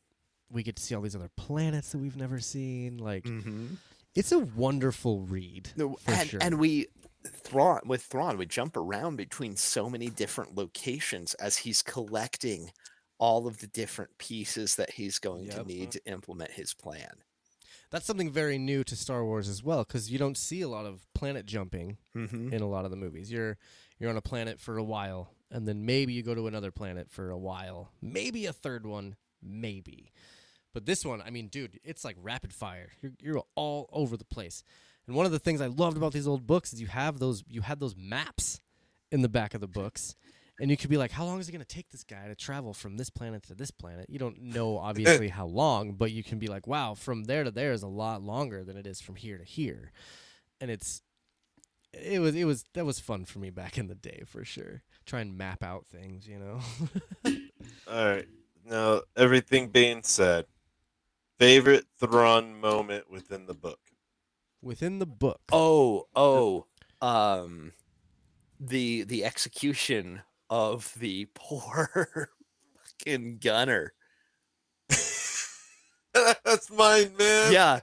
we 0.51 0.63
get 0.63 0.77
to 0.77 0.83
see 0.83 0.95
all 0.95 1.03
these 1.03 1.15
other 1.15 1.31
planets 1.37 1.93
that 1.93 1.99
we've 1.99 2.17
never 2.17 2.39
seen. 2.41 2.97
Like 2.99 3.25
Mm-hmm. 3.25 3.75
it's 4.15 4.33
a 4.33 4.39
wonderful 4.39 5.21
read. 5.23 5.71
No, 5.77 5.95
for 5.95 6.11
and, 6.13 6.29
sure. 6.29 6.41
and 6.43 6.59
we 6.59 6.87
Thrawn 7.27 7.81
with 7.85 8.03
Thrawn, 8.03 8.39
we 8.39 8.47
jump 8.47 8.77
around 8.77 9.17
between 9.17 9.57
so 9.57 9.91
many 9.91 10.09
different 10.09 10.55
locations 10.57 11.35
as 11.35 11.59
he's 11.59 11.83
collecting 11.83 12.71
all 13.19 13.47
of 13.49 13.59
the 13.59 13.67
different 13.67 14.17
pieces 14.19 14.77
that 14.77 14.93
he's 14.93 15.19
going 15.19 15.47
Yep. 15.47 15.55
to 15.57 15.65
need 15.65 15.91
to 15.91 16.07
implement 16.07 16.53
his 16.53 16.73
plan. 16.73 17.11
That's 17.90 18.05
something 18.07 18.31
very 18.31 18.59
new 18.59 18.85
to 18.85 18.94
Star 18.96 19.24
Wars 19.24 19.48
as 19.48 19.62
well, 19.64 19.83
because 19.85 20.11
you 20.11 20.18
don't 20.18 20.37
see 20.37 20.61
a 20.61 20.68
lot 20.68 20.85
of 20.87 21.07
planet 21.14 21.46
jumping 21.46 21.96
Mm-hmm. 22.16 22.53
in 22.53 22.61
a 22.62 22.68
lot 22.68 22.85
of 22.85 22.90
the 22.90 22.96
movies. 22.96 23.31
You're 23.33 23.57
you're 23.98 24.11
on 24.11 24.16
a 24.16 24.22
planet 24.22 24.61
for 24.61 24.77
a 24.79 24.85
while, 24.85 25.31
and 25.51 25.66
then 25.66 25.85
maybe 25.87 26.12
you 26.12 26.22
go 26.22 26.35
to 26.35 26.46
another 26.46 26.70
planet 26.70 27.11
for 27.11 27.31
a 27.31 27.38
while, 27.38 27.90
maybe 28.02 28.46
a 28.46 28.52
third 28.52 28.87
one, 28.87 29.17
maybe. 29.42 30.13
But 30.75 30.85
this 30.87 31.04
one, 31.04 31.23
I 31.25 31.31
mean, 31.31 31.48
dude, 31.48 31.81
it's 31.83 32.04
like 32.04 32.17
rapid 32.21 32.52
fire. 32.52 32.90
You're 33.02 33.13
you're 33.21 33.42
all 33.54 33.88
over 33.92 34.17
the 34.17 34.25
place. 34.25 34.63
And 35.06 35.17
one 35.17 35.25
of 35.27 35.33
the 35.33 35.38
things 35.38 35.60
I 35.63 35.67
loved 35.69 35.96
about 35.96 36.13
these 36.13 36.29
old 36.29 36.46
books 36.46 36.73
is 36.75 36.81
you 36.81 36.87
have 36.88 37.19
those 37.19 37.42
you 37.48 37.63
had 37.63 37.81
those 37.81 37.96
maps 37.96 38.60
in 39.10 39.23
the 39.23 39.29
back 39.29 39.54
of 39.54 39.60
the 39.63 39.67
books. 39.69 40.15
And 40.61 40.71
you 40.71 40.77
could 40.77 40.90
be 40.90 40.96
like, 40.96 41.13
how 41.13 41.25
long 41.25 41.38
is 41.38 41.48
it 41.48 41.52
going 41.52 41.65
to 41.65 41.67
take 41.67 41.90
this 41.90 42.02
guy 42.02 42.27
to 42.27 42.35
travel 42.35 42.75
from 42.75 42.96
this 42.96 43.11
planet 43.11 43.44
to 43.44 43.54
this 43.54 43.71
planet? 43.71 44.06
You 44.09 44.19
don't 44.19 44.40
know, 44.42 44.79
obviously, 44.83 45.29
how 45.29 45.46
long, 45.46 45.92
but 45.92 46.11
you 46.11 46.25
can 46.25 46.38
be 46.38 46.48
like, 46.48 46.67
wow, 46.67 46.94
from 46.94 47.25
there 47.25 47.44
to 47.44 47.50
there 47.50 47.73
is 47.73 47.83
a 47.83 47.88
lot 47.88 48.23
longer 48.23 48.65
than 48.65 48.77
it 48.77 48.87
is 48.87 49.00
from 49.00 49.17
here 49.17 49.38
to 49.38 49.44
here. 49.44 49.92
And 50.61 50.71
it's 50.71 51.02
it 51.92 52.21
was 52.21 52.35
it 52.35 52.44
was 52.44 52.65
that 52.75 52.85
was 52.85 53.00
fun 53.00 53.25
for 53.25 53.38
me 53.38 53.50
back 53.50 53.79
in 53.79 53.87
the 53.87 53.94
day 53.94 54.23
for 54.27 54.44
sure. 54.44 54.83
Try 55.06 55.21
and 55.21 55.38
map 55.38 55.63
out 55.63 55.87
things, 55.87 56.27
you 56.27 56.38
know. 56.38 56.61
All 57.88 58.06
right. 58.06 58.27
Now, 58.67 59.00
everything 59.17 59.69
being 59.69 60.02
said, 60.02 60.44
favorite 61.38 61.87
Thrawn 61.98 62.61
moment 62.61 63.11
within 63.11 63.46
the 63.46 63.54
book. 63.54 63.81
Within 64.61 64.98
the 64.98 65.06
book. 65.06 65.40
Oh, 65.50 66.09
oh, 66.15 66.67
um, 67.00 67.73
the 68.61 69.04
the 69.04 69.25
execution 69.25 70.23
of 70.51 70.92
the 70.99 71.27
poor 71.35 72.21
fucking 73.01 73.38
gunner. 73.38 73.92
That's 76.15 76.71
mine, 76.71 77.13
man. 77.19 77.53
Yeah, 77.53 77.81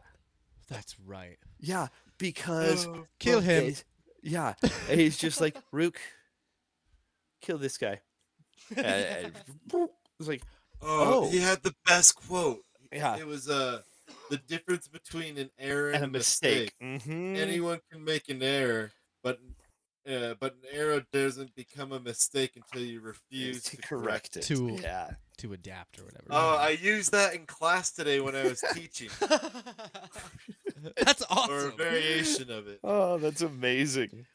That's 0.69 0.95
right. 1.05 1.37
yeah, 1.59 1.87
because 2.17 2.87
Oh, 2.87 3.05
Kill 3.19 3.39
him. 3.39 3.63
he's- 3.65 3.83
Yeah, 4.21 4.53
and 4.89 4.99
he's 4.99 5.17
just 5.17 5.39
like 5.39 5.55
Rukh, 5.71 5.99
kill 7.41 7.57
this 7.57 7.77
guy. 7.77 8.01
And- 8.75 8.85
and 8.85 9.33
it's 10.19 10.27
like 10.27 10.41
Oh, 10.81 11.25
Oh. 11.25 11.29
he 11.29 11.39
had 11.39 11.63
the 11.63 11.73
best 11.85 12.15
quote. 12.15 12.61
Yeah. 12.91 13.15
It 13.17 13.25
was 13.25 13.49
uh 13.49 13.81
the 14.29 14.37
difference 14.37 14.87
between 14.87 15.37
an 15.37 15.49
error 15.57 15.91
and 15.91 16.03
a 16.03 16.07
mistake. 16.07 16.73
mistake. 16.81 17.03
hmm 17.03 17.35
Anyone 17.35 17.79
can 17.91 18.03
make 18.03 18.27
an 18.29 18.41
error, 18.43 18.91
but 19.23 19.39
uh, 20.09 20.35
but 20.39 20.53
an 20.53 20.59
error 20.71 21.03
doesn't 21.11 21.55
become 21.55 21.91
a 21.91 21.99
mistake 21.99 22.51
until 22.55 22.81
you 22.85 23.01
refuse 23.01 23.63
to 23.63 23.77
to 23.77 23.81
correct 23.81 24.37
it. 24.37 24.43
To- 24.43 24.77
Yeah. 24.81 25.11
to 25.37 25.53
adapt 25.53 25.99
or 25.99 26.05
whatever. 26.05 26.27
Oh, 26.29 26.55
I 26.55 26.69
used 26.69 27.11
that 27.11 27.33
in 27.35 27.45
class 27.45 27.91
today 27.91 28.19
when 28.21 28.35
I 28.35 28.43
was 28.43 28.63
teaching, 28.73 29.09
That's 30.97 31.23
awesome. 31.29 31.51
or 31.53 31.55
a 31.55 31.67
awesome. 31.67 31.77
variation 31.77 32.51
of 32.51 32.67
it. 32.67 32.79
Oh, 32.83 33.17
that's 33.17 33.41
amazing. 33.41 34.25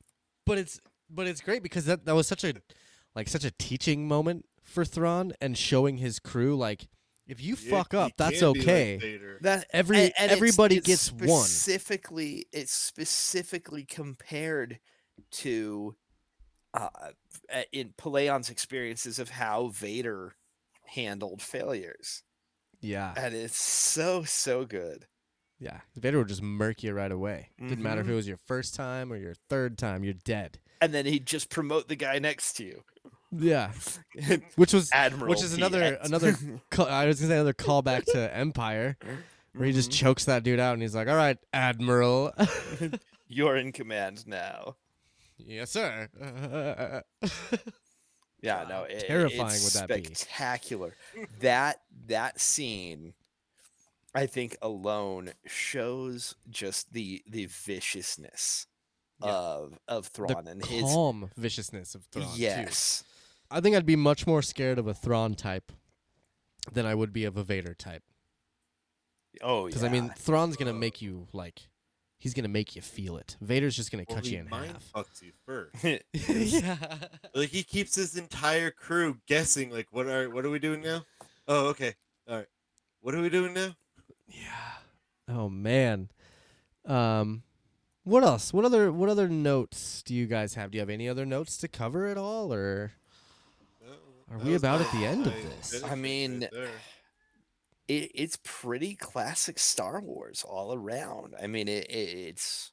but 0.46 0.58
it's 0.58 0.80
but 1.08 1.26
it's 1.26 1.40
great 1.40 1.62
because 1.62 1.84
that 1.86 2.04
that 2.06 2.14
was 2.14 2.26
such 2.26 2.44
a 2.44 2.54
like 3.14 3.28
such 3.28 3.44
a 3.44 3.50
teaching 3.52 4.06
moment 4.08 4.44
for 4.62 4.84
Thrawn 4.84 5.32
and 5.40 5.56
showing 5.56 5.98
his 5.98 6.18
crew 6.18 6.56
like 6.56 6.88
if 7.26 7.40
you 7.42 7.56
Yeah, 7.60 7.70
fuck 7.70 7.94
up, 7.94 8.12
that's 8.16 8.40
can 8.40 8.52
be 8.52 8.58
like 8.60 8.68
okay. 8.68 9.18
That 9.42 9.66
Every 9.72 9.98
and- 10.04 10.12
and 10.18 10.30
everybody 10.32 10.76
it's 10.78 10.86
gets 10.86 11.12
one. 11.12 11.44
Specifically, 11.44 12.46
it's 12.52 12.72
specifically 12.72 13.84
compared 13.84 14.80
to 15.30 15.96
uh, 16.74 16.88
in 17.72 17.92
Pellaeon's 17.98 18.48
experiences 18.50 19.18
of 19.18 19.30
how 19.30 19.68
Vader 19.68 20.34
handled 20.86 21.42
failures, 21.42 22.22
Yeah, 22.80 23.12
and 23.16 23.34
it's 23.34 23.56
so 23.60 24.22
so 24.24 24.64
good. 24.64 25.06
yeah. 25.58 25.80
Vader 25.96 26.18
would 26.18 26.28
just 26.28 26.42
murk 26.42 26.82
you 26.82 26.92
right 26.92 27.10
away. 27.12 27.50
Didn't 27.58 27.82
matter 27.82 28.00
if 28.00 28.08
it 28.08 28.14
was 28.14 28.28
your 28.28 28.36
first 28.46 28.74
time 28.74 29.12
or 29.12 29.16
your 29.16 29.34
third 29.48 29.78
time, 29.78 30.04
you're 30.04 30.14
dead. 30.14 30.58
And 30.80 30.94
then 30.94 31.04
he'd 31.06 31.26
just 31.26 31.50
promote 31.50 31.88
the 31.88 31.96
guy 31.96 32.18
next 32.18 32.54
to 32.54 32.64
you, 32.64 32.82
Yeah, 33.32 33.72
which 34.56 34.72
was 34.72 34.90
Admiral. 34.92 35.28
which 35.30 35.42
is 35.42 35.52
another 35.54 35.96
PS. 36.00 36.06
another. 36.08 36.28
I 36.78 37.06
was 37.06 37.20
gonna 37.20 37.28
say 37.30 37.34
another 37.34 37.52
callback 37.52 38.04
to 38.12 38.34
Empire, 38.36 38.96
where 39.54 39.66
he 39.66 39.72
just 39.72 39.90
Mhm. 39.90 39.94
chokes 39.94 40.24
that 40.26 40.42
dude 40.44 40.60
out 40.60 40.74
and 40.74 40.82
he's 40.82 40.94
like, 40.94 41.08
"All 41.08 41.16
right, 41.16 41.36
Admiral." 41.52 42.32
You're 43.28 43.56
in 43.56 43.72
command 43.72 44.26
now. 44.26 44.76
Yes, 45.46 45.70
sir. 45.70 46.08
Yeah, 48.42 48.64
no, 48.66 48.84
it, 48.84 49.04
terrifying 49.06 49.48
it's 49.54 49.74
would 49.78 49.88
that 49.88 49.94
be? 50.02 50.14
spectacular. 50.14 50.94
that 51.40 51.82
that 52.06 52.40
scene, 52.40 53.12
I 54.14 54.24
think, 54.24 54.56
alone 54.62 55.32
shows 55.46 56.36
just 56.48 56.94
the 56.94 57.22
the 57.28 57.44
viciousness 57.46 58.66
Yeah. 59.22 59.28
of 59.28 59.78
of 59.86 60.06
Thrawn 60.06 60.44
the 60.46 60.50
and 60.52 60.64
his 60.64 60.80
calm 60.82 61.30
viciousness 61.36 61.94
of 61.94 62.04
Thrawn. 62.06 62.24
too. 62.28 62.40
yes, 62.40 63.04
I 63.50 63.60
think 63.60 63.76
I'd 63.76 63.84
be 63.84 63.94
much 63.96 64.26
more 64.26 64.40
scared 64.40 64.78
of 64.78 64.86
a 64.86 64.94
Thrawn 64.94 65.34
type 65.34 65.70
than 66.72 66.86
I 66.86 66.94
would 66.94 67.12
be 67.12 67.26
of 67.26 67.36
a 67.36 67.44
Vader 67.44 67.74
type. 67.74 68.04
oh 69.42 69.64
yeah. 69.64 69.66
Because 69.66 69.82
yeah. 69.82 69.88
I 69.88 69.92
mean, 69.92 70.14
Thrawn's 70.16 70.56
gonna 70.56 70.72
make 70.72 71.02
you 71.02 71.28
like, 71.34 71.68
he's 72.20 72.32
gonna 72.34 72.46
make 72.46 72.76
you 72.76 72.82
feel 72.82 73.16
it. 73.16 73.36
Vader's 73.40 73.74
just 73.74 73.90
gonna 73.90 74.04
Well, 74.08 74.16
cut 74.18 74.26
he 74.26 74.34
you 74.34 74.40
in 74.40 74.48
mind 74.48 74.70
half. 74.72 74.92
fucks 74.94 75.20
you 75.20 75.32
first. 75.44 75.82
yeah. 76.12 76.76
Like 77.34 77.48
he 77.48 77.64
keeps 77.64 77.96
his 77.96 78.16
entire 78.16 78.70
crew 78.70 79.18
guessing. 79.26 79.70
Like, 79.70 79.88
what 79.90 80.06
are 80.06 80.30
what 80.30 80.44
are 80.46 80.50
we 80.50 80.60
doing 80.60 80.80
now? 80.82 81.04
Oh, 81.48 81.66
okay, 81.70 81.94
all 82.28 82.36
right. 82.36 82.46
What 83.00 83.16
are 83.16 83.20
we 83.20 83.28
doing 83.30 83.52
now? 83.54 83.74
Yeah. 84.28 84.76
Oh 85.28 85.48
man. 85.48 86.10
Um, 86.86 87.42
what 88.04 88.22
else? 88.22 88.52
What 88.52 88.64
other 88.64 88.92
what 88.92 89.08
other 89.08 89.28
notes 89.28 90.02
do 90.02 90.14
you 90.14 90.26
guys 90.26 90.54
have? 90.54 90.70
Do 90.70 90.76
you 90.76 90.80
have 90.80 90.90
any 90.90 91.08
other 91.08 91.26
notes 91.26 91.56
to 91.58 91.68
cover 91.68 92.06
at 92.06 92.16
all, 92.16 92.52
or 92.52 92.92
Are 94.30 94.38
we 94.38 94.54
about 94.54 94.80
at 94.80 94.90
the 94.92 95.04
end 95.04 95.26
of 95.26 95.32
this? 95.34 95.82
I 95.82 95.94
mean, 95.96 96.40
there. 96.52 96.68
It, 97.90 98.12
it's 98.14 98.38
pretty 98.44 98.94
classic 98.96 99.58
Star 99.58 100.00
Wars 100.00 100.44
all 100.48 100.74
around. 100.74 101.34
I 101.42 101.46
mean, 101.48 101.68
it, 101.68 101.86
it 101.90 102.18
it's 102.28 102.72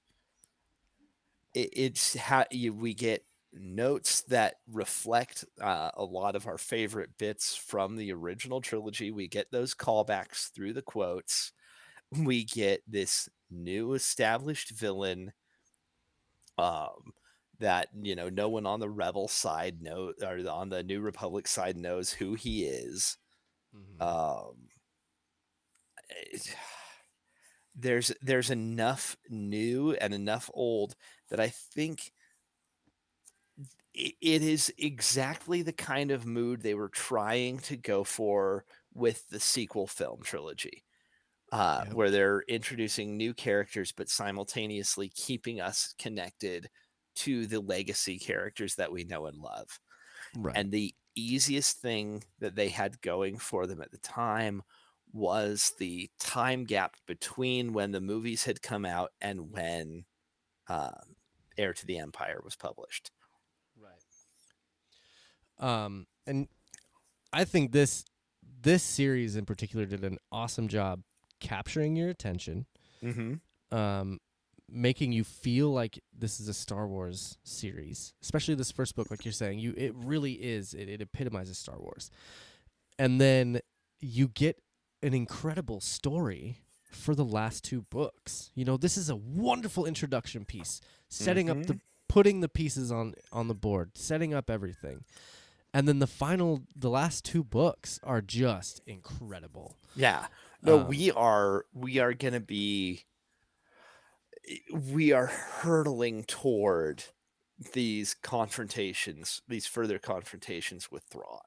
it, 1.54 1.70
it's 1.74 2.16
how 2.16 2.46
you, 2.52 2.74
we 2.74 2.94
get 2.94 3.26
notes 3.54 4.22
that 4.24 4.56
reflect 4.72 5.46
uh, 5.62 5.92
a 5.96 6.04
lot 6.04 6.36
of 6.36 6.48
our 6.48 6.58
favorite 6.58 7.18
bits 7.18 7.56
from 7.56 7.96
the 7.96 8.12
original 8.12 8.62
trilogy. 8.62 9.12
We 9.12 9.28
get 9.28 9.52
those 9.52 9.74
callbacks 9.74 10.52
through 10.54 10.74
the 10.74 10.82
quotes. 10.82 11.52
We 12.18 12.46
get 12.46 12.82
this 12.88 13.30
new 13.52 13.94
established 13.94 14.72
villain 14.72 15.34
um 16.58 17.14
that 17.60 17.88
you 18.02 18.16
know 18.16 18.30
no 18.30 18.50
one 18.50 18.66
on 18.66 18.80
the 18.80 18.90
rebel 18.90 19.28
side 19.28 19.82
know 19.82 20.14
or 20.22 20.40
on 20.50 20.70
the 20.70 20.84
new 20.84 21.02
republic 21.02 21.48
side 21.48 21.78
knows 21.78 22.12
who 22.12 22.34
he 22.36 22.66
is 22.66 23.18
Mm-hmm. 23.76 24.02
um 24.02 24.67
there's 27.76 28.12
there's 28.22 28.50
enough 28.50 29.16
new 29.30 29.94
and 29.94 30.14
enough 30.14 30.50
old 30.54 30.96
that 31.30 31.40
I 31.40 31.50
think 31.50 32.12
i- 33.96 34.14
it 34.22 34.42
is 34.42 34.74
exactly 34.78 35.62
the 35.62 35.74
kind 35.74 36.12
of 36.12 36.26
mood 36.26 36.62
they 36.62 36.74
were 36.76 36.90
trying 36.90 37.60
to 37.60 37.78
go 37.78 38.04
for 38.04 38.66
with 38.94 39.28
the 39.30 39.40
sequel 39.40 39.88
film 39.88 40.22
trilogy. 40.24 40.84
Uh, 41.52 41.86
Yep. 41.86 41.94
where 41.94 42.12
they're 42.12 42.42
introducing 42.50 43.18
new 43.18 43.34
characters 43.34 43.92
but 43.92 44.10
simultaneously 44.10 45.10
keeping 45.10 45.62
us 45.62 45.94
connected 46.00 46.70
to 47.16 47.48
the 47.48 47.60
legacy 47.62 48.20
characters 48.20 48.76
that 48.76 48.92
we 48.92 49.04
know 49.06 49.28
and 49.28 49.38
love. 49.38 49.80
right. 50.36 50.56
And 50.56 50.72
the 50.72 50.96
easiest 51.16 51.80
thing 51.82 52.24
that 52.40 52.56
they 52.56 52.70
had 52.70 53.02
going 53.02 53.38
for 53.40 53.68
them 53.68 53.82
at 53.82 53.92
the 53.92 53.98
time 54.00 54.64
was 55.14 55.74
the 55.80 56.10
time 56.20 56.64
gap 56.66 56.96
between 57.08 57.74
when 57.74 57.92
the 57.92 58.02
movies 58.02 58.44
had 58.46 58.62
come 58.62 58.86
out 58.86 59.12
and 59.22 59.52
when 59.52 60.06
um, 60.68 61.16
Heir 61.58 61.74
to 61.74 61.86
the 61.86 61.98
Empire 61.98 62.40
was 62.44 62.56
published. 62.56 63.12
Right. 63.80 64.04
Um, 65.60 66.08
and 66.26 66.48
I 67.34 67.46
think 67.46 67.72
this 67.72 68.06
this 68.62 68.84
series 68.84 69.36
in 69.36 69.46
particular 69.46 69.86
did 69.86 70.04
an 70.04 70.18
awesome 70.32 70.68
job 70.68 71.02
capturing 71.40 71.96
your 71.96 72.10
attention, 72.10 72.66
Mm-hmm. 73.04 73.78
um, 73.78 74.20
making 74.70 75.12
you 75.14 75.24
feel 75.24 75.70
like 75.72 76.00
this 76.18 76.40
is 76.40 76.48
a 76.48 76.54
Star 76.54 76.88
Wars 76.88 77.38
series, 77.44 78.14
especially 78.24 78.56
this 78.56 78.72
first 78.72 78.96
book. 78.96 79.10
Like 79.12 79.24
you're 79.24 79.32
saying, 79.32 79.60
you 79.60 79.74
it 79.78 79.94
really 79.96 80.34
is. 80.34 80.74
It, 80.74 80.90
it 80.90 81.02
epitomizes 81.02 81.58
Star 81.58 81.78
Wars, 81.80 82.10
and 83.00 83.22
then 83.22 83.62
you 84.00 84.28
get 84.28 84.60
an 85.02 85.14
incredible 85.14 85.80
story 85.82 86.60
for 86.92 87.16
the 87.16 87.26
last 87.26 87.64
two 87.64 87.82
books. 87.84 88.52
You 88.56 88.66
know, 88.66 88.78
this 88.78 88.98
is 88.98 89.10
a 89.10 89.16
wonderful 89.16 89.86
introduction 89.86 90.46
piece, 90.46 90.82
setting 91.10 91.50
up 91.50 91.64
the 91.64 91.80
putting 92.10 92.40
the 92.42 92.50
pieces 92.50 92.92
on 92.92 93.14
on 93.32 93.48
the 93.48 93.56
board, 93.56 93.92
setting 93.96 94.34
up 94.34 94.50
everything. 94.50 95.04
And 95.74 95.88
then 95.88 96.00
the 96.00 96.08
final 96.08 96.64
the 96.76 96.90
last 96.90 97.26
two 97.26 97.44
books 97.44 98.00
are 98.04 98.22
just 98.22 98.82
incredible. 98.88 99.76
Yeah. 99.96 100.28
No, 100.64 100.80
Um, 100.82 100.88
we 100.88 101.12
are 101.12 101.66
we 101.74 102.00
are 102.00 102.14
gonna 102.14 102.40
be 102.40 103.04
we 104.72 105.12
are 105.12 105.28
hurtling 105.28 106.24
toward 106.24 107.04
these 107.74 108.14
confrontations, 108.14 109.42
these 109.48 109.68
further 109.68 110.00
confrontations 110.00 110.90
with 110.90 111.04
Thrawn. 111.04 111.42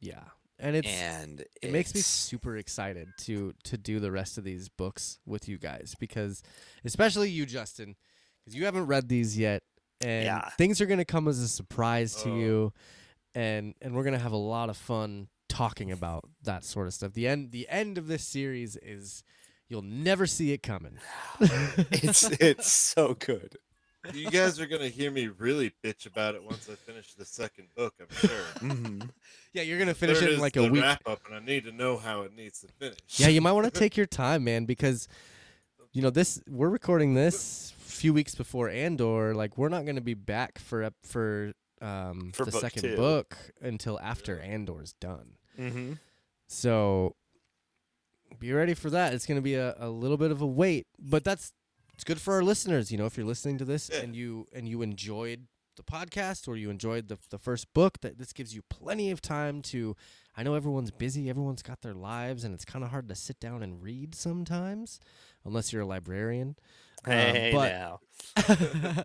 Yeah. 0.00 0.28
And 0.58 0.76
it's 0.76 0.88
and 0.88 1.44
it 1.62 1.72
makes 1.72 1.94
me 1.94 2.00
super 2.00 2.56
excited 2.56 3.08
to 3.22 3.52
to 3.64 3.76
do 3.76 3.98
the 4.00 4.12
rest 4.12 4.38
of 4.38 4.44
these 4.44 4.68
books 4.68 5.18
with 5.26 5.48
you 5.48 5.58
guys 5.58 5.94
because 5.98 6.42
especially 6.84 7.28
you 7.30 7.44
Justin 7.44 7.96
because 8.40 8.56
you 8.56 8.64
haven't 8.64 8.86
read 8.86 9.08
these 9.08 9.36
yet 9.36 9.62
and 10.00 10.24
Yeah. 10.24 10.48
things 10.56 10.80
are 10.80 10.86
going 10.86 10.98
to 10.98 11.04
come 11.04 11.26
as 11.28 11.40
a 11.40 11.48
surprise 11.48 12.14
to 12.22 12.30
Oh. 12.30 12.36
you 12.36 12.72
and 13.34 13.74
and 13.82 13.94
we're 13.96 14.04
going 14.04 14.14
to 14.14 14.22
have 14.22 14.32
a 14.32 14.36
lot 14.36 14.70
of 14.70 14.76
fun 14.76 15.28
talking 15.48 15.90
about 15.90 16.24
that 16.42 16.64
sort 16.64 16.86
of 16.86 16.94
stuff. 16.94 17.12
The 17.14 17.26
end 17.26 17.50
the 17.50 17.68
end 17.68 17.98
of 17.98 18.06
this 18.06 18.24
series 18.24 18.76
is 18.76 19.24
you'll 19.68 19.82
never 19.82 20.24
see 20.26 20.52
it 20.52 20.62
coming. 20.62 20.98
it's 21.40 22.22
it's 22.40 22.70
so 22.70 23.14
good. 23.14 23.56
You 24.12 24.30
guys 24.30 24.60
are 24.60 24.66
gonna 24.66 24.88
hear 24.88 25.10
me 25.10 25.28
really 25.28 25.72
bitch 25.82 26.06
about 26.06 26.34
it 26.34 26.42
once 26.42 26.68
I 26.70 26.74
finish 26.74 27.14
the 27.14 27.24
second 27.24 27.68
book. 27.76 27.94
I'm 28.00 28.14
sure. 28.16 28.30
Mhm. 28.60 29.08
yeah, 29.52 29.62
you're 29.62 29.78
going 29.78 29.88
to 29.88 29.94
finish 29.94 30.20
it 30.20 30.32
in 30.32 30.40
like 30.40 30.56
a 30.56 30.68
week. 30.68 30.82
Wrap 30.82 31.02
up, 31.06 31.20
and 31.26 31.34
I 31.34 31.40
need 31.40 31.64
to 31.64 31.72
know 31.72 31.96
how 31.96 32.22
it 32.22 32.34
needs 32.34 32.60
to 32.60 32.68
finish. 32.68 32.98
Yeah, 33.16 33.28
you 33.28 33.40
might 33.40 33.52
want 33.52 33.64
to 33.64 33.70
take 33.80 33.96
your 33.96 34.06
time, 34.06 34.44
man, 34.44 34.64
because 34.64 35.08
you 35.92 36.02
know 36.02 36.10
this. 36.10 36.40
We're 36.48 36.68
recording 36.70 37.14
this 37.14 37.72
a 37.86 37.90
few 37.90 38.12
weeks 38.12 38.34
before 38.34 38.68
Andor. 38.68 39.34
Like, 39.34 39.56
we're 39.56 39.68
not 39.68 39.84
going 39.84 39.96
to 39.96 40.02
be 40.02 40.14
back 40.14 40.58
for 40.58 40.90
for 41.02 41.52
um 41.80 42.32
For 42.34 42.44
the 42.44 42.50
book 42.52 42.60
second 42.60 42.82
two. 42.82 42.96
book 42.96 43.36
until 43.60 43.98
after 44.00 44.40
Andor's 44.40 44.92
done. 44.94 45.34
Mhm. 45.58 45.98
So 46.48 47.14
be 48.38 48.52
ready 48.52 48.74
for 48.74 48.90
that. 48.90 49.12
It's 49.14 49.26
going 49.26 49.36
to 49.38 49.42
be 49.42 49.54
a, 49.54 49.74
a 49.78 49.88
little 49.88 50.16
bit 50.16 50.30
of 50.30 50.40
a 50.42 50.46
wait, 50.46 50.86
but 50.98 51.24
that's 51.24 51.52
it's 51.94 52.04
good 52.04 52.20
for 52.20 52.34
our 52.34 52.42
listeners. 52.42 52.90
You 52.92 52.98
know, 52.98 53.06
if 53.06 53.16
you're 53.16 53.26
listening 53.26 53.58
to 53.58 53.64
this 53.64 53.90
Yeah. 53.92 54.00
and 54.00 54.14
you 54.16 54.48
and 54.52 54.68
you 54.68 54.82
enjoyed 54.82 55.46
the 55.76 55.82
podcast 55.82 56.46
or 56.46 56.56
you 56.56 56.70
enjoyed 56.70 57.08
the 57.08 57.18
the 57.30 57.38
first 57.38 57.72
book, 57.74 58.00
that 58.02 58.18
this 58.18 58.32
gives 58.32 58.54
you 58.54 58.62
plenty 58.68 59.10
of 59.10 59.20
time 59.20 59.62
to 59.62 59.96
I 60.36 60.42
know 60.42 60.54
everyone's 60.54 60.90
busy, 60.90 61.28
everyone's 61.30 61.62
got 61.62 61.82
their 61.82 61.94
lives, 61.94 62.42
and 62.44 62.52
it's 62.54 62.64
kind 62.64 62.84
of 62.84 62.90
hard 62.90 63.08
to 63.08 63.14
sit 63.14 63.38
down 63.40 63.62
and 63.62 63.80
read 63.82 64.14
sometimes, 64.16 64.98
unless 65.44 65.72
you're 65.72 65.82
a 65.82 65.86
librarian. 65.86 66.56
Um, 67.04 67.12
Hey 67.12 67.50
but 67.52 67.68
now. 67.72 69.04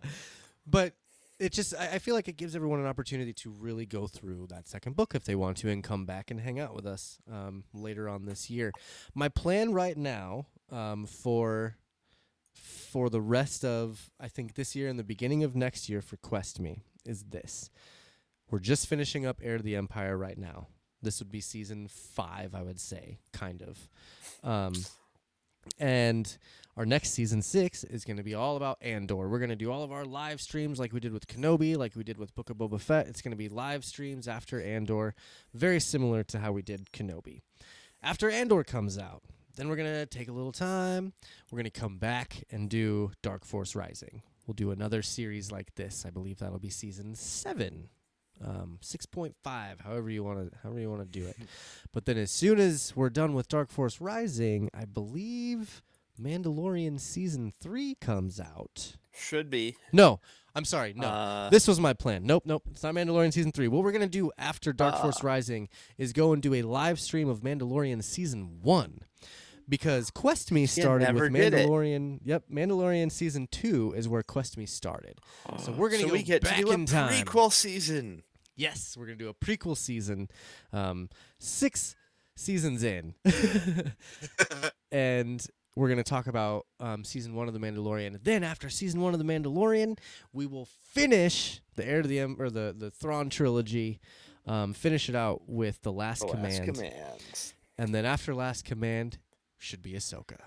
but 0.66 0.94
it 1.38 1.52
just 1.52 1.74
I, 1.74 1.94
I 1.94 1.98
feel 1.98 2.14
like 2.14 2.28
it 2.28 2.36
gives 2.36 2.54
everyone 2.54 2.80
an 2.80 2.86
opportunity 2.86 3.32
to 3.34 3.50
really 3.50 3.86
go 3.86 4.06
through 4.06 4.46
that 4.48 4.68
second 4.68 4.96
book 4.96 5.14
if 5.14 5.24
they 5.24 5.34
want 5.34 5.56
to 5.58 5.68
and 5.70 5.82
come 5.82 6.04
back 6.06 6.30
and 6.30 6.40
hang 6.40 6.58
out 6.60 6.74
with 6.74 6.86
us 6.86 7.18
um, 7.30 7.64
later 7.72 8.08
on 8.08 8.26
this 8.26 8.50
year. 8.50 8.72
My 9.14 9.28
plan 9.28 9.72
right 9.72 9.96
now 9.96 10.46
um, 10.70 11.06
for 11.06 11.76
for 12.60 13.08
the 13.10 13.20
rest 13.20 13.64
of 13.64 14.10
I 14.20 14.28
think 14.28 14.54
this 14.54 14.74
year 14.76 14.88
and 14.88 14.98
the 14.98 15.04
beginning 15.04 15.44
of 15.44 15.56
next 15.56 15.88
year 15.88 16.02
for 16.02 16.16
Quest 16.16 16.60
Me 16.60 16.82
is 17.04 17.24
this. 17.24 17.70
We're 18.50 18.58
just 18.58 18.88
finishing 18.88 19.26
up 19.26 19.40
Heir 19.42 19.58
to 19.58 19.62
the 19.62 19.76
Empire 19.76 20.16
right 20.16 20.38
now. 20.38 20.66
This 21.02 21.20
would 21.20 21.30
be 21.30 21.40
season 21.40 21.88
five, 21.88 22.54
I 22.54 22.62
would 22.62 22.80
say, 22.80 23.18
kind 23.32 23.62
of. 23.62 23.88
Um, 24.42 24.74
and 25.78 26.36
our 26.76 26.84
next 26.84 27.10
season 27.10 27.42
six 27.42 27.84
is 27.84 28.04
going 28.04 28.16
to 28.16 28.22
be 28.22 28.34
all 28.34 28.56
about 28.56 28.78
Andor. 28.82 29.28
We're 29.28 29.38
going 29.38 29.50
to 29.50 29.56
do 29.56 29.70
all 29.70 29.82
of 29.82 29.92
our 29.92 30.04
live 30.04 30.40
streams 30.40 30.78
like 30.78 30.92
we 30.92 31.00
did 31.00 31.12
with 31.12 31.26
Kenobi, 31.26 31.76
like 31.76 31.94
we 31.96 32.04
did 32.04 32.18
with 32.18 32.34
Book 32.34 32.50
of 32.50 32.56
Boba 32.56 32.80
Fett. 32.80 33.06
It's 33.06 33.22
going 33.22 33.32
to 33.32 33.36
be 33.36 33.48
live 33.48 33.84
streams 33.84 34.26
after 34.28 34.60
Andor, 34.60 35.14
very 35.54 35.80
similar 35.80 36.22
to 36.24 36.40
how 36.40 36.52
we 36.52 36.62
did 36.62 36.90
Kenobi. 36.92 37.40
After 38.02 38.30
Andor 38.30 38.64
comes 38.64 38.98
out, 38.98 39.22
then 39.60 39.68
we're 39.68 39.76
going 39.76 39.92
to 39.92 40.06
take 40.06 40.28
a 40.28 40.32
little 40.32 40.52
time. 40.52 41.12
We're 41.50 41.56
going 41.56 41.70
to 41.70 41.80
come 41.80 41.98
back 41.98 42.42
and 42.50 42.70
do 42.70 43.10
Dark 43.22 43.44
Force 43.44 43.76
Rising. 43.76 44.22
We'll 44.46 44.54
do 44.54 44.70
another 44.70 45.02
series 45.02 45.52
like 45.52 45.74
this. 45.74 46.04
I 46.06 46.10
believe 46.10 46.38
that'll 46.38 46.58
be 46.58 46.70
season 46.70 47.14
seven, 47.14 47.90
um, 48.44 48.78
six 48.80 49.04
point 49.06 49.36
five, 49.44 49.80
however 49.80 50.08
you 50.10 50.24
want 50.24 50.50
to, 50.50 50.58
however 50.62 50.80
you 50.80 50.88
want 50.90 51.02
to 51.02 51.20
do 51.20 51.26
it. 51.26 51.36
But 51.92 52.06
then 52.06 52.16
as 52.18 52.30
soon 52.30 52.58
as 52.58 52.94
we're 52.96 53.10
done 53.10 53.34
with 53.34 53.48
Dark 53.48 53.70
Force 53.70 54.00
Rising, 54.00 54.70
I 54.72 54.84
believe 54.86 55.82
Mandalorian 56.20 57.00
season 57.00 57.52
three 57.60 57.96
comes 58.00 58.40
out. 58.40 58.96
Should 59.12 59.50
be. 59.50 59.76
No, 59.92 60.20
I'm 60.54 60.64
sorry. 60.64 60.92
No, 60.96 61.06
Uh, 61.08 61.50
this 61.50 61.66
was 61.66 61.80
my 61.80 61.92
plan. 61.94 62.24
Nope, 62.24 62.44
nope. 62.46 62.62
It's 62.70 62.82
not 62.84 62.94
Mandalorian 62.94 63.32
season 63.32 63.50
three. 63.52 63.66
What 63.68 63.82
we're 63.82 63.92
gonna 63.92 64.06
do 64.08 64.30
after 64.38 64.72
Dark 64.72 64.96
Force 65.00 65.18
Ah. 65.22 65.26
Rising 65.26 65.68
is 65.98 66.12
go 66.12 66.32
and 66.32 66.40
do 66.42 66.54
a 66.54 66.62
live 66.62 67.00
stream 67.00 67.28
of 67.28 67.40
Mandalorian 67.40 68.02
season 68.04 68.60
one. 68.62 69.00
Because 69.70 70.10
Quest 70.10 70.50
Me 70.52 70.66
started 70.66 71.14
with. 71.14 71.32
Mandalorian. 71.32 72.18
Yep, 72.24 72.44
Mandalorian 72.52 73.10
season 73.10 73.48
two 73.50 73.94
is 73.96 74.08
where 74.08 74.22
Quest 74.22 74.58
Me 74.58 74.66
started. 74.66 75.20
So 75.60 75.72
we're 75.72 75.88
gonna 75.88 76.02
so 76.02 76.08
go 76.08 76.12
we 76.14 76.22
get 76.24 76.42
back 76.42 76.56
to 76.56 76.62
do 76.62 76.70
a 76.70 76.74
in 76.74 76.84
time. 76.86 77.12
prequel 77.24 77.52
season. 77.52 78.24
Yes, 78.56 78.96
we're 78.98 79.06
gonna 79.06 79.16
do 79.16 79.28
a 79.28 79.34
prequel 79.34 79.76
season, 79.76 80.28
um, 80.72 81.08
six 81.38 81.94
seasons 82.36 82.82
in, 82.82 83.14
and 84.92 85.46
we're 85.76 85.88
gonna 85.88 86.02
talk 86.02 86.26
about 86.26 86.66
um, 86.80 87.04
season 87.04 87.34
one 87.34 87.48
of 87.48 87.54
the 87.54 87.60
Mandalorian. 87.60 88.18
Then 88.22 88.42
after 88.42 88.68
season 88.68 89.00
one 89.00 89.14
of 89.14 89.18
the 89.18 89.24
Mandalorian, 89.24 89.98
we 90.32 90.46
will 90.46 90.66
finish 90.82 91.60
the 91.76 91.86
Heir 91.86 92.02
to 92.02 92.08
the 92.08 92.18
Em- 92.20 92.36
or 92.40 92.50
the 92.50 92.74
the 92.76 92.90
Thrawn 92.90 93.30
trilogy, 93.30 94.00
um, 94.46 94.72
finish 94.74 95.08
it 95.08 95.14
out 95.14 95.42
with 95.48 95.80
the 95.82 95.92
Last 95.92 96.20
The 96.20 96.26
last 96.26 96.64
Command, 96.64 96.74
command. 96.74 97.52
and 97.78 97.94
then 97.94 98.04
after 98.04 98.34
Last 98.34 98.64
Command 98.64 99.18
should 99.60 99.82
be 99.82 99.92
Ahsoka. 99.92 100.38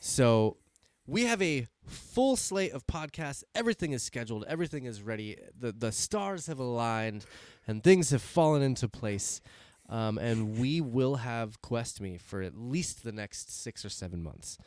So 0.00 0.58
we 1.06 1.24
have 1.24 1.40
a 1.42 1.66
full 1.86 2.36
slate 2.36 2.72
of 2.72 2.86
podcasts. 2.86 3.42
Everything 3.54 3.92
is 3.92 4.02
scheduled. 4.02 4.44
Everything 4.46 4.84
is 4.84 5.02
ready. 5.02 5.36
the 5.58 5.72
The 5.72 5.92
stars 5.92 6.46
have 6.46 6.58
aligned, 6.58 7.24
and 7.66 7.82
things 7.82 8.10
have 8.10 8.22
fallen 8.22 8.62
into 8.62 8.88
place. 8.88 9.40
Um, 9.88 10.18
and 10.18 10.58
we 10.58 10.80
will 10.80 11.16
have 11.16 11.62
Quest 11.62 12.00
Me 12.00 12.18
for 12.18 12.42
at 12.42 12.56
least 12.56 13.04
the 13.04 13.12
next 13.12 13.52
six 13.62 13.84
or 13.84 13.88
seven 13.88 14.20
months. 14.22 14.58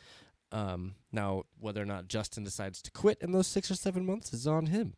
Um, 0.52 0.94
now, 1.12 1.44
whether 1.60 1.80
or 1.80 1.86
not 1.86 2.08
Justin 2.08 2.42
decides 2.42 2.82
to 2.82 2.90
quit 2.90 3.18
in 3.20 3.30
those 3.32 3.46
six 3.46 3.70
or 3.70 3.76
seven 3.76 4.04
months 4.04 4.32
is 4.32 4.46
on 4.46 4.66
him. 4.66 4.94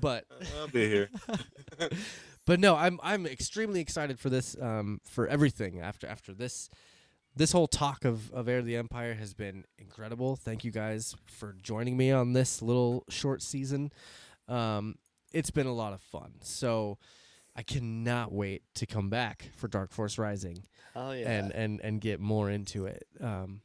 But 0.00 0.24
I'll 0.58 0.68
be 0.68 0.88
here. 0.88 1.10
but 2.46 2.60
no, 2.60 2.76
I'm 2.76 3.00
I'm 3.02 3.26
extremely 3.26 3.80
excited 3.80 4.18
for 4.18 4.30
this 4.30 4.56
um, 4.60 5.00
for 5.04 5.26
everything 5.26 5.80
after 5.80 6.06
after 6.06 6.32
this 6.32 6.70
this 7.38 7.52
whole 7.52 7.66
talk 7.68 8.04
of 8.04 8.30
of 8.32 8.48
Heir 8.48 8.58
to 8.58 8.64
the 8.66 8.76
Empire 8.76 9.14
has 9.14 9.32
been 9.34 9.64
incredible. 9.78 10.36
Thank 10.36 10.64
you 10.64 10.70
guys 10.70 11.16
for 11.26 11.54
joining 11.62 11.96
me 11.96 12.10
on 12.12 12.32
this 12.34 12.60
little 12.60 13.04
short 13.08 13.40
season. 13.42 13.90
Um, 14.48 14.96
it's 15.32 15.50
been 15.50 15.66
a 15.66 15.74
lot 15.74 15.92
of 15.92 16.00
fun. 16.00 16.34
So 16.42 16.98
I 17.56 17.62
cannot 17.62 18.32
wait 18.32 18.62
to 18.74 18.86
come 18.86 19.08
back 19.10 19.50
for 19.56 19.68
Dark 19.68 19.92
Force 19.92 20.18
Rising 20.18 20.64
Oh 20.94 21.12
yeah. 21.12 21.30
and 21.30 21.52
and 21.52 21.80
and 21.82 22.00
get 22.00 22.20
more 22.20 22.50
into 22.50 22.86
it. 22.86 23.06
Um, 23.20 23.62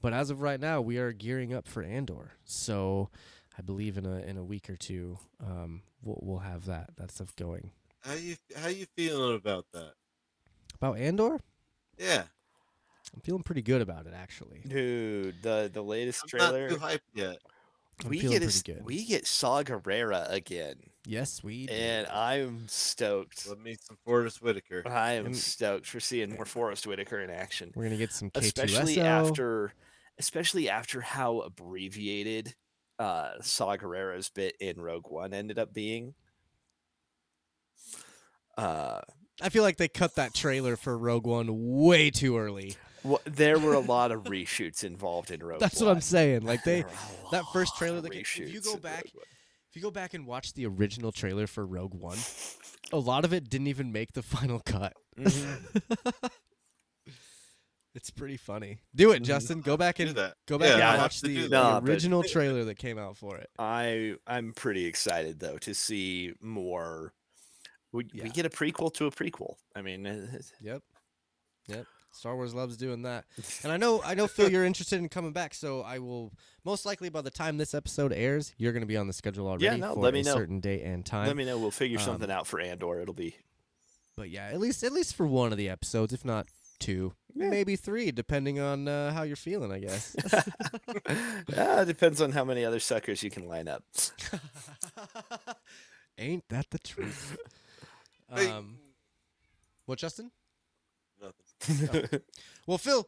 but 0.00 0.12
as 0.12 0.30
of 0.30 0.40
right 0.42 0.60
now, 0.60 0.80
we 0.80 0.98
are 0.98 1.12
gearing 1.12 1.52
up 1.54 1.66
for 1.66 1.82
Andor. 1.82 2.32
So 2.44 3.10
I 3.58 3.62
believe 3.62 3.96
in 3.96 4.06
a 4.06 4.18
in 4.18 4.36
a 4.36 4.44
week 4.44 4.68
or 4.68 4.76
two, 4.76 5.18
um, 5.44 5.82
we'll 6.02 6.20
we'll 6.22 6.38
have 6.40 6.66
that 6.66 6.90
that 6.96 7.10
stuff 7.10 7.34
going. 7.36 7.70
How 8.00 8.14
you 8.14 8.36
how 8.56 8.68
you 8.68 8.86
feeling 8.96 9.34
about 9.36 9.66
that? 9.72 9.92
About 10.74 10.98
Andor, 10.98 11.40
Yeah, 11.98 12.24
I'm 13.14 13.20
feeling 13.20 13.42
pretty 13.42 13.62
good 13.62 13.80
about 13.80 14.06
it 14.06 14.12
actually. 14.14 14.60
Dude, 14.66 15.42
the 15.42 15.70
the 15.72 15.82
latest 15.82 16.24
I'm 16.32 16.38
not 16.38 16.50
trailer. 16.50 16.68
too 16.70 16.76
hyped 16.76 16.98
yet. 17.14 17.38
I'm 18.02 18.10
we 18.10 18.18
get 18.20 18.42
a, 18.42 18.62
good. 18.64 18.84
we 18.84 19.04
get 19.06 19.24
Saw 19.24 19.62
Gerrera 19.62 20.28
again, 20.32 20.74
yes, 21.06 21.44
we. 21.44 21.66
do. 21.66 21.72
and 21.72 22.08
I'm 22.08 22.66
stoked. 22.66 23.48
Let 23.48 23.60
me 23.60 23.76
some 23.80 23.96
Forest 24.04 24.42
Whitaker. 24.42 24.82
I 24.84 25.12
am 25.12 25.26
And- 25.26 25.36
stoked 25.36 25.86
for 25.86 26.00
seeing 26.00 26.34
more 26.34 26.44
Forest 26.44 26.88
Whitaker 26.88 27.20
in 27.20 27.30
action, 27.30 27.70
We're 27.76 27.84
gonna 27.84 27.96
get 27.96 28.12
some 28.12 28.32
especially 28.34 28.96
K2SO. 28.96 29.04
after, 29.04 29.74
especially 30.18 30.68
after 30.68 31.02
how 31.02 31.38
abbreviated 31.42 32.56
uh, 32.98 33.34
Saw 33.42 33.76
Gerrera's 33.76 34.28
bit 34.28 34.56
in 34.58 34.80
Rogue 34.80 35.08
One 35.08 35.32
ended 35.32 35.58
up 35.60 35.72
being. 35.72 36.14
Uh, 38.56 39.00
I 39.40 39.48
feel 39.48 39.62
like 39.62 39.76
they 39.76 39.88
cut 39.88 40.14
that 40.16 40.34
trailer 40.34 40.76
for 40.76 40.96
Rogue 40.96 41.26
One 41.26 41.48
way 41.50 42.10
too 42.10 42.36
early. 42.38 42.76
Well, 43.04 43.20
there 43.26 43.58
were 43.58 43.74
a 43.74 43.80
lot 43.80 44.10
of 44.12 44.24
reshoots 44.24 44.82
involved 44.82 45.30
in 45.30 45.40
Rogue 45.40 45.60
That's 45.60 45.78
One. 45.80 45.88
what 45.88 45.94
I'm 45.96 46.00
saying. 46.00 46.42
Like 46.44 46.64
they, 46.64 46.80
There 46.82 46.84
were 46.90 47.28
a 47.28 47.30
that 47.32 47.44
first 47.52 47.76
trailer 47.76 47.98
of 47.98 48.02
that 48.04 48.12
ca- 48.12 48.18
if 48.20 48.38
you 48.52 48.60
go 48.60 48.76
back- 48.76 49.04
if 49.06 49.76
you 49.76 49.82
go 49.82 49.90
back 49.90 50.14
and 50.14 50.26
watch 50.26 50.54
the 50.54 50.66
original 50.66 51.12
trailer 51.12 51.46
for 51.46 51.66
Rogue 51.66 51.94
One, 51.94 52.18
a 52.92 52.98
lot 52.98 53.24
of 53.24 53.32
it 53.34 53.50
didn't 53.50 53.66
even 53.66 53.92
make 53.92 54.12
the 54.12 54.22
final 54.34 54.60
cut. 54.60 54.94
Mhm. 55.18 55.60
It's 57.96 58.10
pretty 58.10 58.36
funny. 58.36 58.80
Do 58.96 59.12
it. 59.12 59.20
Justin. 59.22 59.60
Go 59.60 59.76
back 59.76 59.96
Do 59.96 60.06
and 60.08 60.16
that. 60.16 60.34
go 60.48 60.58
back 60.58 60.78
Yeah, 60.78 60.94
and 60.94 61.02
watch 61.02 61.20
the, 61.20 61.28
the 61.28 61.42
that. 61.42 61.50
Nah, 61.50 61.80
but- 61.80 61.88
original 61.90 62.24
trailer 62.24 62.64
that 62.64 62.76
came 62.76 62.98
out 62.98 63.16
for 63.16 63.36
it. 63.36 63.48
I 63.56 64.16
I'm 64.26 64.52
pretty 64.52 64.86
excited 64.86 65.38
though 65.38 65.58
to 65.58 65.74
see 65.74 66.32
more. 66.40 67.12
We, 67.92 68.08
Yeah. 68.12 68.24
we 68.24 68.30
get 68.30 68.46
a 68.46 68.50
prequel 68.50 68.92
to 68.94 69.06
a 69.06 69.12
prequel. 69.12 69.54
I 69.76 69.82
mean, 69.82 70.04
Yep. 70.60 70.82
Yep. 71.68 71.86
Star 72.14 72.36
Wars 72.36 72.54
loves 72.54 72.76
doing 72.76 73.02
that. 73.02 73.24
And 73.64 73.72
I 73.72 73.76
know 73.76 74.02
I 74.04 74.14
know 74.14 74.26
Phil 74.26 74.50
you're 74.50 74.64
interested 74.64 74.98
in 74.98 75.08
coming 75.08 75.32
back, 75.32 75.54
so 75.54 75.82
I 75.82 75.98
will 75.98 76.32
most 76.64 76.86
likely 76.86 77.08
by 77.08 77.20
the 77.22 77.30
time 77.30 77.56
this 77.58 77.74
episode 77.74 78.12
airs, 78.12 78.52
you're 78.58 78.72
going 78.72 78.82
to 78.82 78.86
be 78.86 78.96
on 78.96 79.06
the 79.06 79.12
schedule 79.12 79.46
already 79.48 79.64
yeah, 79.66 79.76
no, 79.76 79.94
for 79.94 80.00
let 80.00 80.14
me 80.14 80.20
a 80.20 80.24
know. 80.24 80.34
certain 80.34 80.60
date 80.60 80.82
and 80.82 81.04
time. 81.04 81.26
let 81.26 81.36
me 81.36 81.44
know. 81.44 81.58
We'll 81.58 81.70
figure 81.70 81.98
Um, 81.98 82.04
something 82.04 82.30
out 82.30 82.46
for 82.46 82.60
Andor. 82.60 83.00
It'll 83.00 83.14
be 83.14 83.36
But 84.16 84.30
yeah, 84.30 84.46
at 84.48 84.60
least 84.60 84.82
at 84.84 84.92
least 84.92 85.14
for 85.16 85.26
one 85.26 85.52
of 85.52 85.58
the 85.58 85.68
episodes, 85.68 86.12
if 86.12 86.24
not 86.24 86.46
two, 86.80 87.14
Yeah. 87.34 87.50
maybe 87.50 87.76
three, 87.76 88.10
depending 88.12 88.60
on 88.60 88.86
uh, 88.88 89.12
how 89.12 89.22
you're 89.22 89.36
feeling, 89.36 89.72
I 89.72 89.78
guess. 89.80 90.14
yeah, 91.48 91.48
it 91.82 91.86
depends 91.86 92.20
on 92.20 92.32
how 92.32 92.44
many 92.44 92.64
other 92.64 92.80
suckers 92.80 93.22
you 93.22 93.30
can 93.30 93.46
line 93.48 93.68
up. 93.68 93.82
Ain't 96.18 96.48
that 96.48 96.70
the 96.70 96.78
truth? 96.78 97.36
Hey, 98.32 98.48
Um, 98.50 98.78
what, 99.86 99.98
Justin? 99.98 100.30
Nothing. 101.68 102.20
Well, 102.66 102.78
Phil, 102.78 103.06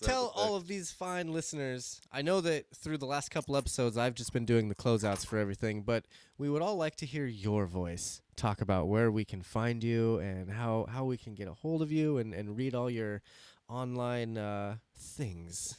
tell 0.00 0.32
all 0.34 0.54
of 0.54 0.66
these 0.66 0.90
fine 0.90 1.30
listeners. 1.30 2.00
I 2.10 2.22
know 2.22 2.40
that 2.40 2.74
through 2.74 2.96
the 2.96 3.04
last 3.04 3.30
couple 3.30 3.54
episodes, 3.54 3.98
I've 3.98 4.14
just 4.14 4.32
been 4.32 4.46
doing 4.46 4.70
the 4.70 4.74
closeouts 4.74 5.26
for 5.26 5.36
everything, 5.36 5.82
but 5.82 6.06
we 6.38 6.48
would 6.48 6.62
all 6.62 6.76
like 6.76 6.96
to 6.96 7.06
hear 7.06 7.26
your 7.26 7.66
voice 7.66 8.22
talk 8.36 8.62
about 8.62 8.88
where 8.88 9.10
we 9.10 9.26
can 9.26 9.42
find 9.42 9.84
you 9.84 10.16
and 10.20 10.50
how, 10.50 10.86
how 10.88 11.04
we 11.04 11.18
can 11.18 11.34
get 11.34 11.46
a 11.46 11.52
hold 11.52 11.82
of 11.82 11.92
you 11.92 12.16
and, 12.16 12.32
and 12.32 12.56
read 12.56 12.74
all 12.74 12.88
your 12.88 13.20
online 13.68 14.38
uh, 14.38 14.76
things. 14.96 15.76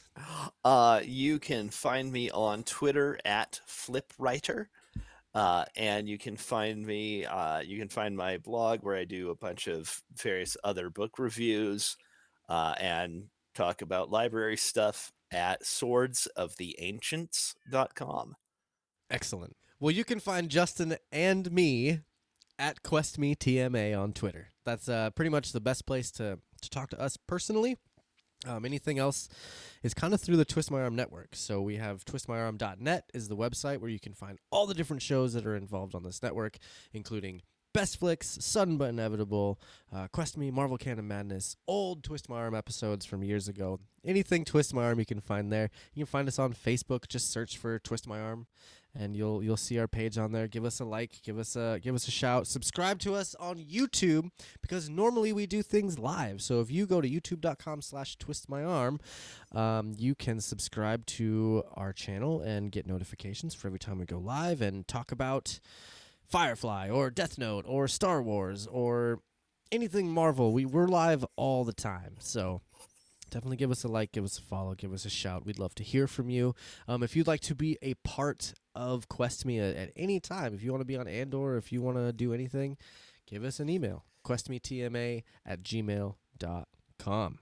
Uh, 0.64 1.00
you 1.04 1.40
can 1.40 1.70
find 1.70 2.12
me 2.12 2.30
on 2.30 2.62
Twitter 2.62 3.18
at 3.24 3.60
FlipWriter. 3.66 4.66
Uh, 5.34 5.64
and 5.76 6.08
you 6.08 6.18
can 6.18 6.36
find 6.36 6.84
me, 6.84 7.24
uh, 7.24 7.60
you 7.60 7.78
can 7.78 7.88
find 7.88 8.16
my 8.16 8.38
blog 8.38 8.80
where 8.82 8.96
I 8.96 9.04
do 9.04 9.30
a 9.30 9.34
bunch 9.34 9.66
of 9.66 10.02
various 10.16 10.56
other 10.64 10.88
book 10.88 11.18
reviews 11.18 11.96
uh, 12.48 12.74
and 12.80 13.24
talk 13.54 13.82
about 13.82 14.10
library 14.10 14.56
stuff 14.56 15.12
at 15.32 15.62
swordsoftheancients.com. 15.62 18.36
Excellent. 19.10 19.56
Well, 19.80 19.90
you 19.90 20.04
can 20.04 20.20
find 20.20 20.48
Justin 20.48 20.96
and 21.12 21.52
me 21.52 22.00
at 22.58 22.82
QuestMeTMA 22.82 23.98
on 23.98 24.12
Twitter. 24.12 24.48
That's 24.64 24.88
uh, 24.88 25.10
pretty 25.10 25.30
much 25.30 25.52
the 25.52 25.60
best 25.60 25.86
place 25.86 26.10
to 26.12 26.38
to 26.60 26.70
talk 26.70 26.90
to 26.90 27.00
us 27.00 27.16
personally. 27.16 27.76
Um, 28.46 28.64
anything 28.64 28.98
else 28.98 29.28
is 29.82 29.94
kind 29.94 30.14
of 30.14 30.20
through 30.20 30.36
the 30.36 30.44
Twist 30.44 30.70
My 30.70 30.82
Arm 30.82 30.94
network. 30.94 31.34
So 31.34 31.60
we 31.60 31.76
have 31.76 32.04
twistmyarm.net 32.04 33.04
is 33.12 33.28
the 33.28 33.36
website 33.36 33.78
where 33.78 33.90
you 33.90 33.98
can 33.98 34.14
find 34.14 34.38
all 34.50 34.66
the 34.66 34.74
different 34.74 35.02
shows 35.02 35.32
that 35.32 35.46
are 35.46 35.56
involved 35.56 35.94
on 35.94 36.04
this 36.04 36.22
network, 36.22 36.58
including 36.92 37.42
Best 37.78 38.00
Flicks, 38.00 38.38
Sudden 38.40 38.76
but 38.76 38.88
Inevitable, 38.88 39.60
uh, 39.94 40.08
Quest 40.08 40.36
Me, 40.36 40.50
Marvel 40.50 40.76
Canon 40.76 41.06
Madness, 41.06 41.54
old 41.68 42.02
Twist 42.02 42.28
My 42.28 42.38
Arm 42.38 42.52
episodes 42.56 43.06
from 43.06 43.22
years 43.22 43.46
ago. 43.46 43.78
Anything 44.04 44.44
Twist 44.44 44.74
My 44.74 44.82
Arm 44.82 44.98
you 44.98 45.06
can 45.06 45.20
find 45.20 45.52
there. 45.52 45.70
You 45.94 46.04
can 46.04 46.10
find 46.10 46.26
us 46.26 46.40
on 46.40 46.54
Facebook. 46.54 47.06
Just 47.06 47.30
search 47.30 47.56
for 47.56 47.78
Twist 47.78 48.08
My 48.08 48.18
Arm 48.20 48.48
and 48.98 49.16
you'll 49.16 49.44
you'll 49.44 49.56
see 49.56 49.78
our 49.78 49.86
page 49.86 50.18
on 50.18 50.32
there. 50.32 50.48
Give 50.48 50.64
us 50.64 50.80
a 50.80 50.84
like, 50.84 51.22
give 51.22 51.38
us 51.38 51.54
a 51.54 51.78
give 51.80 51.94
us 51.94 52.08
a 52.08 52.10
shout. 52.10 52.48
Subscribe 52.48 52.98
to 53.00 53.14
us 53.14 53.36
on 53.36 53.58
YouTube 53.58 54.30
because 54.60 54.90
normally 54.90 55.32
we 55.32 55.46
do 55.46 55.62
things 55.62 56.00
live. 56.00 56.42
So 56.42 56.60
if 56.60 56.72
you 56.72 56.84
go 56.84 57.00
to 57.00 57.08
youtube.com 57.08 57.82
slash 57.82 58.16
twist 58.16 58.48
my 58.48 58.64
arm, 58.64 58.98
um, 59.52 59.94
you 59.96 60.16
can 60.16 60.40
subscribe 60.40 61.06
to 61.06 61.62
our 61.74 61.92
channel 61.92 62.40
and 62.40 62.72
get 62.72 62.88
notifications 62.88 63.54
for 63.54 63.68
every 63.68 63.78
time 63.78 64.00
we 64.00 64.04
go 64.04 64.18
live 64.18 64.60
and 64.60 64.88
talk 64.88 65.12
about 65.12 65.60
Firefly 66.28 66.90
or 66.90 67.10
Death 67.10 67.38
Note 67.38 67.64
or 67.66 67.88
Star 67.88 68.22
Wars 68.22 68.66
or 68.70 69.20
anything 69.72 70.08
Marvel. 70.08 70.52
We 70.52 70.64
we're 70.64 70.88
live 70.88 71.24
all 71.36 71.64
the 71.64 71.72
time. 71.72 72.16
So 72.18 72.60
definitely 73.30 73.56
give 73.56 73.70
us 73.70 73.84
a 73.84 73.88
like, 73.88 74.12
give 74.12 74.24
us 74.24 74.38
a 74.38 74.42
follow, 74.42 74.74
give 74.74 74.92
us 74.92 75.04
a 75.04 75.10
shout. 75.10 75.44
We'd 75.46 75.58
love 75.58 75.74
to 75.76 75.82
hear 75.82 76.06
from 76.06 76.30
you. 76.30 76.54
Um, 76.86 77.02
if 77.02 77.16
you'd 77.16 77.26
like 77.26 77.40
to 77.42 77.54
be 77.54 77.78
a 77.82 77.94
part 78.04 78.54
of 78.74 79.08
Quest 79.08 79.44
Me 79.46 79.58
at, 79.58 79.76
at 79.76 79.92
any 79.96 80.20
time, 80.20 80.54
if 80.54 80.62
you 80.62 80.70
want 80.70 80.82
to 80.82 80.86
be 80.86 80.96
on 80.96 81.08
Andor, 81.08 81.56
if 81.56 81.72
you 81.72 81.80
want 81.80 81.96
to 81.96 82.12
do 82.12 82.32
anything, 82.32 82.76
give 83.26 83.44
us 83.44 83.60
an 83.60 83.68
email 83.68 84.04
questmetma 84.24 85.22
at 85.46 85.62
gmail.com. 85.62 87.38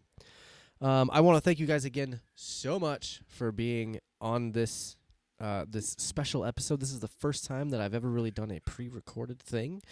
Um, 0.78 1.10
I 1.12 1.20
want 1.20 1.36
to 1.36 1.40
thank 1.40 1.58
you 1.58 1.66
guys 1.66 1.84
again 1.84 2.20
so 2.34 2.78
much 2.78 3.20
for 3.26 3.50
being 3.50 3.98
on 4.20 4.52
this 4.52 4.96
uh, 5.40 5.64
this 5.68 5.90
special 5.98 6.44
episode. 6.44 6.80
This 6.80 6.92
is 6.92 7.00
the 7.00 7.08
first 7.08 7.44
time 7.44 7.70
that 7.70 7.80
I've 7.80 7.94
ever 7.94 8.08
really 8.08 8.30
done 8.30 8.50
a 8.50 8.60
pre-recorded 8.60 9.38
thing 9.38 9.82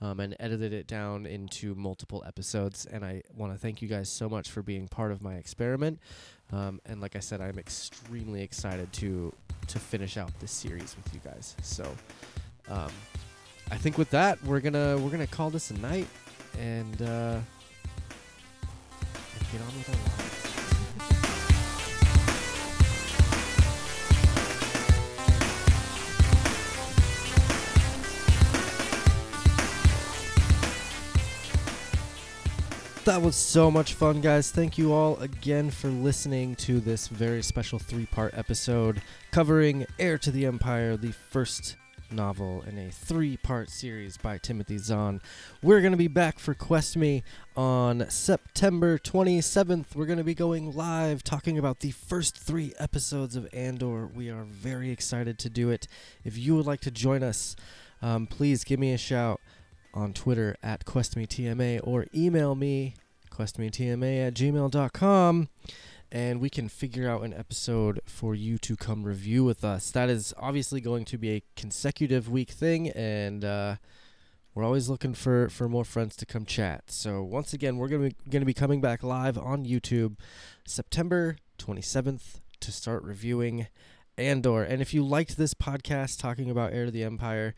um, 0.00 0.20
and 0.20 0.36
edited 0.40 0.72
it 0.72 0.86
down 0.86 1.26
into 1.26 1.74
multiple 1.74 2.24
episodes. 2.26 2.86
And 2.86 3.04
I 3.04 3.22
want 3.34 3.52
to 3.52 3.58
thank 3.58 3.82
you 3.82 3.88
guys 3.88 4.08
so 4.08 4.28
much 4.28 4.50
for 4.50 4.62
being 4.62 4.88
part 4.88 5.12
of 5.12 5.22
my 5.22 5.34
experiment. 5.34 6.00
Um, 6.52 6.80
and 6.86 7.00
like 7.00 7.16
I 7.16 7.20
said, 7.20 7.40
I'm 7.40 7.58
extremely 7.58 8.42
excited 8.42 8.92
to 8.94 9.32
to 9.68 9.78
finish 9.78 10.18
out 10.18 10.30
this 10.40 10.52
series 10.52 10.94
with 10.96 11.14
you 11.14 11.20
guys. 11.24 11.56
So 11.62 11.84
um, 12.68 12.92
I 13.70 13.76
think 13.78 13.96
with 13.96 14.10
that, 14.10 14.42
we're 14.44 14.60
gonna 14.60 14.98
we're 14.98 15.10
gonna 15.10 15.26
call 15.26 15.50
this 15.50 15.70
a 15.70 15.78
night 15.78 16.06
and, 16.58 17.02
uh, 17.02 17.40
get 19.54 19.60
on 19.62 19.78
with 19.78 19.88
our 19.88 19.94
lives. 19.94 20.23
That 33.04 33.20
was 33.20 33.36
so 33.36 33.70
much 33.70 33.92
fun, 33.92 34.22
guys. 34.22 34.50
Thank 34.50 34.78
you 34.78 34.94
all 34.94 35.18
again 35.18 35.70
for 35.70 35.88
listening 35.88 36.54
to 36.56 36.80
this 36.80 37.08
very 37.08 37.42
special 37.42 37.78
three 37.78 38.06
part 38.06 38.32
episode 38.32 39.02
covering 39.30 39.84
Heir 39.98 40.16
to 40.16 40.30
the 40.30 40.46
Empire, 40.46 40.96
the 40.96 41.12
first 41.12 41.76
novel 42.10 42.64
in 42.66 42.78
a 42.78 42.90
three 42.90 43.36
part 43.36 43.68
series 43.68 44.16
by 44.16 44.38
Timothy 44.38 44.78
Zahn. 44.78 45.20
We're 45.62 45.82
going 45.82 45.92
to 45.92 45.98
be 45.98 46.08
back 46.08 46.38
for 46.38 46.54
Quest 46.54 46.96
Me 46.96 47.22
on 47.54 48.08
September 48.08 48.96
27th. 48.96 49.94
We're 49.94 50.06
going 50.06 50.16
to 50.16 50.24
be 50.24 50.34
going 50.34 50.74
live 50.74 51.22
talking 51.22 51.58
about 51.58 51.80
the 51.80 51.90
first 51.90 52.38
three 52.38 52.72
episodes 52.78 53.36
of 53.36 53.46
Andor. 53.52 54.06
We 54.06 54.30
are 54.30 54.44
very 54.44 54.90
excited 54.90 55.38
to 55.40 55.50
do 55.50 55.68
it. 55.68 55.86
If 56.24 56.38
you 56.38 56.56
would 56.56 56.66
like 56.66 56.80
to 56.80 56.90
join 56.90 57.22
us, 57.22 57.54
um, 58.00 58.26
please 58.26 58.64
give 58.64 58.80
me 58.80 58.94
a 58.94 58.98
shout 58.98 59.42
on 59.94 60.12
Twitter 60.12 60.56
at 60.62 60.84
QuestMeTMA 60.84 61.80
or 61.82 62.06
email 62.14 62.54
me, 62.54 62.94
QuestMeTMA 63.30 64.26
at 64.26 64.34
gmail.com, 64.34 65.48
and 66.12 66.40
we 66.40 66.50
can 66.50 66.68
figure 66.68 67.08
out 67.08 67.22
an 67.22 67.32
episode 67.32 68.00
for 68.04 68.34
you 68.34 68.58
to 68.58 68.76
come 68.76 69.04
review 69.04 69.44
with 69.44 69.64
us. 69.64 69.90
That 69.90 70.10
is 70.10 70.34
obviously 70.36 70.80
going 70.80 71.04
to 71.06 71.18
be 71.18 71.30
a 71.30 71.42
consecutive 71.56 72.28
week 72.28 72.50
thing, 72.50 72.90
and 72.90 73.44
uh, 73.44 73.76
we're 74.54 74.64
always 74.64 74.88
looking 74.88 75.14
for, 75.14 75.48
for 75.48 75.68
more 75.68 75.84
friends 75.84 76.16
to 76.16 76.26
come 76.26 76.44
chat. 76.44 76.84
So 76.88 77.22
once 77.22 77.52
again, 77.52 77.76
we're 77.78 77.88
be, 77.88 78.14
gonna 78.28 78.44
be 78.44 78.54
coming 78.54 78.80
back 78.80 79.02
live 79.02 79.38
on 79.38 79.64
YouTube 79.64 80.16
September 80.66 81.36
27th 81.58 82.40
to 82.60 82.72
start 82.72 83.02
reviewing 83.02 83.68
Andor. 84.16 84.62
And 84.62 84.80
if 84.80 84.94
you 84.94 85.04
liked 85.04 85.36
this 85.36 85.54
podcast 85.54 86.20
talking 86.20 86.50
about 86.50 86.72
Heir 86.72 86.86
to 86.86 86.90
the 86.90 87.04
Empire, 87.04 87.54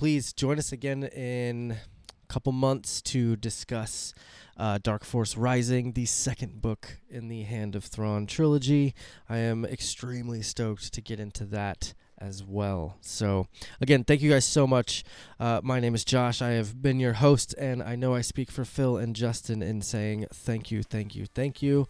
please 0.00 0.32
join 0.32 0.58
us 0.58 0.72
again 0.72 1.02
in 1.02 1.72
a 1.72 2.32
couple 2.32 2.52
months 2.52 3.02
to 3.02 3.36
discuss 3.36 4.14
uh, 4.56 4.78
Dark 4.82 5.04
Force 5.04 5.36
Rising, 5.36 5.92
the 5.92 6.06
second 6.06 6.62
book 6.62 6.96
in 7.10 7.28
the 7.28 7.42
Hand 7.42 7.76
of 7.76 7.84
Thrawn 7.84 8.26
trilogy. 8.26 8.94
I 9.28 9.36
am 9.36 9.66
extremely 9.66 10.40
stoked 10.40 10.94
to 10.94 11.02
get 11.02 11.20
into 11.20 11.44
that 11.44 11.92
as 12.16 12.42
well. 12.42 12.96
So, 13.02 13.46
again, 13.82 14.04
thank 14.04 14.22
you 14.22 14.30
guys 14.30 14.46
so 14.46 14.66
much. 14.66 15.04
Uh, 15.38 15.60
my 15.62 15.80
name 15.80 15.94
is 15.94 16.02
Josh. 16.02 16.40
I 16.40 16.52
have 16.52 16.80
been 16.80 16.98
your 16.98 17.12
host, 17.12 17.54
and 17.58 17.82
I 17.82 17.94
know 17.94 18.14
I 18.14 18.22
speak 18.22 18.50
for 18.50 18.64
Phil 18.64 18.96
and 18.96 19.14
Justin 19.14 19.62
in 19.62 19.82
saying 19.82 20.28
thank 20.32 20.70
you, 20.70 20.82
thank 20.82 21.14
you, 21.14 21.26
thank 21.26 21.60
you. 21.60 21.86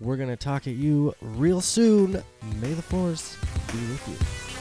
We're 0.00 0.16
going 0.16 0.30
to 0.30 0.36
talk 0.36 0.66
at 0.66 0.74
you 0.74 1.14
real 1.20 1.60
soon. 1.60 2.24
May 2.60 2.72
the 2.72 2.82
Force 2.82 3.36
be 3.68 3.78
with 3.86 4.08
you. 4.08 4.51